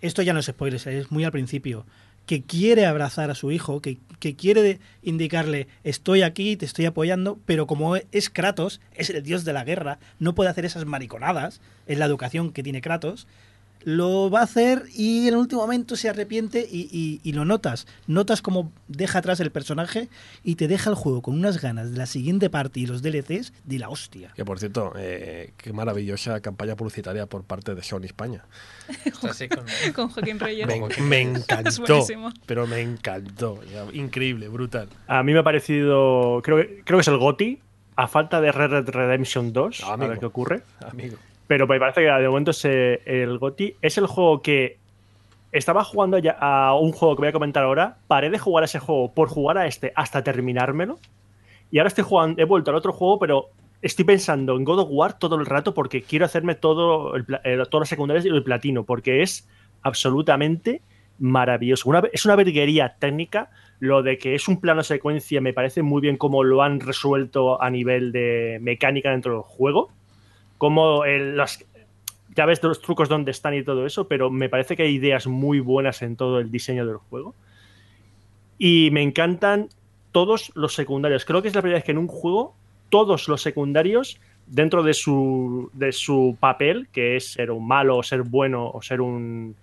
[0.00, 1.86] esto ya no es spoilers, es muy al principio,
[2.26, 7.38] que quiere abrazar a su hijo, que, que quiere indicarle estoy aquí, te estoy apoyando,
[7.46, 11.60] pero como es Kratos, es el dios de la guerra, no puede hacer esas mariconadas,
[11.86, 13.28] es la educación que tiene Kratos,
[13.88, 17.44] lo va a hacer y en el último momento se arrepiente y, y- y lo
[17.44, 17.86] notas.
[18.08, 20.08] Notas cómo deja atrás el personaje
[20.42, 23.52] y te deja el juego con unas ganas de la siguiente parte y los DLCs
[23.64, 24.32] de la hostia.
[24.34, 28.44] Que por cierto, eh, qué maravillosa campaña publicitaria por parte de Sony España.
[29.20, 30.66] Con- con Joaquín Reyes.
[30.66, 32.04] Me, me encantó.
[32.44, 33.60] Pero me encantó.
[33.92, 34.88] Increíble, brutal.
[35.06, 36.40] A mí me ha parecido.
[36.42, 37.60] Creo que, creo que es el GOTI.
[37.94, 39.82] A falta de Red Dead Redemption 2.
[39.84, 40.62] Ah, a ver qué ocurre.
[40.90, 41.16] Amigo.
[41.46, 43.76] Pero me parece que de momento es el GOTI.
[43.82, 44.78] Es el juego que.
[45.52, 47.96] Estaba jugando a un juego que voy a comentar ahora.
[48.08, 50.98] Paré de jugar a ese juego por jugar a este hasta terminármelo.
[51.70, 52.42] Y ahora estoy jugando.
[52.42, 53.46] He vuelto al otro juego, pero
[53.80, 57.62] estoy pensando en God of War todo el rato porque quiero hacerme todo el, eh,
[57.70, 58.84] todas las secundarias y el platino.
[58.84, 59.48] Porque es
[59.82, 60.82] absolutamente
[61.18, 61.90] maravilloso.
[62.12, 63.50] Es una verguería técnica.
[63.78, 67.62] Lo de que es un plano secuencia me parece muy bien cómo lo han resuelto
[67.62, 69.90] a nivel de mecánica dentro del juego.
[70.58, 71.64] Como el- las,
[72.34, 75.26] ya ves los trucos dónde están y todo eso, pero me parece que hay ideas
[75.26, 77.34] muy buenas en todo el diseño del juego.
[78.58, 79.68] Y me encantan
[80.12, 81.24] todos los secundarios.
[81.24, 82.54] Creo que es la primera vez que en un juego
[82.88, 88.02] todos los secundarios, dentro de su, de su papel, que es ser un malo o
[88.02, 89.56] ser bueno o ser un,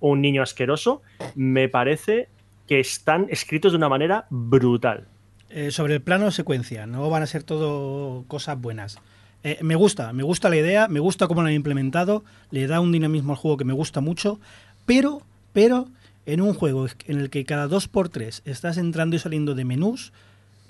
[0.00, 1.02] un niño asqueroso,
[1.36, 2.28] me parece
[2.66, 5.06] que están escritos de una manera brutal.
[5.50, 8.98] Eh, sobre el plano secuencia, no van a ser todo cosas buenas.
[9.42, 12.80] Eh, me gusta, me gusta la idea, me gusta cómo lo han implementado, le da
[12.80, 14.38] un dinamismo al juego que me gusta mucho,
[14.84, 15.22] pero,
[15.52, 15.88] pero
[16.26, 19.64] en un juego en el que cada dos por tres estás entrando y saliendo de
[19.64, 20.12] menús,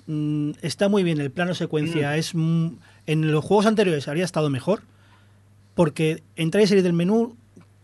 [0.07, 2.15] mm, está muy bien el plano secuencia.
[2.15, 2.67] Es mm,
[3.07, 4.81] en los juegos anteriores habría estado mejor,
[5.75, 7.35] porque entrar y salir del menú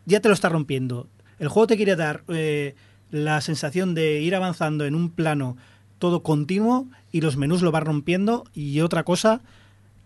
[0.06, 1.08] ya te lo está rompiendo.
[1.40, 2.76] El juego te quiere dar eh,
[3.12, 5.58] la sensación de ir avanzando en un plano
[6.00, 8.46] todo continuo y los menús lo va rompiendo.
[8.54, 9.42] Y otra cosa,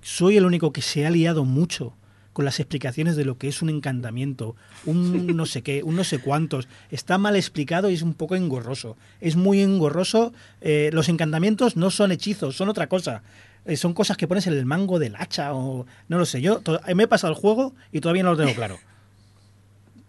[0.02, 1.94] soy el único que se ha liado mucho
[2.34, 4.56] con las explicaciones de lo que es un encantamiento,
[4.86, 6.68] un no sé qué, un no sé cuántos.
[6.90, 8.95] Está mal explicado y es un poco engorroso.
[9.19, 10.34] Es muy engorroso.
[10.61, 13.22] Eh, los encantamientos no son hechizos, son otra cosa.
[13.65, 16.41] Eh, son cosas que pones en el mango del hacha o no lo sé.
[16.41, 18.80] Yo to- me he pasado el juego y todavía no lo tengo claro.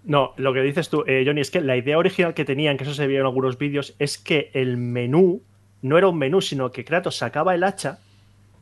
[0.04, 2.84] No, lo que dices tú, eh, Johnny, es que la idea original que tenían, que
[2.84, 5.42] eso se veía en algunos vídeos, es que el menú
[5.80, 7.98] no era un menú, sino que Kratos sacaba el hacha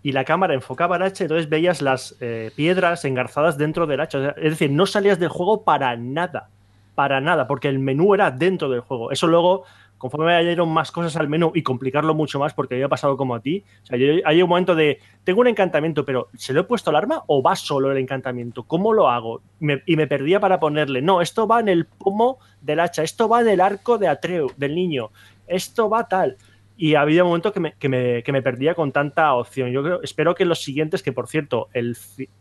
[0.03, 4.31] y la cámara enfocaba el hacha entonces veías las eh, piedras engarzadas dentro del hacha.
[4.31, 6.49] Es decir, no salías del juego para nada,
[6.95, 9.13] para nada, porque el menú era dentro del juego.
[9.13, 9.65] Eso luego,
[9.99, 13.35] conforme me añadieron más cosas al menú y complicarlo mucho más, porque había pasado como
[13.35, 16.61] a ti, o sea, yo, hay un momento de, tengo un encantamiento, pero ¿se lo
[16.61, 18.63] he puesto al arma o va solo el encantamiento?
[18.63, 19.43] ¿Cómo lo hago?
[19.85, 23.43] Y me perdía para ponerle, no, esto va en el pomo del hacha, esto va
[23.43, 25.11] en el arco de Atreu, del niño,
[25.47, 26.39] esto va tal.
[26.83, 29.71] Y había un momento que me, que me- que me perdía con tanta opción.
[29.71, 31.95] Yo creo, espero que los siguientes, que por cierto, el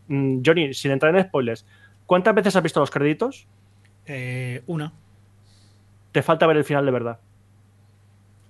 [0.08, 1.66] mm, Johnny, sin entrar en spoilers,
[2.06, 3.48] ¿cuántas veces has visto los créditos?
[4.06, 4.94] Eh, una.
[6.14, 7.20] Te falta ver el final de verdad.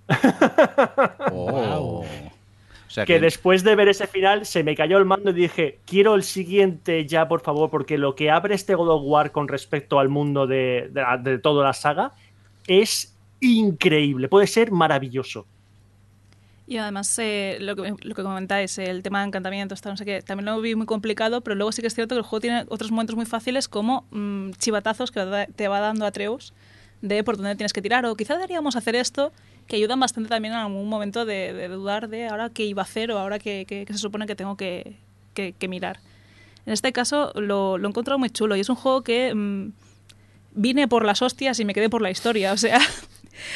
[1.31, 2.05] Oh.
[2.05, 5.79] O sea que después de ver ese final se me cayó el mando y dije,
[5.85, 9.47] quiero el siguiente ya, por favor, porque lo que abre este God of War con
[9.47, 12.13] respecto al mundo de, de, de toda la saga
[12.65, 15.45] es increíble, puede ser maravilloso.
[16.69, 20.05] Y además, eh, lo, que, lo que comentáis, el tema de encantamientos, tal, no sé
[20.05, 22.41] qué, también lo vi muy complicado, pero luego sí que es cierto que el juego
[22.41, 26.53] tiene otros momentos muy fáciles como mm, chivatazos que te va dando Atreus
[27.01, 29.31] de por dónde tienes que tirar, o quizá deberíamos hacer esto,
[29.65, 32.85] que ayudan bastante también en algún momento de, de dudar de ahora qué iba a
[32.85, 34.95] hacer o ahora qué, qué- qué se supone que tengo que,
[35.33, 35.99] que- que mirar.
[36.67, 39.71] En este caso lo, lo he encontrado muy chulo y es un juego que mm,
[40.51, 42.79] vine por las hostias y me quedé por la historia, o sea...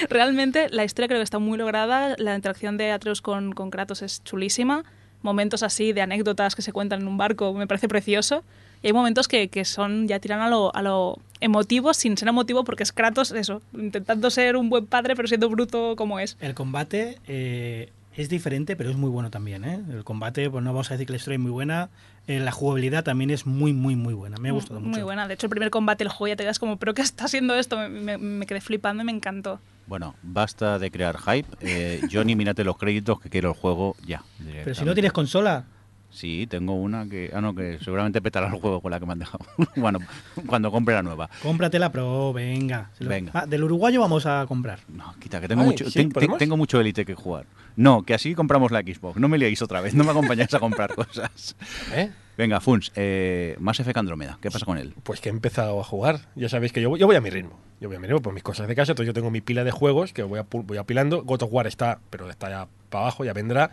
[0.09, 4.01] Realmente la historia creo que está muy lograda, la interacción de Atreus con, con Kratos
[4.01, 4.85] es chulísima,
[5.21, 8.43] momentos así de anécdotas que se cuentan en un barco me parece precioso,
[8.81, 12.27] y hay momentos que, que son ya tiran a lo, a lo emotivo sin ser
[12.27, 16.37] emotivo porque es Kratos eso, intentando ser un buen padre pero siendo bruto como es.
[16.39, 19.63] El combate eh, es diferente, pero es muy bueno también.
[19.65, 19.81] ¿eh?
[19.91, 21.89] El combate, pues no vamos a decir que la historia es muy buena.
[22.27, 24.37] eh, la jugabilidad también es muy, muy, muy buena.
[24.37, 25.03] Me ha gustado muy mucho.
[25.03, 27.25] buena, de hecho el primer combate el juego ya te quedas como, pero ¿qué está
[27.25, 27.77] haciendo esto?
[27.77, 29.59] Me, me- me quedé flipando y me encantó.
[29.87, 31.47] Bueno, basta de crear hype.
[31.59, 34.23] Eh, Johnny, mírate los créditos que quiero el juego ya.
[34.63, 35.65] Pero si no tienes consola,
[36.13, 37.31] Sí, tengo una que.
[37.33, 39.43] Ah, no, que seguramente petará el juego con la que me han dejado.
[39.75, 39.97] bueno,
[40.45, 41.27] cuando compre la nueva.
[41.41, 42.91] cómpratela Pro, venga.
[42.99, 43.31] Lo- Venga.
[43.33, 44.79] Ah, del uruguayo vamos a comprar.
[44.87, 46.05] No, quita, que tengo Ay, mucho, ¿sí?
[46.07, 47.45] ten- tengo mucho élite que jugar.
[47.75, 49.19] No, que así compramos la Xbox.
[49.19, 51.55] No me liéis otra vez, no me acompañáis a comprar cosas.
[51.93, 52.11] ¿Eh?
[52.37, 54.93] Venga, Funs, eh, Mass Effect Andrómeda, ¿qué pasa con él?
[55.03, 56.19] Pues que he empezado a jugar.
[56.35, 57.59] Ya sabéis que yo, voy- yo voy a mi ritmo.
[57.79, 58.91] Yo voy a mi ritmo por mis cosas de casa.
[58.91, 61.23] Entonces yo tengo mi pila de juegos que voy, voy apilando.
[61.23, 63.71] God of War está, pero está ya para abajo, ya vendrá.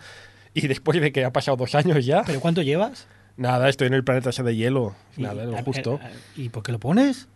[0.55, 3.07] Y después de que ha pasado dos años ya, ¿Pero cuánto llevas?
[3.37, 4.95] nada, estoy en el planeta ese de hielo.
[5.17, 5.99] Y- Nada, lo a- justo.
[6.03, 7.29] a- a- ¿Y por qué lo pones?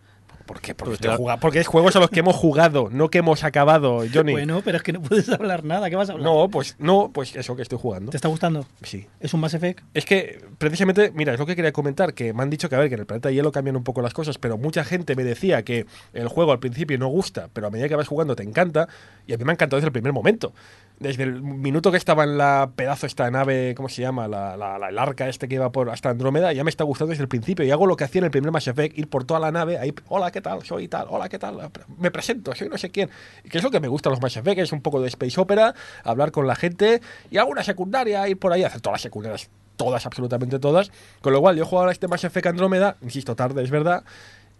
[0.45, 0.75] ¿Por qué?
[0.75, 4.33] Porque, Pues porque es juegos a los que hemos jugado, no que hemos acabado, Johnny.
[4.33, 5.89] Bueno, pero es que no puedes hablar nada.
[5.89, 6.23] ¿Qué vas a hablar?
[6.23, 8.11] no, pues no, pues eso que estoy jugando.
[8.11, 8.67] ¿Te está gustando?
[8.83, 9.07] Sí.
[9.19, 9.83] ¿Es un Mass Effect?
[9.95, 12.77] Es que precisamente, mira, es lo que quería comentar, que me han dicho que a
[12.77, 15.23] ver, que en el planeta hielo cambian un poco las cosas, pero mucha gente me
[15.23, 18.43] decía que el juego al principio no gusta, pero a medida que vas jugando te
[18.43, 18.87] encanta,
[19.25, 20.53] y a mí me ha encantado desde el primer momento.
[20.99, 24.29] Desde el minuto que estaba en la pedazo esta nave, ¿cómo se llama?
[24.29, 27.09] La, la- la- el arca este que iba por hasta Andrómeda, ya me está gustando
[27.09, 27.65] desde el principio.
[27.65, 29.77] Y hago lo que hacía en el primer Mass Effect, ir por toda la nave,
[29.77, 30.63] ahí, hola, ¿qué tal?
[30.63, 31.57] Soy tal, hola, ¿qué tal?
[31.97, 33.09] Me presento, soy no sé quién.
[33.49, 35.75] Que es lo que me gusta los Mass Effect, es un poco de space opera,
[36.03, 40.05] hablar con la gente, y alguna secundaria, ir por ahí, hacer todas las secundarias todas,
[40.05, 40.91] absolutamente todas.
[41.21, 44.05] Con lo cual, yo jugaba este Mass Effect Andrómeda, insisto, tarde, es verdad,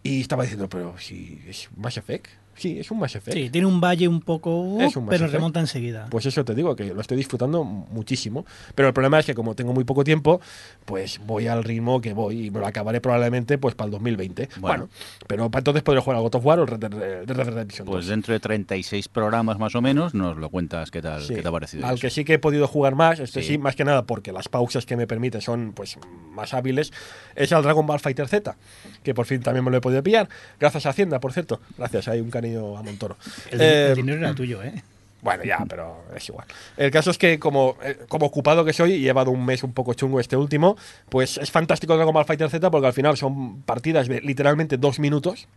[0.03, 3.35] y estaba diciendo, pero si es Mass Effect, sí, es un Mass Effect.
[3.37, 4.61] Sí, tiene un valle un poco...
[4.61, 5.33] uh, Es un pero Effect.
[5.33, 6.07] remonta enseguida.
[6.09, 8.45] Pues eso te digo, que lo estoy disfrutando muchísimo.
[8.75, 10.41] Pero el problema es que como tengo muy poco tiempo,
[10.85, 14.49] pues voy al ritmo que voy y me lo acabaré probablemente pues para el 2020.
[14.59, 14.75] Bueno.
[14.75, 14.89] Bueno,
[15.27, 17.45] pero para entonces podré jugar al God of War o el Red Dead Red Dead
[17.45, 18.07] Redemption Pues 2.
[18.09, 21.35] dentro de 36 programas más o menos, nos lo cuentas qué tal, Sí.
[21.35, 21.85] qué te ha parecido.
[21.85, 22.01] Al eso.
[22.01, 23.53] que sí que he podido jugar más, este Sí.
[23.53, 23.57] sí.
[23.57, 25.97] más que nada porque las pausas que me permite son pues
[26.31, 26.91] más hábiles,
[27.35, 28.55] es al Dragon Ball Fighter Z,
[29.03, 30.27] que por fin también me lo he podido pillar.
[30.59, 31.59] Gracias a Hacienda, por cierto.
[31.77, 33.17] Gracias, hay un cariño a Montoro.
[33.51, 34.83] El, Eh, el dinero era tuyo, ¿eh?
[35.25, 36.45] Bueno, ya, pero es igual.
[36.77, 39.63] El caso es que, como, eh, como ocupado que soy, y he llevado un mes
[39.63, 40.77] un poco chungo este último,
[41.09, 44.99] pues es fantástico Dragon Ball Fighter Z porque al final son partidas de literalmente dos
[44.99, 45.47] minutos.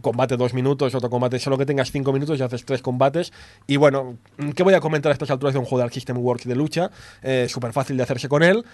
[0.00, 3.30] Combate dos minutos, otro combate solo que tengas cinco minutos y haces tres combates.
[3.66, 4.16] Y bueno,
[4.56, 6.54] ¿qué voy a comentar a estas alturas de un juego de Arc System Works de
[6.56, 6.90] lucha?
[7.22, 8.64] Eh, Súper fácil de hacerse con él,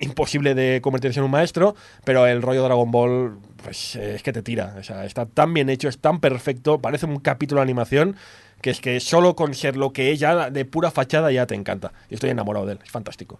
[0.00, 4.34] imposible de convertirse en un maestro, pero el rollo Dragon Ball, pues eh, es que
[4.34, 4.74] te tira.
[4.78, 8.16] O sea, está tan bien hecho, es tan perfecto, parece un capítulo de animación
[8.64, 11.54] que es que solo con ser lo que es ya de pura fachada ya te
[11.54, 11.92] encanta.
[12.08, 13.38] Y estoy enamorado de él, es fantástico.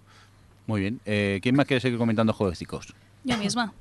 [0.66, 1.00] Muy bien.
[1.06, 2.92] Eh, ¿Quién más quiere seguir comentando juegos chicos?
[3.24, 3.72] Yo misma.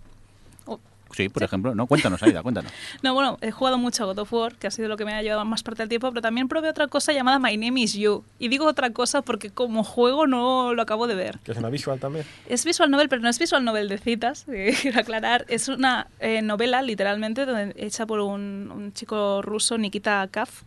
[1.11, 1.75] Sí, por ejemplo.
[1.75, 2.71] No, cuéntanos, Aida, cuéntanos.
[3.03, 5.13] No, bueno, he jugado mucho a God of War, que ha sido lo que me
[5.13, 7.93] ha llevado más parte del tiempo, pero también probé otra cosa llamada My Name is
[7.93, 8.23] You.
[8.39, 11.39] Y digo otra cosa porque como juego no lo acabo de ver.
[11.43, 12.25] Que es una visual también.
[12.47, 15.45] Es visual novel, pero no es visual novel de citas, eh, quiero aclarar.
[15.49, 20.61] Es una eh, novela, literalmente, donde- hecha por un, un chico ruso, Nikita Kaf,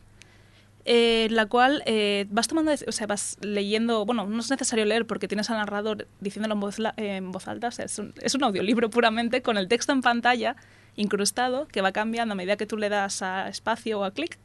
[0.89, 5.05] eh, la cual eh, vas tomando, o sea, vas leyendo, bueno, no es necesario leer
[5.05, 8.15] porque tienes al narrador diciéndolo en voz, la- en voz alta, o sea, es un,
[8.23, 10.55] es un audiolibro puramente con el texto en pantalla
[10.95, 14.39] incrustado que va cambiando a medida que tú le das a espacio o a clic,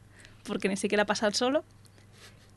[0.44, 1.64] porque ni siquiera pasa al solo.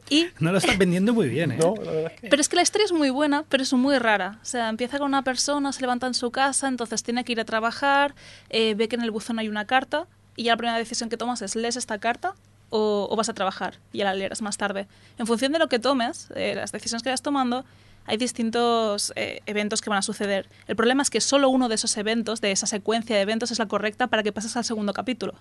[0.10, 1.58] Y No lo estás vendiendo muy bien, ¿eh?
[1.60, 2.28] No, la verdad es que.
[2.30, 4.38] pero es que la historia es muy buena, pero es muy rara.
[4.42, 7.40] O sea, empieza con una persona, se levanta en su casa, entonces tiene que ir
[7.40, 8.14] a trabajar,
[8.50, 10.06] eh, ve que en el buzón hay una carta
[10.36, 12.36] y ya la primera decisión que tomas es lees esta carta
[12.70, 14.88] o, vas a trabajar y ya la leerás más tarde.
[15.18, 17.66] En función de lo que tomes, eh, las decisiones que vayas tomando,
[18.06, 20.48] hay distintos eh, eventos que van a suceder.
[20.68, 23.60] El problema es que solo uno de esos eventos, de esa secuencia de eventos, es
[23.60, 25.34] la correcta para que pases al segundo capítulo.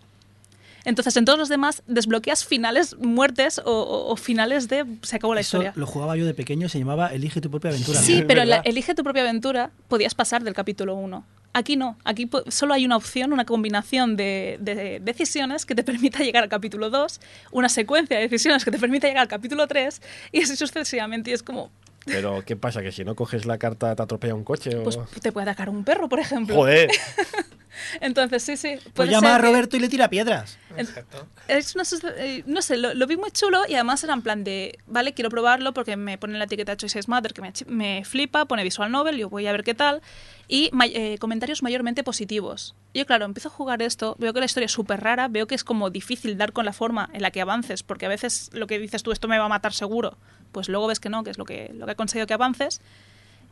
[0.85, 5.35] Entonces, en todos los demás, desbloqueas finales, muertes o, o- o finales de se acabó
[5.35, 5.73] la Eso historia.
[5.77, 7.98] lo jugaba yo de pequeño, se llamaba Elige tu propia aventura.
[8.01, 8.56] Sí, pero la.
[8.59, 11.24] Elige tu propia aventura podías pasar del capítulo 1.
[11.56, 16.19] Aquí no, aquí solo hay una opción, una combinación de, de decisiones que te permita
[16.24, 17.20] llegar al capítulo 2,
[17.52, 20.02] una secuencia de decisiones que te permita llegar al capítulo 3
[20.32, 21.31] y así sucesivamente.
[21.31, 21.70] Y es como,
[22.06, 22.82] Pero, ¿qué pasa?
[22.82, 24.82] Que si no coges la carta te atropella un coche o.
[24.82, 26.56] pues te puede atacar un perro, por ejemplo.
[26.56, 26.90] Joder.
[28.01, 28.77] Entonces, sí, sí.
[28.77, 30.59] Pues puede llama ser a que- Roberto y le tira piedras.
[30.77, 31.27] Exacto.
[31.47, 31.85] Es una
[32.17, 35.13] eh, no sé, lo, lo vi muy chulo y además era en plan de, vale,
[35.15, 38.91] quiero probarlo porque me pone la etiqueta Choices Matter que me, me flipa, pone Visual
[38.91, 40.03] Novel, yo voy a ver qué tal.
[40.49, 42.75] Y eh, comentarios mayormente positivos.
[42.93, 45.55] Yo, claro, empiezo a jugar esto, veo que la historia es súper rara, veo que
[45.55, 48.67] es como difícil dar con la forma en la que avances, porque a veces lo
[48.67, 50.19] que dices tú, esto me va a matar seguro,
[50.53, 52.81] pues luego ves que no, que es lo que, lo que ha conseguido que avances.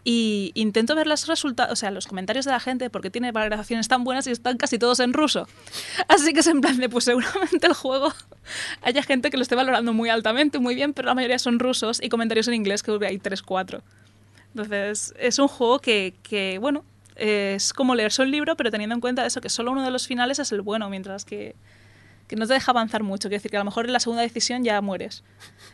[0.04, 3.86] Y intento ver los resultados, o sea, los comentarios de la gente, porque tiene valoraciones
[3.86, 5.46] tan buenas y están casi todos en ruso.
[6.08, 8.12] Así que es en plan de, pues seguramente el juego
[8.82, 12.02] haya gente que lo esté valorando muy altamente, muy bien, pero la mayoría son rusos
[12.02, 13.80] y comentarios en inglés que hay 3-4.
[14.54, 16.84] Entonces, es un juego que, que, bueno,
[17.14, 20.06] es como leerse un libro, pero teniendo en cuenta eso, que solo uno de los
[20.08, 21.54] finales es el bueno, mientras que,
[22.32, 23.28] que no te deja avanzar mucho.
[23.28, 25.22] Quiere decir que a lo mejor en la segunda decisión ya mueres.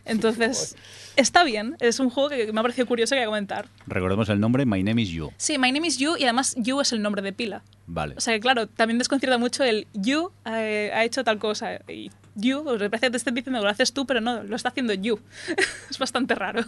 [0.04, 0.74] Entonces,
[1.16, 1.76] está bien.
[1.78, 3.68] Es un juego que me ha parecido curioso que comentar.
[3.86, 5.30] Recordemos el nombre, My Name is You.
[5.36, 7.62] Sí, My Name is You y además You es el nombre de pila.
[7.86, 8.16] Vale.
[8.16, 12.10] O sea que claro, también desconcierta mucho el You eh, ha hecho tal cosa y
[12.34, 14.70] You, pues parece que te estén diciendo que lo haces tú, pero no, lo está
[14.70, 15.20] haciendo You.
[15.90, 16.64] es bastante raro.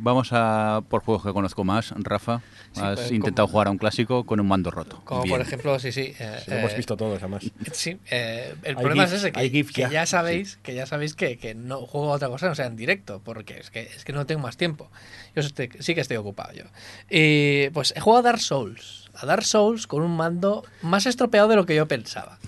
[0.00, 1.92] Vamos a por juegos que conozco más.
[1.96, 2.40] Rafa,
[2.72, 5.00] Sí, has pues, intentado como- jugar a un clásico con un mando roto.
[5.04, 5.34] Como Bien.
[5.36, 6.14] por ejemplo, sí, sí.
[6.18, 7.50] eh, lo hemos eh, visto todos, además.
[7.72, 9.90] Sí, eh, el problema es ese, que, hay GIFs que ya.
[9.90, 10.06] ya.
[10.06, 13.20] sabéis, que ya sabéis que, que no juego a otra cosa, no sea en directo,
[13.24, 14.90] porque es que, es que no tengo más tiempo.
[15.34, 16.64] Yo estoy- sí que estoy ocupado yo.
[17.10, 21.48] Y pues he jugado a Dark Souls, a Dark Souls con un mando más estropeado
[21.48, 22.38] de lo que yo pensaba.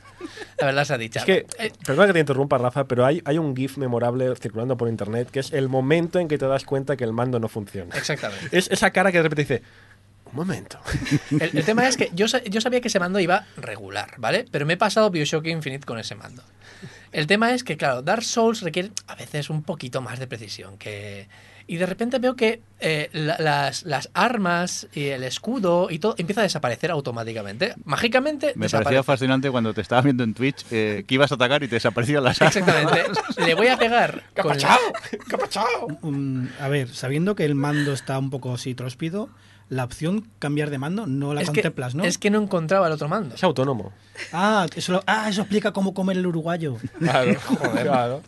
[0.59, 1.19] La verdad se ha dicho.
[1.19, 4.77] Es que, Eh, perdona que te interrumpa, Rafa, pero hay, hay un GIF memorable circulando
[4.77, 7.49] por internet que es el momento en que te das cuenta que el mando no
[7.49, 7.95] funciona.
[7.97, 8.57] exactamente.
[8.57, 9.63] Es esa cara que de repente dice:
[10.27, 10.79] Un momento.
[11.31, 14.45] El, el tema es que yo, yo sabía que ese mando iba regular, ¿vale?
[14.51, 16.43] Pero me he pasado Bioshock Infinite con ese mando.
[17.13, 20.79] El tema es que, claro, Dark Souls requiere a veces un poquito más de precisión.
[20.79, 21.27] que
[21.73, 26.17] Y de repente veo que eh, la- las, las armas y el escudo y todo
[26.19, 27.75] empieza a desaparecer automáticamente.
[27.85, 28.85] Mágicamente Me desaparece.
[28.87, 31.77] parecía fascinante cuando te estaba viendo en Twitch eh, que ibas a atacar y te
[31.77, 32.57] desaparecían las armas.
[32.57, 33.05] Exactamente.
[33.47, 34.79] Le voy a pegar ¡Capachao!
[35.29, 35.87] ¡Capachao!
[36.61, 39.29] A ver, sabiendo que el mando está un poco así tróspido,
[39.71, 42.05] la opción cambiar de mando no la es que, contemplas, ¿no?
[42.05, 43.35] es que no encontraba el otro mando.
[43.37, 43.93] Es autónomo.
[44.33, 46.77] Ah, eso, lo- ah, eso explica cómo comer el uruguayo.
[46.99, 48.23] Claro, joder, claro.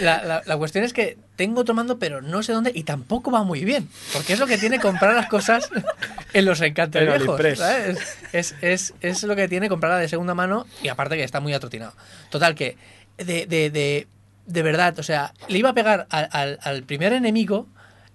[0.00, 3.30] La, la- la cuestión es que tengo otro mando, pero no sé dónde y tampoco
[3.30, 3.88] va muy bien.
[4.14, 5.68] Porque es lo que tiene comprar las cosas
[6.32, 7.40] en los encantos En viejos.
[8.32, 11.52] Es, es, es lo que tiene comprarla de segunda mano y aparte que está muy
[11.52, 11.92] atrotinado.
[12.30, 12.78] Total, que
[13.18, 14.06] de, de, de,
[14.46, 17.66] de verdad, o sea, le iba a pegar al, al- al primer enemigo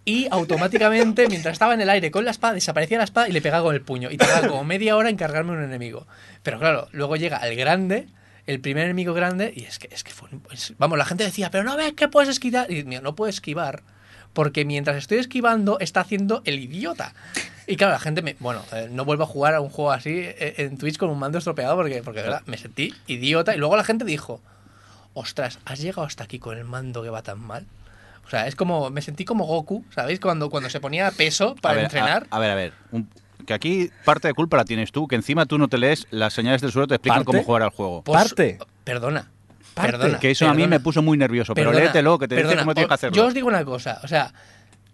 [0.03, 3.41] y automáticamente, mientras estaba en el aire con la espada, desaparecía la espada y le
[3.41, 4.09] pegaba con el puño.
[4.09, 6.07] Y tardaba como media hora en cargarme un enemigo.
[6.41, 8.07] Pero claro, luego llega el grande,
[8.47, 10.29] el primer enemigo grande, y es que, es que fue.
[10.79, 12.71] vamos, la gente decía, pero no ves que puedes esquivar.
[12.71, 13.83] Y no puedo esquivar.
[14.33, 17.13] Porque mientras estoy esquivando, está haciendo el idiota.
[17.67, 18.35] Y claro, la gente me.
[18.39, 21.19] Bueno, eh, no vuelvo a jugar a un juego así eh, en Twitch con un
[21.19, 23.53] mando estropeado porque, porque verdad, me sentí idiota.
[23.53, 24.41] Y luego la gente dijo:
[25.13, 27.67] Ostras, ¿has llegado hasta aquí con el mando que va tan mal?
[28.31, 28.89] O sea, es como.
[28.91, 30.21] Me sentí como Goku, ¿sabéis?
[30.21, 32.27] Cuando, cuando se ponía peso para a ver, entrenar.
[32.31, 32.73] A, a ver, a ver.
[32.93, 33.09] un-
[33.45, 36.31] que aquí parte de culpa la tienes tú, que encima tú no te lees las
[36.33, 37.25] señales del suelo, te explican ¿Parte?
[37.25, 38.03] cómo jugar al juego.
[38.05, 38.57] Su- Parte.
[38.85, 39.27] Perdona.
[39.73, 39.91] Parte.
[39.91, 40.19] Perdona.
[40.19, 42.73] que eso a mí me puso muy nervioso, pero Perdona, léetelo, que te dice cómo
[42.73, 43.17] tienes que hacerlo.
[43.17, 44.31] Yo os digo una cosa, o sea,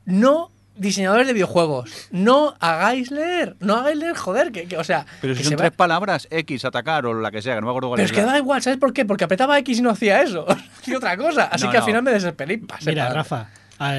[0.05, 5.05] no diseñadores de videojuegos, no hagáis leer, no hagáis leer, joder, que, que- o sea,
[5.21, 7.61] Pero que si se son va- tres palabras, X, atacar o la que sea, que
[7.61, 9.05] no me acuerdo cuál pero es es que la- da igual, ¿sabes por qué?
[9.05, 10.45] Porque apretaba X y no hacía eso,
[10.85, 13.13] y otra cosa, así No, que al final me desesperé Mira, para.
[13.15, 13.49] Rafa,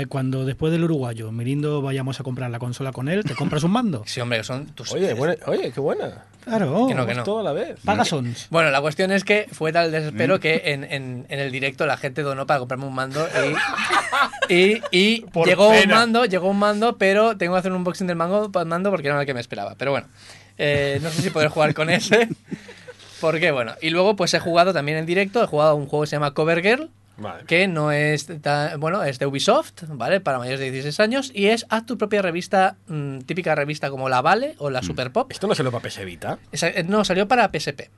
[0.09, 3.71] cuando después del uruguayo, Mirindo, vayamos a comprar la consola con él, ¿te compras un
[3.71, 4.03] mando?
[4.07, 4.93] Sí, hombre, que son tus...
[4.93, 6.25] Oye, buena- oye, qué buena.
[6.45, 6.87] Claro.
[6.89, 7.23] Que no, que no.
[7.25, 7.79] Todo a la vez.
[7.85, 8.47] Paga sons.
[8.51, 9.95] Bueno, la cuestión es que fue tal el Mm.
[9.95, 13.27] desespero que en, en- en el directo la gente donó para comprarme un mando
[14.49, 15.95] y, y, y llegó un pena.
[15.97, 19.15] mando, llegó un mando, pero tengo que hacer un unboxing del mango, mando porque no
[19.15, 19.75] era el que me esperaba.
[19.77, 20.07] Pero bueno,
[20.57, 22.29] eh, no sé si podré jugar con ese.
[23.21, 26.07] Porque bueno, y luego pues he jugado también en directo, he jugado un juego que
[26.11, 26.89] se llama Cover Girl,
[27.47, 30.21] Que no es tan- bueno, es de Ubisoft, ¿vale?
[30.21, 34.09] Para mayores de 16 años y es haz tu propia revista, mm, típica revista como
[34.09, 34.73] la Vale o Mm.
[34.73, 35.31] la Super Pop.
[35.33, 36.39] Esto no lo para PS Vita.
[36.53, 37.91] Eh, no, salió para PSP.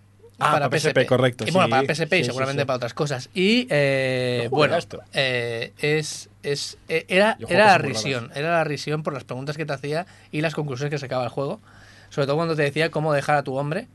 [0.42, 1.70] Ah, para PSP, correcto, Y bueno, sí.
[1.70, 2.66] para PSP y Sí, sí, seguramente sí.
[2.66, 3.28] para otras cosas.
[3.34, 5.02] Y eh, No bueno, esto.
[5.12, 8.30] eh, es, es, eh, era, era la risión.
[8.34, 11.28] Era la risión por las preguntas que te hacía y las conclusiones que sacaba el
[11.28, 11.60] juego.
[12.08, 13.86] Sobre todo cuando te decía cómo dejar a tu hombre.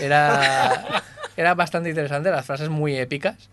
[0.00, 0.86] Era,
[1.36, 3.50] era bastante interesante, las frases muy épicas.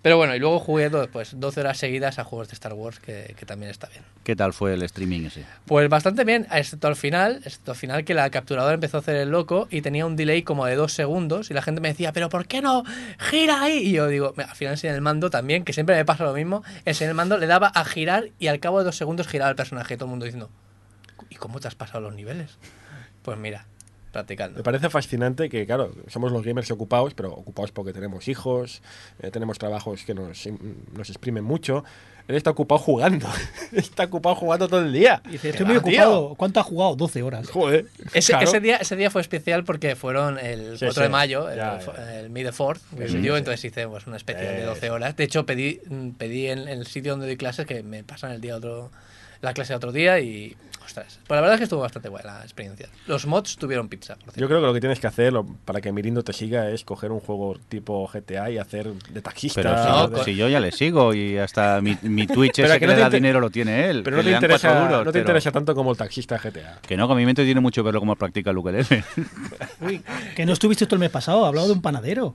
[0.00, 3.00] Pero bueno, y luego jugué do- pues, 12 horas seguidas a juegos de Star Wars,
[3.00, 4.04] que, que también está bien.
[4.22, 5.44] ¿Qué tal fue el streaming ese?
[5.66, 9.16] Pues bastante bien, excepto al final, excepto al final que la capturadora empezó a hacer
[9.16, 12.12] el loco y tenía un delay como de dos segundos y la gente me decía,
[12.12, 12.84] pero ¿por qué no
[13.18, 13.78] gira ahí?
[13.78, 16.32] Y yo digo, "Mira, al final en el mando también, que siempre me pasa lo
[16.32, 19.26] mismo, es en el mando le daba a girar y al cabo de dos segundos
[19.26, 20.48] giraba el personaje y todo el mundo diciendo,
[21.28, 22.56] ¿y cómo te has pasado los niveles?
[23.22, 23.66] Pues mira,
[24.12, 24.56] practicando.
[24.58, 28.82] Me parece fascinante que, claro, somos los gamers ocupados, pero ocupados porque tenemos hijos,
[29.20, 30.46] eh, tenemos trabajos que nos,
[30.96, 31.84] nos exprimen mucho.
[32.26, 33.26] Él está ocupado jugando.
[33.72, 35.22] está ocupado jugando todo el día.
[35.24, 36.02] Dice, ¿Qué estoy muy va, tío?
[36.10, 36.34] ocupado.
[36.34, 36.94] ¿Cuánto ha jugado?
[36.96, 37.48] 12 horas.
[37.48, 37.86] Joder.
[38.12, 38.44] Ese, claro.
[38.48, 41.12] ese, día, ese día fue especial porque fueron el Sí, 4 de sí.
[41.12, 43.38] mayo, el, Ya, el, el May the 4 que Sí, se dio, sí.
[43.38, 44.86] entonces hice pues, una especial de Sí, 12 sí.
[44.88, 45.16] horas.
[45.16, 45.80] De hecho, pedí,
[46.18, 48.90] pedí en, en el sitio donde doy clases que me pasan el día otro,
[49.40, 50.54] la clase otro día y,
[50.88, 52.88] ostras, pues la verdad es que estuvo bastante buena la experiencia.
[53.06, 55.80] Los mods tuvieron pizza, por Yo creo que lo que tienes que hacer lo- para
[55.80, 59.60] que Mirindo te siga es coger un juego tipo GTA y hacer de taxista.
[59.62, 62.56] Pero si, No, yo, con- si yo ya le sigo y hasta mi, mi Twitch
[62.56, 64.02] Pero ese que que, no le da inter- dinero lo tiene él.
[64.02, 66.78] Pero que no te, interesa, duros, no te pero- interesa tanto como el taxista GTA.
[66.80, 69.04] Que no, que a mí me entretiene mucho verlo cómo practica el ukelele.
[69.80, 70.02] Uy,
[70.34, 72.34] que no estuviste todo el mes pasado, ha hablado de un panadero.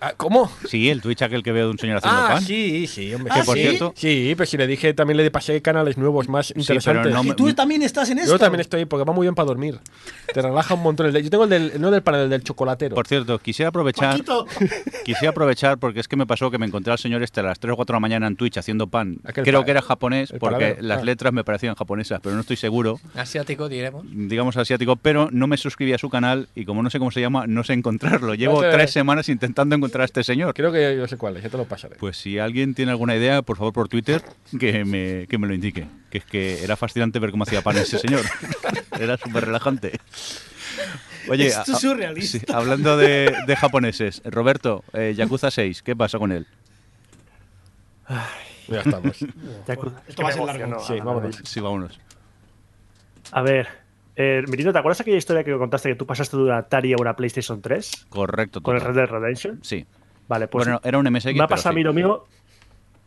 [0.00, 0.50] Ah, ¿Cómo?
[0.68, 2.42] sí, el Twitch aquel que veo de un señor haciendo Ah, pan.
[2.42, 3.32] sí, sí, hombre.
[3.34, 3.62] Ah, que por ¿sí?
[3.62, 3.92] cierto.
[3.96, 7.12] Sí, pero si le dije, también le pasé canales nuevos más interesantes.
[7.12, 8.32] no Que me- tú también estás en esto.
[8.32, 9.78] Yo también estoy, porque va muy bien para dormir.
[10.32, 11.10] Te relaja un montón.
[11.12, 12.94] Yo tengo el del, no del panel, el del chocolatero.
[12.94, 14.46] Por cierto, quisiera aprovechar, Paquito.
[15.04, 17.58] quisiera aprovechar porque es que me pasó que me encontré al señor este a las
[17.58, 19.18] 3 o 4 de la mañana en Twitch haciendo pan.
[19.24, 21.04] Aquel Creo pa- que era japonés porque las Ah.
[21.04, 23.00] letras me parecían japonesas, pero no estoy seguro.
[23.14, 24.04] Asiático, diremos.
[24.10, 27.20] digamos asiático, pero no me suscribí a su canal y como no sé cómo se
[27.20, 28.34] llama, no sé encontrarlo.
[28.34, 30.54] Llevo tres semanas intentando encontrar a este señor.
[30.54, 31.96] Creo que yo sé cuál es, ya te lo pasaré.
[31.96, 34.22] Pues si alguien tiene alguna idea, por favor por Twitter,
[34.58, 35.86] que me, que me lo indique.
[36.10, 38.22] Que es que era fascinante ver cómo hacía pan ese señor.
[39.00, 39.98] era súper relajante.
[41.28, 42.38] Oye, Esto es surrealista.
[42.38, 46.46] sí, hablando de, de japoneses, Roberto, eh, Yakuza 6, ¿qué pasa con él?
[48.68, 49.18] Ya estamos.
[49.66, 50.02] Yakuza.
[50.08, 50.80] Esto va a ser largo.
[50.80, 51.40] Sí, vámonos.
[51.44, 52.00] Sí, vámonos.
[53.32, 53.68] A ver,
[54.22, 56.96] eh, Mirino, ¿te acuerdas aquella historia que contaste que tú pasaste de una Atari a
[57.00, 58.62] una PlayStation 3 Correcto.
[58.62, 58.82] con el.
[58.82, 59.60] Red Dead Redemption?
[59.62, 59.86] Sí.
[60.28, 61.34] Vale, pues bueno, era un MSX.
[61.34, 61.76] me ha pasado a sí.
[61.76, 62.24] mí lo mío.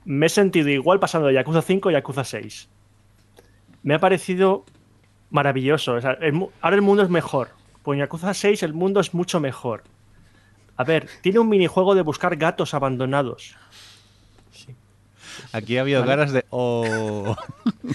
[0.05, 2.69] Me he sentido igual pasando de Yakuza 5 a Yakuza 6.
[3.83, 4.65] Me ha parecido
[5.29, 5.93] maravilloso.
[5.93, 7.49] O sea, el mu- ahora el mundo es mejor.
[7.83, 9.83] Pues en Yakuza 6 el mundo es mucho mejor.
[10.75, 13.55] A ver, tiene un minijuego de buscar gatos abandonados.
[15.51, 16.45] Aquí ha habido caras de.
[16.49, 17.35] Oh.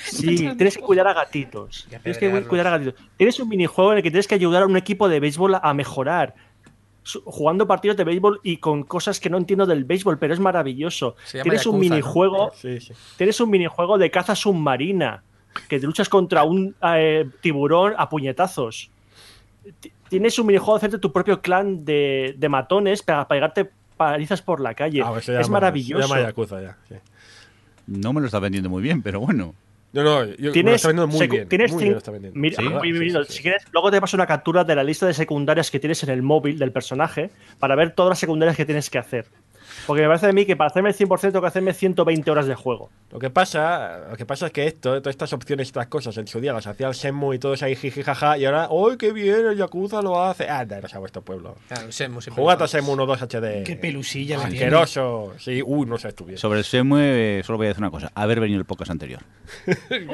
[0.02, 1.86] Sí, tienes que cuidar a gatitos.
[2.02, 2.94] Tienes que cuidar a gatitos.
[3.16, 5.74] Tienes un minijuego en el que tienes que ayudar a un equipo de béisbol a
[5.74, 6.34] mejorar.
[7.24, 11.16] Jugando partidos de béisbol y con cosas que no entiendo del béisbol, pero es maravilloso.
[11.32, 11.78] Tienes un ¿no?
[11.80, 12.92] minijuego, Sí, sí.
[13.16, 15.22] tienes un minijuego de caza submarina
[15.68, 18.90] que te luchas contra un eh, tiburón a puñetazos.
[19.80, 24.42] Ti- Tienes un minijuego de hacerte tu propio clan de, de matones para pegarte palizas
[24.42, 25.02] por la calle.
[25.04, 26.02] Ah, pues es maravilloso.
[26.06, 26.76] Se llama Yakuza ya.
[26.88, 26.94] sí.
[27.88, 29.54] No me lo está vendiendo muy bien, pero bueno.
[29.92, 31.48] No, no, yo, me lo Tienes, está vendiendo muy bien.
[31.48, 32.38] tienes muy cin- bien lo está vendiendo.
[32.38, 32.68] Mira, Sí.
[32.68, 33.32] muy Sí, bien, sí, sí.
[33.38, 36.10] si quieres, luego te paso una captura de la lista de secundarias que tienes en
[36.10, 39.26] el móvil del personaje para ver todas las secundarias que tienes que hacer.
[39.86, 42.46] Porque me parece de mí que para hacerme el 100% tengo que hacerme 120 horas
[42.46, 42.90] de juego.
[43.10, 46.26] Lo que pasa, lo que pasa es que esto, todas estas opciones, estas cosas, en
[46.26, 49.12] su día las hacía el Shenmue y todos ahí jiji jaja, y ahora, ¡ay, qué
[49.12, 49.46] bien!
[49.46, 50.48] El Yakuza lo hace.
[50.48, 51.56] ¡Anda, no a vuestro pueblo!
[51.68, 53.64] Claro, Shenmue siempre Jugad a Shenmue 1 2 HD.
[53.64, 54.38] Qué pelusilla.
[54.44, 55.34] Asqueroso.
[55.38, 56.38] Sí, uy, no sé, estuviera.
[56.40, 59.20] Sobre el Semue, eh, solo voy a decir una cosa: haber venido el podcast anterior.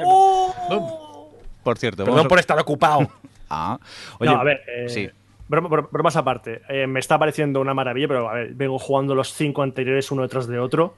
[1.63, 3.09] Por cierto, Perdón vamos a- por estar ocupado.
[3.47, 3.77] Ah,
[4.19, 5.07] oye, no, a ver, eh, sí.
[5.49, 6.61] Broma- bromas aparte.
[6.69, 10.21] eh, me está pareciendo una maravilla, pero a ver, vengo jugando los cinco anteriores uno
[10.23, 10.95] detrás de otro.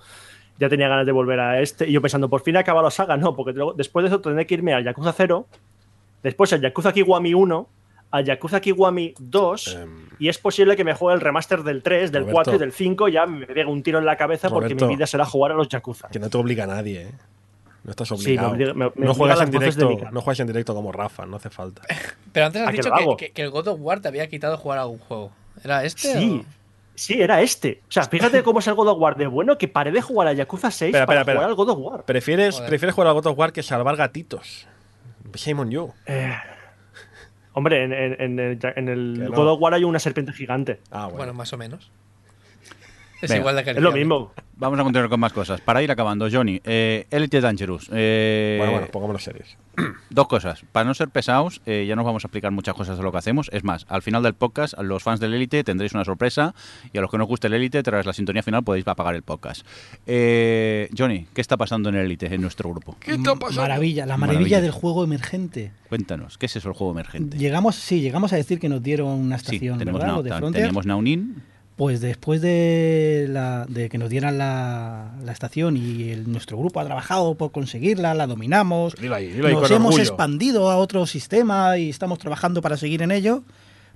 [0.59, 1.87] ya tenía ganas de volver a este.
[1.87, 3.15] Y yo pensando, por fin he acabado la saga.
[3.15, 5.45] No, porque luego- después de eso tendré que irme al Yakuza 0,
[6.23, 7.67] después al Yakuza Kiwami 1,
[8.09, 10.07] al Yakuza Kiwami 2, Em.
[10.17, 12.33] y es posible que me juegue el remaster del 3, del Roberto.
[12.35, 13.07] 4 y del 5.
[13.07, 15.67] Ya me pegue un tiro en la cabeza porque mi vida será jugar a los
[15.69, 16.07] Yakuza.
[16.09, 17.11] Que no te obliga a nadie, ¿eh?
[17.87, 18.49] No estás Sí, me obligado.
[18.51, 21.49] obliga- me- me no juegas en directo, no juegas en directo como Rafa, no hace
[21.49, 21.81] falta.
[22.33, 23.17] Pero antes has ¿A que dicho que, hago?
[23.17, 25.31] que- que el God of War te había quitado jugar a algún juego.
[25.63, 26.13] ¿Era este?
[26.19, 26.51] Sí, o-
[26.93, 27.81] sí, era este.
[27.87, 30.27] O sea, fíjate cómo es el God of War de bueno que paré de jugar
[30.27, 32.03] a Yakuza 6 Espera, para jugar al God of War.
[32.03, 32.69] ¿Prefieres, Joder.
[32.69, 34.67] prefieres jugar al God of War que salvar gatitos.
[35.33, 35.93] Shame on you.
[36.07, 36.35] Eh,
[37.53, 39.31] hombre, en, en- en el, en el Que no.
[39.31, 40.81] God of War hay una serpiente gigante.
[40.91, 41.17] Ah, bueno.
[41.17, 41.89] Bueno, más o menos.
[43.21, 44.31] Es Venga, igual de Es lo mismo.
[44.57, 45.59] Vamos a continuar con más cosas.
[45.61, 47.89] Para ir acabando, Johnny, eh, Elite Dangerous.
[47.91, 49.57] eh, bueno, bueno, pongámonos serios.
[50.11, 50.63] Dos cosas.
[50.71, 53.17] Para no ser pesados, eh, ya nos vamos a explicar muchas cosas de lo que
[53.17, 53.49] hacemos.
[53.53, 56.53] Es más, al final del podcast, a los fans del Elite tendréis una sorpresa
[56.93, 59.15] y a los que no os guste el Elite, tras la sintonía final podéis apagar
[59.15, 59.65] el podcast.
[60.05, 62.97] Eh, Johnny, ¿qué está pasando en el Elite, en nuestro grupo?
[63.55, 64.61] Maravilla, la maravilla, Maravilla.
[64.61, 65.71] del juego emergente.
[65.89, 67.37] Cuéntanos, ¿qué es eso el juego emergente?
[67.37, 70.15] Llegamos, sí, llegamos a decir que nos dieron una Sí, estación, tenemos, ¿verdad?
[70.15, 70.63] Lo de Frontier.
[70.63, 71.43] teníamos Naunin.
[71.77, 76.79] Pues después de, la, de que nos dieran la, la estación y el- nuestro grupo
[76.79, 80.01] ha trabajado por conseguirla, la dominamos, Dilo ahí, dilo ahí nos hemos orgullo.
[80.03, 83.43] expandido a otro sistema y estamos trabajando para seguir en ello,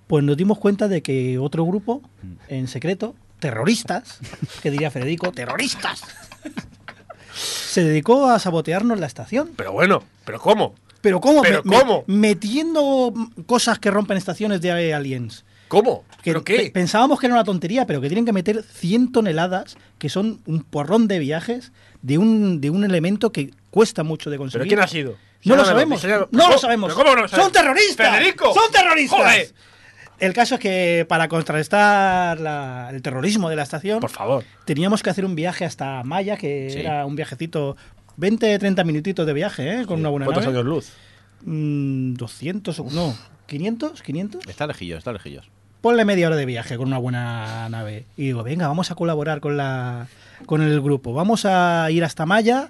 [0.05, 2.03] pues nos dimos cuenta de que otro grupo,
[2.49, 4.19] en secreto, terroristas,
[4.61, 6.03] que diría Federico, terroristas,
[7.33, 9.51] se dedicó a sabotearnos la estación.
[9.55, 10.75] Pero bueno, ¿pero cómo?
[11.01, 11.41] Pero ¿cómo?
[11.41, 12.03] ¿Pero Me- me- cómo?
[12.05, 13.11] metiendo
[13.47, 15.45] cosas que rompen estaciones de aliens.
[15.72, 16.03] ¿Cómo?
[16.23, 16.72] ¿Pero pe- qué?
[16.72, 20.64] pensábamos que era una tontería, pero que tienen que meter 100 toneladas, que son un
[20.64, 21.72] porrón de viajes,
[22.02, 24.64] de un, de un elemento que cuesta mucho de conseguir.
[24.68, 25.15] ¿Pero quién ha sido?
[25.45, 26.03] No lo sabemos.
[26.03, 26.93] No ¿Pero lo sabemos.
[26.93, 27.45] cómo no lo sabemos?
[27.45, 28.15] ¡Son terroristas!
[28.18, 28.53] ¡Federico!
[28.53, 29.18] ¡Son terroristas!
[29.19, 29.53] ¡Joder!
[30.19, 34.43] El caso es que para contrarrestar la- el terrorismo de la estación, Por favor.
[34.65, 36.80] teníamos que hacer un viaje hasta Maya, que Sí.
[36.81, 37.77] era un viajecito,
[38.18, 39.85] 20, 30 minutitos de viaje, ¿eh?
[39.88, 40.57] con una buena ¿Cuántos nave.
[40.57, 40.89] años luz?
[41.43, 43.15] Mm, 200, o- no,
[43.48, 44.45] 500, 500.
[44.48, 45.49] Está lejillos, está lejillos.
[45.81, 48.05] Ponle media hora de viaje con una buena nave.
[48.15, 50.07] Y digo, venga, vamos a colaborar con, la,
[50.45, 51.13] con el grupo.
[51.13, 52.69] Vamos a ir hasta Maya.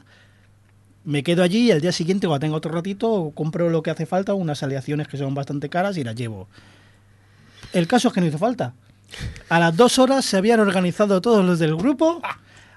[1.03, 4.05] Me quedo allí y al día siguiente, cuando tenga otro ratito, compro lo que hace
[4.05, 6.47] falta, unas aleaciones que son bastante caras y las llevo.
[7.73, 8.73] El caso es que no hizo falta.
[9.49, 12.21] A las dos horas se habían organizado todos los del grupo.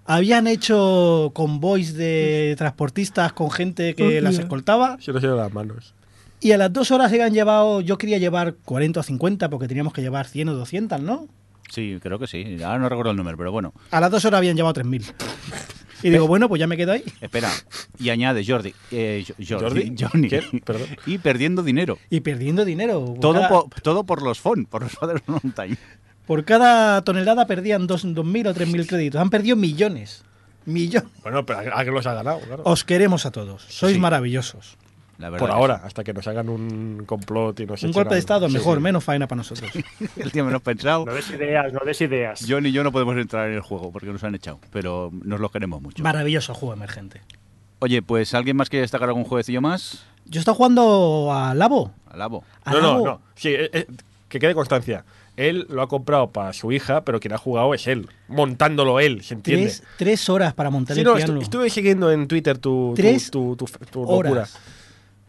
[0.05, 4.97] Habían hecho convoys de transportistas con gente que las escoltaba.
[5.01, 5.95] Se nos llevan las manos.
[6.41, 9.67] Y a las dos horas se habían llevado, yo quería llevar 40 o 50 porque
[9.69, 11.27] teníamos que llevar 100 o 200, ¿no?
[11.71, 12.63] Sí, creo que sí.
[12.63, 13.73] Ahora no recuerdo el número, pero bueno.
[13.91, 15.13] A las dos horas habían llevado 3.000.
[16.03, 17.03] Y digo, bueno, pues ya me quedo ahí.
[17.23, 17.51] Espera,
[17.99, 19.97] y añade Jordi, eh, Jo- Jordi, ¿Jordi?
[20.13, 20.43] Johnny, ¿Qué?
[20.63, 20.89] Perdón.
[21.07, 21.99] y perdiendo dinero.
[22.11, 23.15] Y perdiendo dinero.
[23.23, 25.79] Todo, cada, por, todo por los FON, por los Father Mountain.
[26.27, 29.19] por cada tonelada perdían dos- 2.000 o 3.000 créditos.
[29.19, 30.25] Han perdido millones.
[30.67, 31.09] Millones.
[31.23, 32.63] Bueno, pero a, a que los ha ganado, claro.
[32.67, 33.63] Os queremos a todos.
[33.71, 33.99] Sois Sí.
[34.01, 34.77] maravillosos.
[35.25, 38.21] La verdad Por ahora, hasta que nos hagan un complot y nos Un golpe de
[38.21, 38.83] Estado, mejor, sí.
[38.83, 39.71] menos faena para nosotros.
[40.19, 41.07] El día menos pensado.
[41.07, 42.45] No des ideas, no des ideas.
[42.47, 45.41] John y yo no podemos entrar en el juego porque nos han echado, pero nos
[45.41, 46.03] lo queremos mucho.
[46.03, 47.23] Maravilloso juego emergente.
[47.79, 50.05] Oye, pues ¿alguien más quiere destacar algún jueguecillo más?
[50.27, 51.95] Yo estoy jugando a Labo.
[52.11, 53.07] A No, no, Labo.
[53.07, 53.21] no.
[53.35, 53.87] Sí, eh, eh,
[54.29, 55.07] que quede constancia.
[55.37, 58.09] Él lo ha comprado para su hija, pero quien ha jugado es él.
[58.29, 59.65] Montándolo él, ¿se entiende?
[59.67, 61.39] Tres, tres horas para montar Sí, el no, piano.
[61.39, 64.31] estu- estuve siguiendo en Twitter tu, tu- Tres tu, tu, tu locura.
[64.31, 64.57] horas.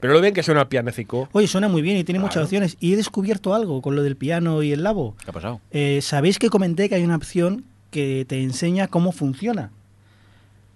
[0.05, 1.27] Pero lo bien que suena pianecico.
[1.31, 2.77] Oye, suena muy bien y tiene muchas opciones.
[2.79, 5.15] Y he descubierto algo con lo del piano y el Labo.
[5.23, 5.61] ¿Qué ha pasado?
[5.71, 9.71] Eh, ¿Sabéis que comenté que hay una opción que te enseña cómo funciona?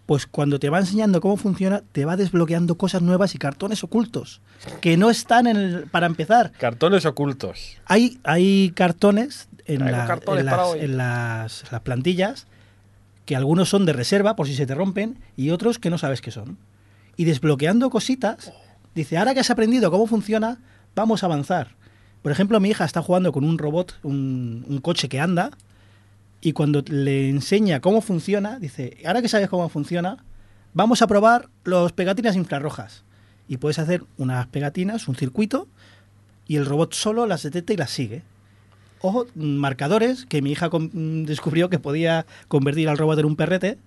[0.05, 4.41] Pues cuando te va enseñando cómo funciona, te va desbloqueando cosas nuevas y cartones ocultos
[4.81, 6.51] que no están en el, para empezar.
[6.53, 7.77] Cartones ocultos.
[7.85, 12.47] Hay, hay cartones en, Traigo la- cartones en para las, en las- las plantillas
[13.25, 16.21] que algunos son de reserva por si se te rompen y otros que no sabes
[16.21, 16.57] qué son.
[17.15, 18.51] Y desbloqueando cositas,
[18.99, 20.59] dice, ahora que has aprendido cómo funciona,
[20.95, 21.75] vamos a avanzar.
[22.21, 25.51] Por ejemplo, mi hija está jugando con un robot, un, coche que anda,
[26.41, 30.23] y cuando le enseña cómo funciona, dice, ahora que sabes cómo funciona,
[30.73, 33.03] vamos a probar los pegatinas infrarrojas.
[33.47, 35.67] Y puedes hacer unas pegatinas, un circuito,
[36.47, 38.21] y el robot solo las detecta y las sigue.
[39.01, 43.77] Ojo, marcadores que mi hija mm, descubrió que podía convertir al robot en un perrete,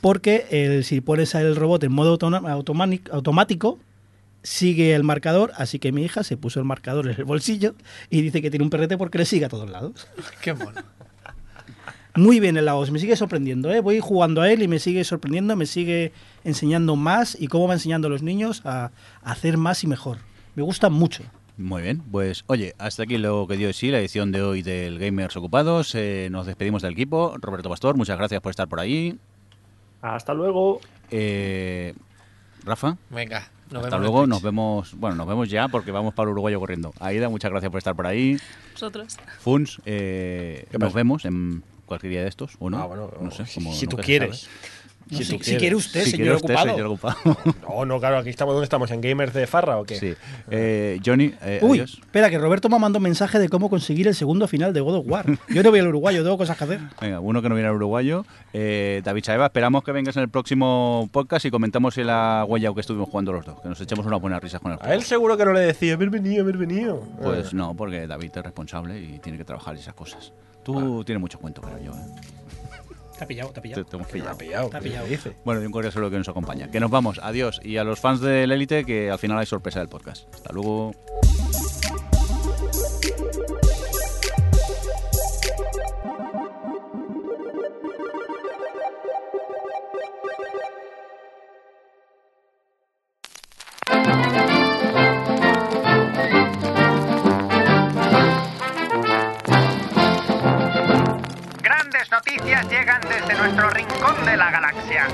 [0.00, 2.18] porque el- si pones el robot en modo
[3.10, 3.78] automático,
[4.42, 7.74] sigue el marcador, así que mi hija se puso el marcador en el bolsillo
[8.08, 10.08] y dice que tiene un perrete porque le sigue a todos lados.
[10.42, 10.82] Qué mono.
[12.16, 13.80] Muy bien el Laos, me sigue sorprendiendo, ¿eh?
[13.80, 16.12] voy jugando a él y me sigue sorprendiendo, me sigue
[16.42, 18.90] enseñando más y cómo va enseñando a los niños a,
[19.22, 20.18] a hacer más y mejor.
[20.56, 21.22] Me gusta mucho.
[21.60, 24.62] Muy bien, pues oye, hasta aquí lo que dio de sí la edición de hoy
[24.62, 25.94] del Gamers Ocupados.
[25.94, 27.36] Eh, nos despedimos del equipo.
[27.38, 29.18] Roberto Pastor, muchas gracias por estar por ahí.
[30.00, 30.80] Hasta luego.
[31.10, 31.94] Eh,
[32.70, 34.26] Rafa, Venga, nos hasta vemos luego.
[34.28, 36.92] Nos vemos, bueno, nos vemos ya porque vamos para Uruguayo corriendo.
[37.00, 38.38] Aida, muchas gracias por estar por ahí.
[38.74, 39.16] Vosotros.
[39.40, 42.78] Funs, eh, ¿Qué nos vemos en cualquier día de estos, ¿o no?
[42.80, 44.48] Ah, bueno, no sé, si- como si tú quieres.
[45.10, 46.70] No, Si si, si quiere usted, Si señor quiere usted, ocupado.
[46.70, 47.56] señor ocupado.
[47.68, 48.54] No, no, claro, aquí estamos.
[48.54, 48.90] ¿Dónde estamos?
[48.90, 49.96] ¿En Gamers de Farra o qué?
[49.96, 50.14] Sí.
[50.50, 51.98] Eh, Johnny, eh, Uy, adiós.
[52.00, 54.96] espera, que Roberto me mandó un mensaje de cómo conseguir el segundo final de God
[54.96, 55.26] of War.
[55.48, 56.80] Yo no voy al uruguayo, tengo cosas que hacer.
[57.00, 58.24] Venga, uno que no viene al uruguayo.
[58.52, 62.72] Eh, David Chaeva, esperamos que vengas en el próximo podcast y comentamos en la huella
[62.74, 63.60] que estuvimos jugando los dos.
[63.60, 64.94] Que nos echemos unas buenas risas con el A juego.
[64.94, 67.00] él seguro que no le decía, haber venido, haber venido.
[67.22, 67.50] Pues Ah.
[67.52, 70.32] no, porque David es responsable y tiene que trabajar esas cosas.
[70.62, 71.92] Tú tienes mucho cuento, creo yo.
[71.92, 71.96] ¿eh?
[73.20, 73.84] Te ha pillado, te ha Te, pillado.
[73.84, 74.30] te hemos Me pillado.
[74.30, 74.68] ha pillado.
[74.70, 75.06] Te ha ¿qué pillado.
[75.06, 75.32] dice?
[75.44, 76.70] Bueno, y un correo solo que nos acompaña.
[76.70, 77.60] Que nos vamos, adiós.
[77.62, 80.32] Y a los fans del Élite, que al final hay sorpresa del podcast.
[80.34, 80.92] Hasta luego.
[103.40, 105.06] Nuestro rincón de la galaxia.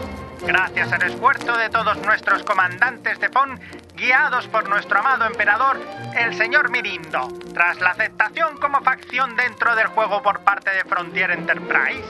[0.45, 3.61] Gracias al esfuerzo de todos nuestros comandantes de PON,
[3.95, 5.81] guiados por nuestro amado emperador,
[6.19, 11.31] el señor Mirindo, tras la aceptación como facción dentro del juego por parte de Frontier
[11.31, 12.05] Enterprise,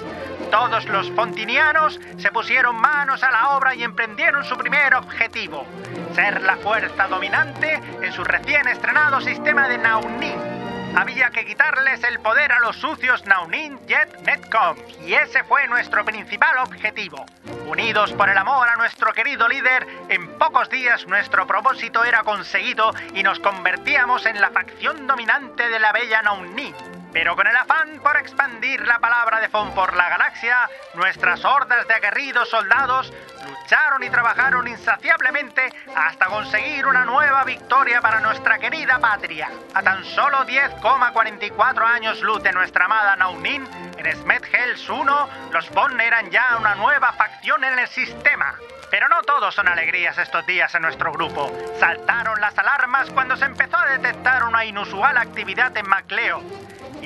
[0.51, 5.67] todos los fontinianos se pusieron manos a la obra y emprendieron su primer objetivo,
[6.15, 10.56] ser la fuerza dominante en su recién estrenado sistema de Naunin,
[10.97, 14.77] había que quitarles el poder a los sucios Naunin Jet Netcom.
[15.07, 17.25] Y ese fue nuestro principal objetivo.
[17.67, 22.93] Unidos por el amor a nuestro querido líder, en pocos días nuestro propósito era conseguido
[23.15, 26.75] y nos convertíamos en la facción dominante de la bella Naunin.
[27.17, 31.89] Pero con el afán por expandir la palabra de Fon por la galaxia, nuestras hordas
[31.89, 33.11] de aguerridos soldados
[33.43, 39.49] lucharon y trabajaron insaciablemente hasta conseguir una nueva victoria para nuestra querida patria.
[39.73, 43.67] A tan solo 10,44 años luz de nuestra amada Naunin,
[43.97, 48.57] en Smet Hells 1, los Fon eran ya una nueva facción en el sistema.
[48.91, 51.51] Pero no todos son alegrías estos días en nuestro grupo.
[51.81, 56.43] Saltaron las alarmas cuando se empezó a detectar una inusual actividad en Macleo.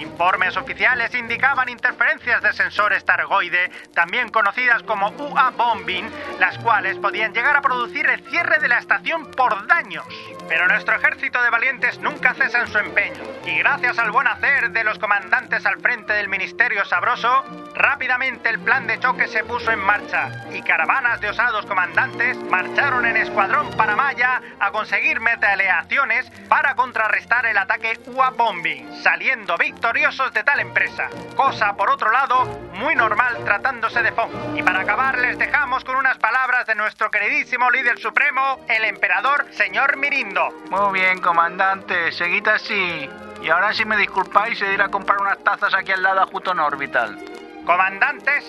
[0.00, 7.34] Informes oficiales indicaban interferencias de sensores targoide, también conocidas como UA bombing, las cuales podían
[7.34, 10.06] llegar a producir el cierre de la estación por daños.
[10.48, 14.70] Pero nuestro ejército de valientes nunca cesa en su empeño, y gracias al buen hacer
[14.70, 17.44] de los comandantes al frente del Ministerio Sabroso,
[17.74, 23.04] rápidamente el plan de choque se puso en marcha, y caravanas de osados comandantes marcharon
[23.04, 29.56] en escuadrón para Maya a conseguir metaleaciones para contrarrestar el ataque UA bombing, saliendo
[29.90, 31.08] victoriosos de tal empresa.
[31.34, 32.44] Cosa, por otro lado,
[32.74, 34.56] muy normal tratándose de FON.
[34.56, 39.46] Y para acabar les dejamos con unas palabras de nuestro queridísimo líder supremo, el emperador
[39.50, 40.50] señor Mirindo.
[40.70, 43.10] Muy bien, comandante, seguid así.
[43.42, 46.20] Y ahora si me disculpáis, he de ir a comprar unas tazas aquí al lado
[46.20, 47.18] a Juton Orbital.
[47.66, 48.44] Comandantes,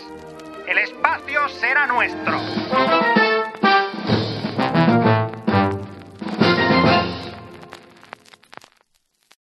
[0.68, 2.38] el espacio será nuestro.